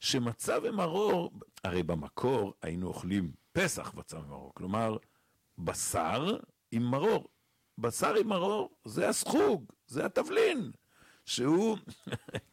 שמצה 0.00 0.56
ומרור, 0.62 1.32
הרי 1.64 1.82
במקור 1.82 2.54
היינו 2.62 2.86
אוכלים 2.86 3.32
פסח 3.52 3.94
מצה 3.94 4.18
ומרור, 4.18 4.52
כלומר 4.54 4.96
בשר 5.58 6.36
עם 6.72 6.82
מרור. 6.82 7.28
בשר 7.78 8.14
עם 8.14 8.28
מרור 8.28 8.70
זה 8.84 9.08
הסחוג, 9.08 9.64
זה 9.86 10.06
התבלין. 10.06 10.72
שהוא, 11.24 11.78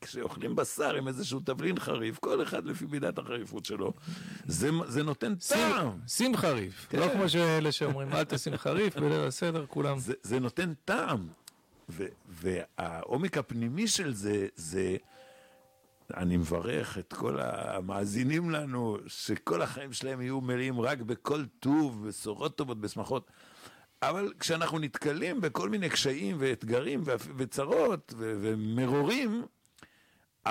כשאוכלים 0.01 0.55
בשר 0.55 0.95
עם 0.95 1.07
איזשהו 1.07 1.39
תבלין 1.39 1.79
חריף, 1.79 2.19
כל 2.19 2.43
אחד 2.43 2.65
לפי 2.65 2.85
מידת 2.85 3.17
החריפות 3.17 3.65
שלו, 3.65 3.93
זה, 4.45 4.69
זה 4.87 5.03
נותן 5.03 5.35
טעם. 5.35 5.99
שים 6.07 6.37
חריף, 6.37 6.87
כן. 6.89 6.99
לא 6.99 7.09
כמו 7.13 7.29
שאלה 7.29 7.71
שאומרים, 7.71 8.13
אל 8.13 8.23
תשים 8.23 8.57
חריף, 8.57 8.95
בליל 8.99 9.27
הסדר 9.27 9.65
כולם. 9.65 9.99
זה, 9.99 10.13
זה 10.23 10.39
נותן 10.39 10.73
טעם. 10.85 11.27
ו, 11.89 12.05
והעומק 12.29 13.37
הפנימי 13.37 13.87
של 13.87 14.13
זה, 14.13 14.47
זה, 14.55 14.97
אני 16.17 16.37
מברך 16.37 16.97
את 16.97 17.13
כל 17.13 17.39
המאזינים 17.39 18.49
לנו, 18.49 18.97
שכל 19.07 19.61
החיים 19.61 19.93
שלהם 19.93 20.21
יהיו 20.21 20.41
מלאים 20.41 20.81
רק 20.81 21.01
בכל 21.01 21.45
טוב, 21.59 22.07
בשורות 22.07 22.55
טובות, 22.55 22.81
בשמחות. 22.81 23.31
אבל 24.03 24.33
כשאנחנו 24.39 24.79
נתקלים 24.79 25.41
בכל 25.41 25.69
מיני 25.69 25.89
קשיים 25.89 26.35
ואתגרים 26.39 27.03
וצרות 27.37 28.13
ומרורים, 28.17 29.45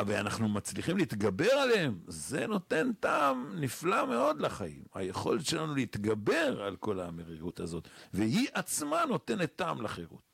ואנחנו 0.06 0.48
מצליחים 0.48 0.96
להתגבר 0.96 1.52
עליהם, 1.52 1.98
זה 2.06 2.46
נותן 2.46 2.92
טעם 3.00 3.52
נפלא 3.54 4.06
מאוד 4.06 4.40
לחיים. 4.40 4.82
היכולת 4.94 5.46
שלנו 5.46 5.74
להתגבר 5.74 6.62
על 6.62 6.76
כל 6.76 7.00
המרירות 7.00 7.60
הזאת, 7.60 7.88
והיא 8.14 8.48
עצמה 8.52 9.04
נותנת 9.08 9.56
טעם 9.56 9.82
לחירות. 9.82 10.30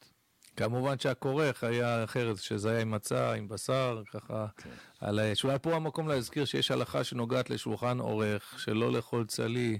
כמובן 0.56 0.98
שהכורך 0.98 1.64
היה 1.64 2.04
אחרת, 2.04 2.38
שזה 2.38 2.70
היה 2.70 2.80
עם 2.80 2.90
מצה, 2.90 3.32
עם 3.32 3.48
בשר, 3.48 4.02
ככה. 4.12 4.46
כן. 4.56 4.70
על... 5.00 5.20
שאולי 5.34 5.58
פה 5.62 5.76
המקום 5.76 6.08
להזכיר 6.08 6.44
שיש 6.44 6.70
הלכה 6.70 7.04
שנוגעת 7.04 7.50
לשולחן 7.50 7.98
עורך, 7.98 8.54
שלא 8.58 8.92
לאכול 8.92 9.26
צלי. 9.26 9.78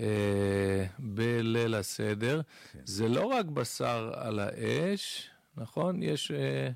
אה, 0.00 0.86
בליל 0.98 1.74
הסדר. 1.74 2.40
כן. 2.72 2.78
זה 2.84 3.08
לא 3.08 3.24
רק 3.26 3.46
בשר 3.46 4.12
על 4.14 4.38
האש, 4.38 5.30
נכון? 5.56 6.02
יש... 6.02 6.30
אה, 6.30 6.70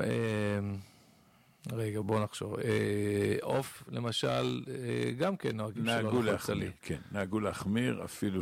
אה, 0.00 0.58
רגע, 1.72 2.00
בוא 2.00 2.20
נחשוב. 2.20 2.56
עוף, 3.42 3.84
אה, 3.88 3.94
למשל, 3.94 4.64
אה, 4.68 5.12
גם 5.18 5.36
כן 5.36 5.56
נוהגים 5.56 5.84
שלא 5.84 6.02
לאכול 6.02 6.36
צלי. 6.36 6.70
כן, 6.82 7.00
נהגו 7.12 7.40
להחמיר, 7.40 8.04
אפילו 8.04 8.40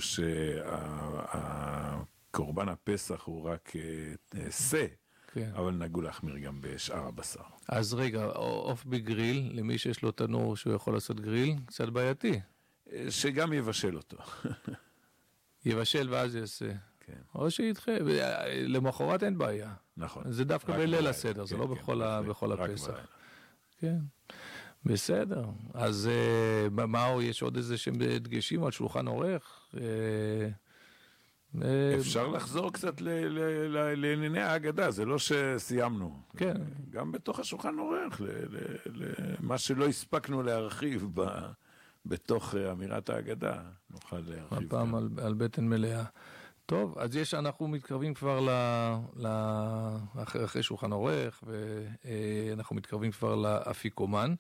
שקורבן 2.31 2.69
הפסח 2.69 3.23
הוא 3.25 3.51
רק 3.51 3.73
שא. 4.51 4.87
כן. 5.35 5.51
אבל 5.55 5.71
נהגו 5.71 6.01
להחמיר 6.01 6.39
גם 6.39 6.59
בשאר 6.61 7.07
הבשר. 7.07 7.41
אז 7.69 7.95
רגע, 7.95 8.25
עוף 8.25 8.85
בגריל, 8.85 9.51
למי 9.55 9.79
שיש 9.79 10.03
לו 10.03 10.11
תנור 10.11 10.57
שהוא 10.57 10.75
יכול 10.75 10.95
לעשות 10.95 11.21
גריל, 11.21 11.57
קצת 11.67 11.89
בעייתי. 11.89 12.41
שגם 13.11 13.53
יבשל 13.53 13.97
אותו. 13.97 14.17
יבשל 15.65 16.09
ואז 16.11 16.37
יעשה. 16.37 16.73
כן. 17.01 17.19
או 17.35 17.51
שידחה, 17.51 17.93
למחרת 18.67 19.23
אין 19.23 19.39
בעיה. 19.39 19.73
נכון. 19.97 20.33
זה 20.33 20.45
דווקא 20.45 20.73
בליל 20.73 21.07
הסדר, 21.07 21.43
כן, 21.43 21.47
זה 21.47 21.57
לא 21.57 21.67
כן, 21.67 21.75
בכל, 21.75 22.03
ה, 22.03 22.23
בכל 22.23 22.53
הפסח. 22.53 23.07
כן, 23.79 23.99
בסדר. 24.85 25.45
אז 25.75 26.09
uh, 26.69 26.71
מה, 26.71 27.09
יש 27.21 27.43
עוד 27.43 27.57
איזה 27.57 27.79
שהם 27.79 27.95
דגשים 27.99 28.65
על 28.65 28.71
שולחן 28.71 29.07
עורך? 29.07 29.71
Uh, 29.75 29.79
אפשר 32.01 32.29
לחזור 32.29 32.73
קצת 32.73 33.01
לענייני 33.97 34.41
ההגדה, 34.41 34.91
זה 34.91 35.05
לא 35.05 35.17
שסיימנו. 35.19 36.23
כן. 36.37 36.57
גם 36.91 37.13
בתוך 37.13 37.39
השולחן 37.39 37.79
עורך, 37.79 38.21
למה 38.87 39.59
שלא 39.59 39.89
הספקנו 39.89 40.43
להרחיב. 40.43 41.09
בתוך 42.07 42.55
אמירת 42.55 43.11
ההגדה, 43.11 43.63
נוכל 43.91 44.19
להרחיב. 44.27 44.59
הפעם 44.67 44.95
על, 44.95 45.09
על 45.23 45.35
בטן 45.35 45.69
מלאה. 45.69 46.05
טוב, 46.67 46.99
אז 46.99 47.17
יש, 47.17 47.35
אנחנו 47.35 47.69
מתקרבים 47.69 48.15
כבר 48.15 48.41
ל... 48.41 48.51
ל 49.17 49.27
אחרי, 50.23 50.45
אחרי 50.45 50.63
שולחן 50.63 50.93
עורך, 50.93 51.45
ואנחנו 51.47 52.77
מתקרבים 52.77 53.11
כבר 53.11 53.35
לאפיקומן. 53.35 54.35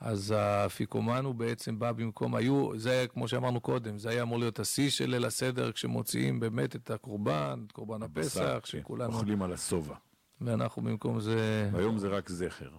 אז 0.00 0.30
האפיקומן 0.30 1.24
הוא 1.24 1.34
בעצם 1.34 1.78
בא 1.78 1.92
במקום, 1.92 2.34
היו, 2.34 2.78
זה 2.78 2.90
היה 2.90 3.06
כמו 3.06 3.28
שאמרנו 3.28 3.60
קודם, 3.60 3.98
זה 3.98 4.10
היה 4.10 4.22
אמור 4.22 4.38
להיות 4.38 4.58
השיא 4.58 4.90
של 4.90 5.10
ליל 5.10 5.24
הסדר, 5.24 5.72
כשמוציאים 5.72 6.40
באמת 6.40 6.76
את 6.76 6.90
הקורבן, 6.90 7.64
את 7.66 7.72
קורבן 7.72 8.02
הפסח, 8.02 8.60
שכולנו... 8.64 9.12
אוכלים 9.12 9.42
על 9.42 9.52
השובע. 9.52 9.94
ואנחנו 10.40 10.82
במקום 10.82 11.20
זה... 11.20 11.70
והיום 11.72 11.98
זה 11.98 12.08
רק 12.08 12.28
זכר. 12.28 12.70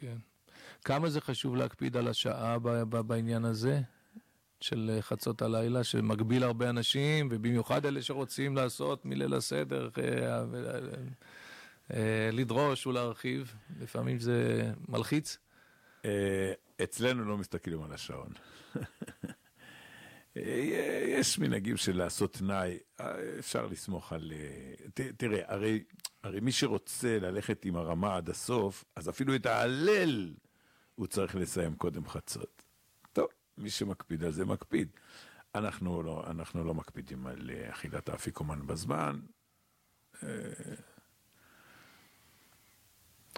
כן. 0.00 0.16
כמה 0.84 1.10
זה 1.10 1.20
חשוב 1.20 1.56
להקפיד 1.56 1.96
על 1.96 2.08
השעה 2.08 2.58
בעניין 3.06 3.44
הזה? 3.44 3.80
של 4.64 4.98
חצות 5.00 5.42
הלילה, 5.42 5.84
שמגביל 5.84 6.44
הרבה 6.44 6.70
אנשים, 6.70 7.28
ובמיוחד 7.30 7.86
אלה 7.86 8.02
שרוצים 8.02 8.56
לעשות 8.56 9.04
מליל 9.04 9.34
הסדר, 9.34 9.88
אה, 9.98 10.44
אה, 11.94 12.30
לדרוש 12.32 12.86
ולהרחיב, 12.86 13.54
לפעמים 13.80 14.18
זה 14.18 14.70
מלחיץ. 14.88 15.38
אה, 16.04 16.52
אצלנו 16.82 17.24
לא 17.24 17.36
מסתכלים 17.36 17.82
על 17.82 17.92
השעון. 17.92 18.28
יש 21.16 21.38
מנהגים 21.38 21.76
של 21.76 21.96
לעשות 21.96 22.32
תנאי, 22.32 22.78
אפשר 23.38 23.66
לסמוך 23.66 24.12
על... 24.12 24.32
תראה, 25.16 25.40
הרי, 25.46 25.84
הרי 26.22 26.40
מי 26.40 26.52
שרוצה 26.52 27.18
ללכת 27.18 27.64
עם 27.64 27.76
הרמה 27.76 28.16
עד 28.16 28.30
הסוף, 28.30 28.84
אז 28.96 29.08
אפילו 29.08 29.34
את 29.34 29.46
ההלל 29.46 30.34
הוא 30.94 31.06
צריך 31.06 31.36
לסיים 31.36 31.74
קודם 31.74 32.08
חצות. 32.08 32.62
טוב, 33.12 33.28
מי 33.58 33.70
שמקפיד 33.70 34.24
על 34.24 34.32
זה 34.32 34.44
מקפיד. 34.44 34.88
אנחנו 35.54 36.02
לא, 36.02 36.24
אנחנו 36.30 36.64
לא 36.64 36.74
מקפידים 36.74 37.26
על 37.26 37.50
אה, 37.50 37.70
אכילת 37.72 38.08
האפיקומן 38.08 38.66
בזמן. 38.66 39.20
אה, 40.22 40.28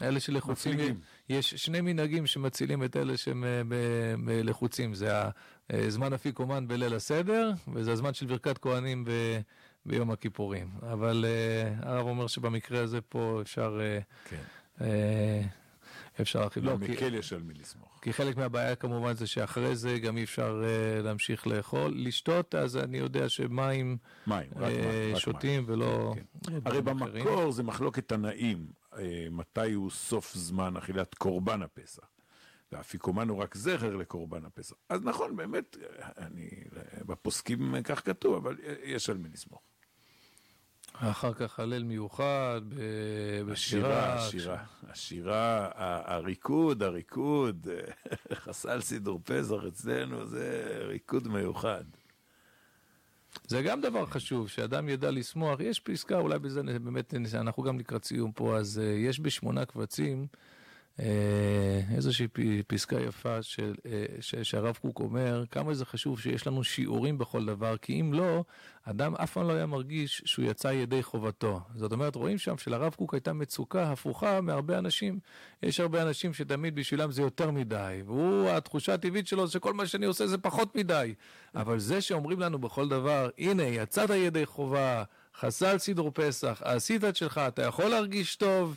אלה 0.02 0.20
שלחוצים, 0.20 1.00
יש 1.28 1.54
שני 1.54 1.80
מנהגים 1.80 2.26
שמצילים 2.26 2.84
את 2.84 2.96
אלה 2.96 3.16
שהם 3.16 3.44
אה, 3.44 4.42
לחוצים, 4.42 4.94
זה 4.94 5.12
אה, 5.12 5.30
זמן 5.88 6.12
אפיקומן 6.12 6.68
בליל 6.68 6.94
הסדר, 6.94 7.52
וזה 7.74 7.92
הזמן 7.92 8.14
של 8.14 8.26
ברכת 8.26 8.58
כהנים 8.58 9.04
ב, 9.04 9.10
ביום 9.86 10.10
הכיפורים. 10.10 10.70
אבל 10.82 11.24
uh, 11.24 11.86
הרב 11.86 12.06
אומר 12.06 12.26
שבמקרה 12.26 12.80
הזה 12.80 13.00
פה 13.00 13.38
אפשר... 13.42 13.78
Uh, 13.78 14.28
כן. 14.30 14.42
Uh, 14.78 14.82
אפשר... 16.20 16.48
לא, 16.62 16.78
מקל 16.78 17.14
יש 17.14 17.32
על 17.32 17.42
מי 17.42 17.54
לסמוך. 17.54 17.98
כי 18.02 18.12
חלק 18.12 18.36
מהבעיה 18.36 18.76
כמובן 18.76 19.14
זה 19.14 19.26
שאחרי 19.26 19.76
זה 19.76 19.98
גם 19.98 20.16
אי 20.16 20.24
אפשר 20.24 20.62
uh, 20.62 21.02
להמשיך 21.02 21.46
לאכול. 21.46 21.92
לשתות, 21.96 22.54
אז 22.54 22.76
אני 22.76 22.98
יודע 22.98 23.28
שמים 23.28 23.96
מים, 24.26 24.50
רק, 24.56 24.72
uh, 25.14 25.18
שותים 25.18 25.62
רק 25.62 25.68
ולא... 25.68 26.14
כן, 26.14 26.50
כן. 26.50 26.58
הרי 26.64 26.82
במקור 26.82 27.34
אחרים. 27.34 27.50
זה 27.50 27.62
מחלוקת 27.62 28.08
תנאים, 28.08 28.66
uh, 28.92 28.96
מתי 29.30 29.72
הוא 29.72 29.90
סוף 29.90 30.34
זמן 30.34 30.76
אכילת 30.76 31.14
קורבן 31.14 31.62
הפסח. 31.62 32.04
והאפיקומן 32.72 33.28
הוא 33.28 33.38
רק 33.38 33.54
זכר 33.54 33.96
לקורבן 33.96 34.44
הפסח. 34.44 34.74
אז 34.88 35.00
נכון, 35.02 35.36
באמת, 35.36 35.76
אני, 36.18 36.48
בפוסקים 37.06 37.82
כך 37.84 38.06
כתוב, 38.06 38.34
אבל 38.34 38.56
יש 38.82 39.10
על 39.10 39.18
מי 39.18 39.28
לסמוך. 39.28 39.60
אחר 41.00 41.32
כך 41.34 41.60
הלל 41.60 41.82
מיוחד, 41.82 42.60
בשירה. 43.48 44.14
השירה, 44.14 44.64
השירה, 44.88 45.70
הריקוד, 46.04 46.82
הריקוד, 46.82 47.66
חסל 48.44 48.80
סידור 48.80 49.20
פסח 49.24 49.56
אצלנו, 49.68 50.26
זה 50.26 50.78
ריקוד 50.88 51.28
מיוחד. 51.28 51.84
זה 53.46 53.62
גם 53.62 53.80
דבר 53.80 54.06
חשוב, 54.06 54.48
שאדם 54.48 54.88
ידע 54.88 55.10
לשמוח. 55.10 55.60
יש 55.60 55.80
פסקה, 55.80 56.18
אולי 56.18 56.38
בזה 56.38 56.62
באמת, 56.62 57.14
אנחנו 57.34 57.62
גם 57.62 57.78
לקראת 57.78 58.04
סיום 58.04 58.32
פה, 58.32 58.56
אז 58.56 58.78
אה, 58.78 58.84
יש 58.84 59.20
בשמונה 59.20 59.64
קבצים. 59.64 60.26
אה, 61.00 61.80
איזושהי 61.96 62.28
פסקה 62.66 63.00
יפה 63.00 63.42
של, 63.42 63.74
אה, 63.86 64.42
שהרב 64.42 64.78
קוק 64.82 65.00
אומר, 65.00 65.44
כמה 65.50 65.74
זה 65.74 65.84
חשוב 65.84 66.20
שיש 66.20 66.46
לנו 66.46 66.64
שיעורים 66.64 67.18
בכל 67.18 67.44
דבר, 67.44 67.76
כי 67.76 68.00
אם 68.00 68.12
לא, 68.12 68.44
אדם 68.84 69.14
אף 69.14 69.32
פעם 69.32 69.48
לא 69.48 69.52
היה 69.52 69.66
מרגיש 69.66 70.22
שהוא 70.24 70.44
יצא 70.44 70.68
ידי 70.68 71.02
חובתו. 71.02 71.60
זאת 71.74 71.92
אומרת, 71.92 72.14
רואים 72.14 72.38
שם 72.38 72.58
שלרב 72.58 72.94
קוק 72.94 73.14
הייתה 73.14 73.32
מצוקה 73.32 73.92
הפוכה 73.92 74.40
מהרבה 74.40 74.78
אנשים. 74.78 75.18
יש 75.62 75.80
הרבה 75.80 76.02
אנשים 76.02 76.34
שתמיד 76.34 76.74
בשבילם 76.74 77.10
זה 77.10 77.22
יותר 77.22 77.50
מדי, 77.50 78.02
והוא, 78.06 78.48
התחושה 78.48 78.94
הטבעית 78.94 79.26
שלו 79.26 79.46
זה 79.46 79.52
שכל 79.52 79.74
מה 79.74 79.86
שאני 79.86 80.06
עושה 80.06 80.26
זה 80.26 80.38
פחות 80.38 80.76
מדי. 80.76 81.14
אבל 81.54 81.78
זה 81.78 82.00
שאומרים 82.00 82.40
לנו 82.40 82.58
בכל 82.58 82.88
דבר, 82.88 83.30
הנה, 83.38 83.62
יצאת 83.62 84.10
ידי 84.10 84.46
חובה, 84.46 85.04
חסל 85.40 85.78
סידור 85.78 86.10
פסח, 86.14 86.62
עשית 86.64 87.04
את 87.04 87.16
שלך, 87.16 87.40
אתה 87.48 87.62
יכול 87.62 87.88
להרגיש 87.88 88.36
טוב. 88.36 88.76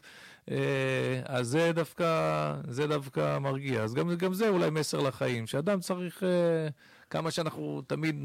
אה, 0.50 1.22
אז 1.26 1.47
זה 1.47 1.72
דווקא, 1.76 2.56
זה 2.68 2.88
דווקא 2.88 3.39
מרגיע. 3.39 3.84
אז 3.84 3.93
גם, 3.93 4.16
גם 4.16 4.34
זה 4.34 4.50
אולי 4.50 4.70
מסר 4.70 5.00
לחיים, 5.00 5.47
שאדם 5.47 5.80
צריך, 5.80 6.24
אה, 6.24 6.68
כמה 7.10 7.32
שאנחנו 7.32 7.82
תמיד 7.88 8.16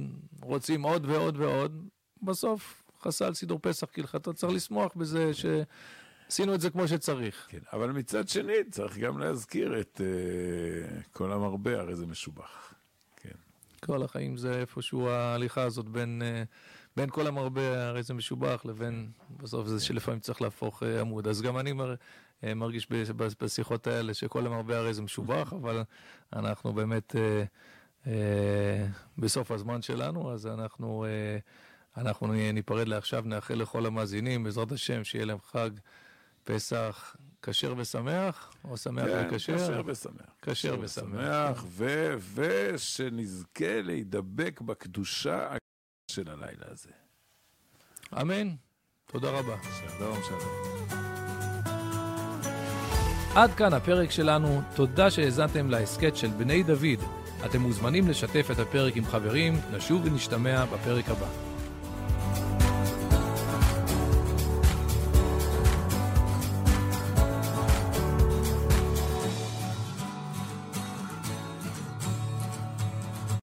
רוצים 0.42 0.82
עוד 0.82 1.06
ועוד 1.06 1.36
ועוד, 1.36 1.88
בסוף 2.22 2.82
חסל 3.02 3.34
סידור 3.34 3.58
פסח 3.62 3.86
כהלכתו, 3.92 4.34
צריך 4.34 4.52
לשמוח 4.52 4.92
בזה 4.96 5.30
שעשינו 5.34 6.54
את 6.54 6.60
זה 6.60 6.70
כמו 6.70 6.88
שצריך. 6.88 7.46
כן, 7.48 7.58
אבל 7.72 7.90
מצד 7.90 8.28
שני 8.28 8.64
צריך 8.70 8.98
גם 8.98 9.18
להזכיר 9.18 9.80
את 9.80 10.00
uh, 10.00 11.02
כל 11.12 11.32
המרבה, 11.32 11.80
הרי 11.80 11.96
זה 11.96 12.06
משובח. 12.06 12.74
כן. 13.16 13.34
כל 13.80 14.02
החיים 14.02 14.36
זה 14.36 14.60
איפשהו 14.60 15.08
ההליכה 15.08 15.62
הזאת 15.62 15.88
בין... 15.88 16.22
Uh, 16.22 16.73
בין 16.96 17.10
כל 17.10 17.26
המרבה, 17.26 17.88
הרי 17.88 18.02
זה 18.02 18.14
משובח, 18.14 18.62
לבין 18.64 19.10
בסוף 19.36 19.66
זה 19.66 19.80
שלפעמים 19.80 20.20
צריך 20.20 20.42
להפוך 20.42 20.82
uh, 20.82 20.86
עמוד. 21.00 21.28
אז 21.28 21.42
גם 21.42 21.58
אני 21.58 21.72
מר, 21.72 21.94
uh, 21.94 22.54
מרגיש 22.54 22.88
בשיחות 23.40 23.86
האלה 23.86 24.14
שכל 24.14 24.46
המרבה 24.46 24.78
הרי 24.78 24.94
זה 24.94 25.02
משובח, 25.02 25.52
אבל 25.52 25.82
אנחנו 26.32 26.72
באמת 26.72 27.16
uh, 28.06 28.08
בסוף 29.18 29.50
הזמן 29.50 29.82
שלנו, 29.82 30.32
אז 30.32 30.46
אנחנו, 30.46 31.06
אנחנו 31.96 32.32
ניפרד 32.52 32.88
לעכשיו, 32.88 33.22
נאחל 33.26 33.54
לכל 33.54 33.86
המאזינים, 33.86 34.44
בעזרת 34.44 34.72
השם, 34.72 35.04
שיהיה 35.04 35.24
להם 35.24 35.38
חג 35.40 35.70
פסח 36.44 37.16
כשר 37.42 37.74
ושמח, 37.76 38.54
או 38.64 38.76
שמח 38.76 39.04
כן, 39.04 39.26
וכשר? 39.28 39.56
כשר 39.56 39.82
ושמח. 39.86 40.34
כשר 40.42 40.76
ושמח. 40.80 41.64
ושנזכה 42.34 43.82
להידבק 43.82 44.60
בקדושה 44.60 45.56
של 46.14 46.30
הלילה 46.30 46.66
הזה. 46.70 46.90
אמן. 48.20 48.48
תודה 49.06 49.30
רבה. 49.30 49.56
שלום, 49.98 50.18
שלום. 50.28 50.40
עד 53.36 53.54
כאן 53.54 53.72
הפרק 53.72 54.10
שלנו, 54.10 54.62
תודה 54.74 55.10
שהאזנתם 55.10 55.70
להסכת 55.70 56.16
של 56.16 56.28
בני 56.28 56.62
דוד. 56.62 57.00
אתם 57.46 57.60
מוזמנים 57.60 58.08
לשתף 58.08 58.48
את 58.52 58.58
הפרק 58.58 58.96
עם 58.96 59.04
חברים, 59.04 59.54
נשוב 59.72 60.04
ונשתמע 60.04 60.64
בפרק 60.64 61.08
הבא. 61.08 61.53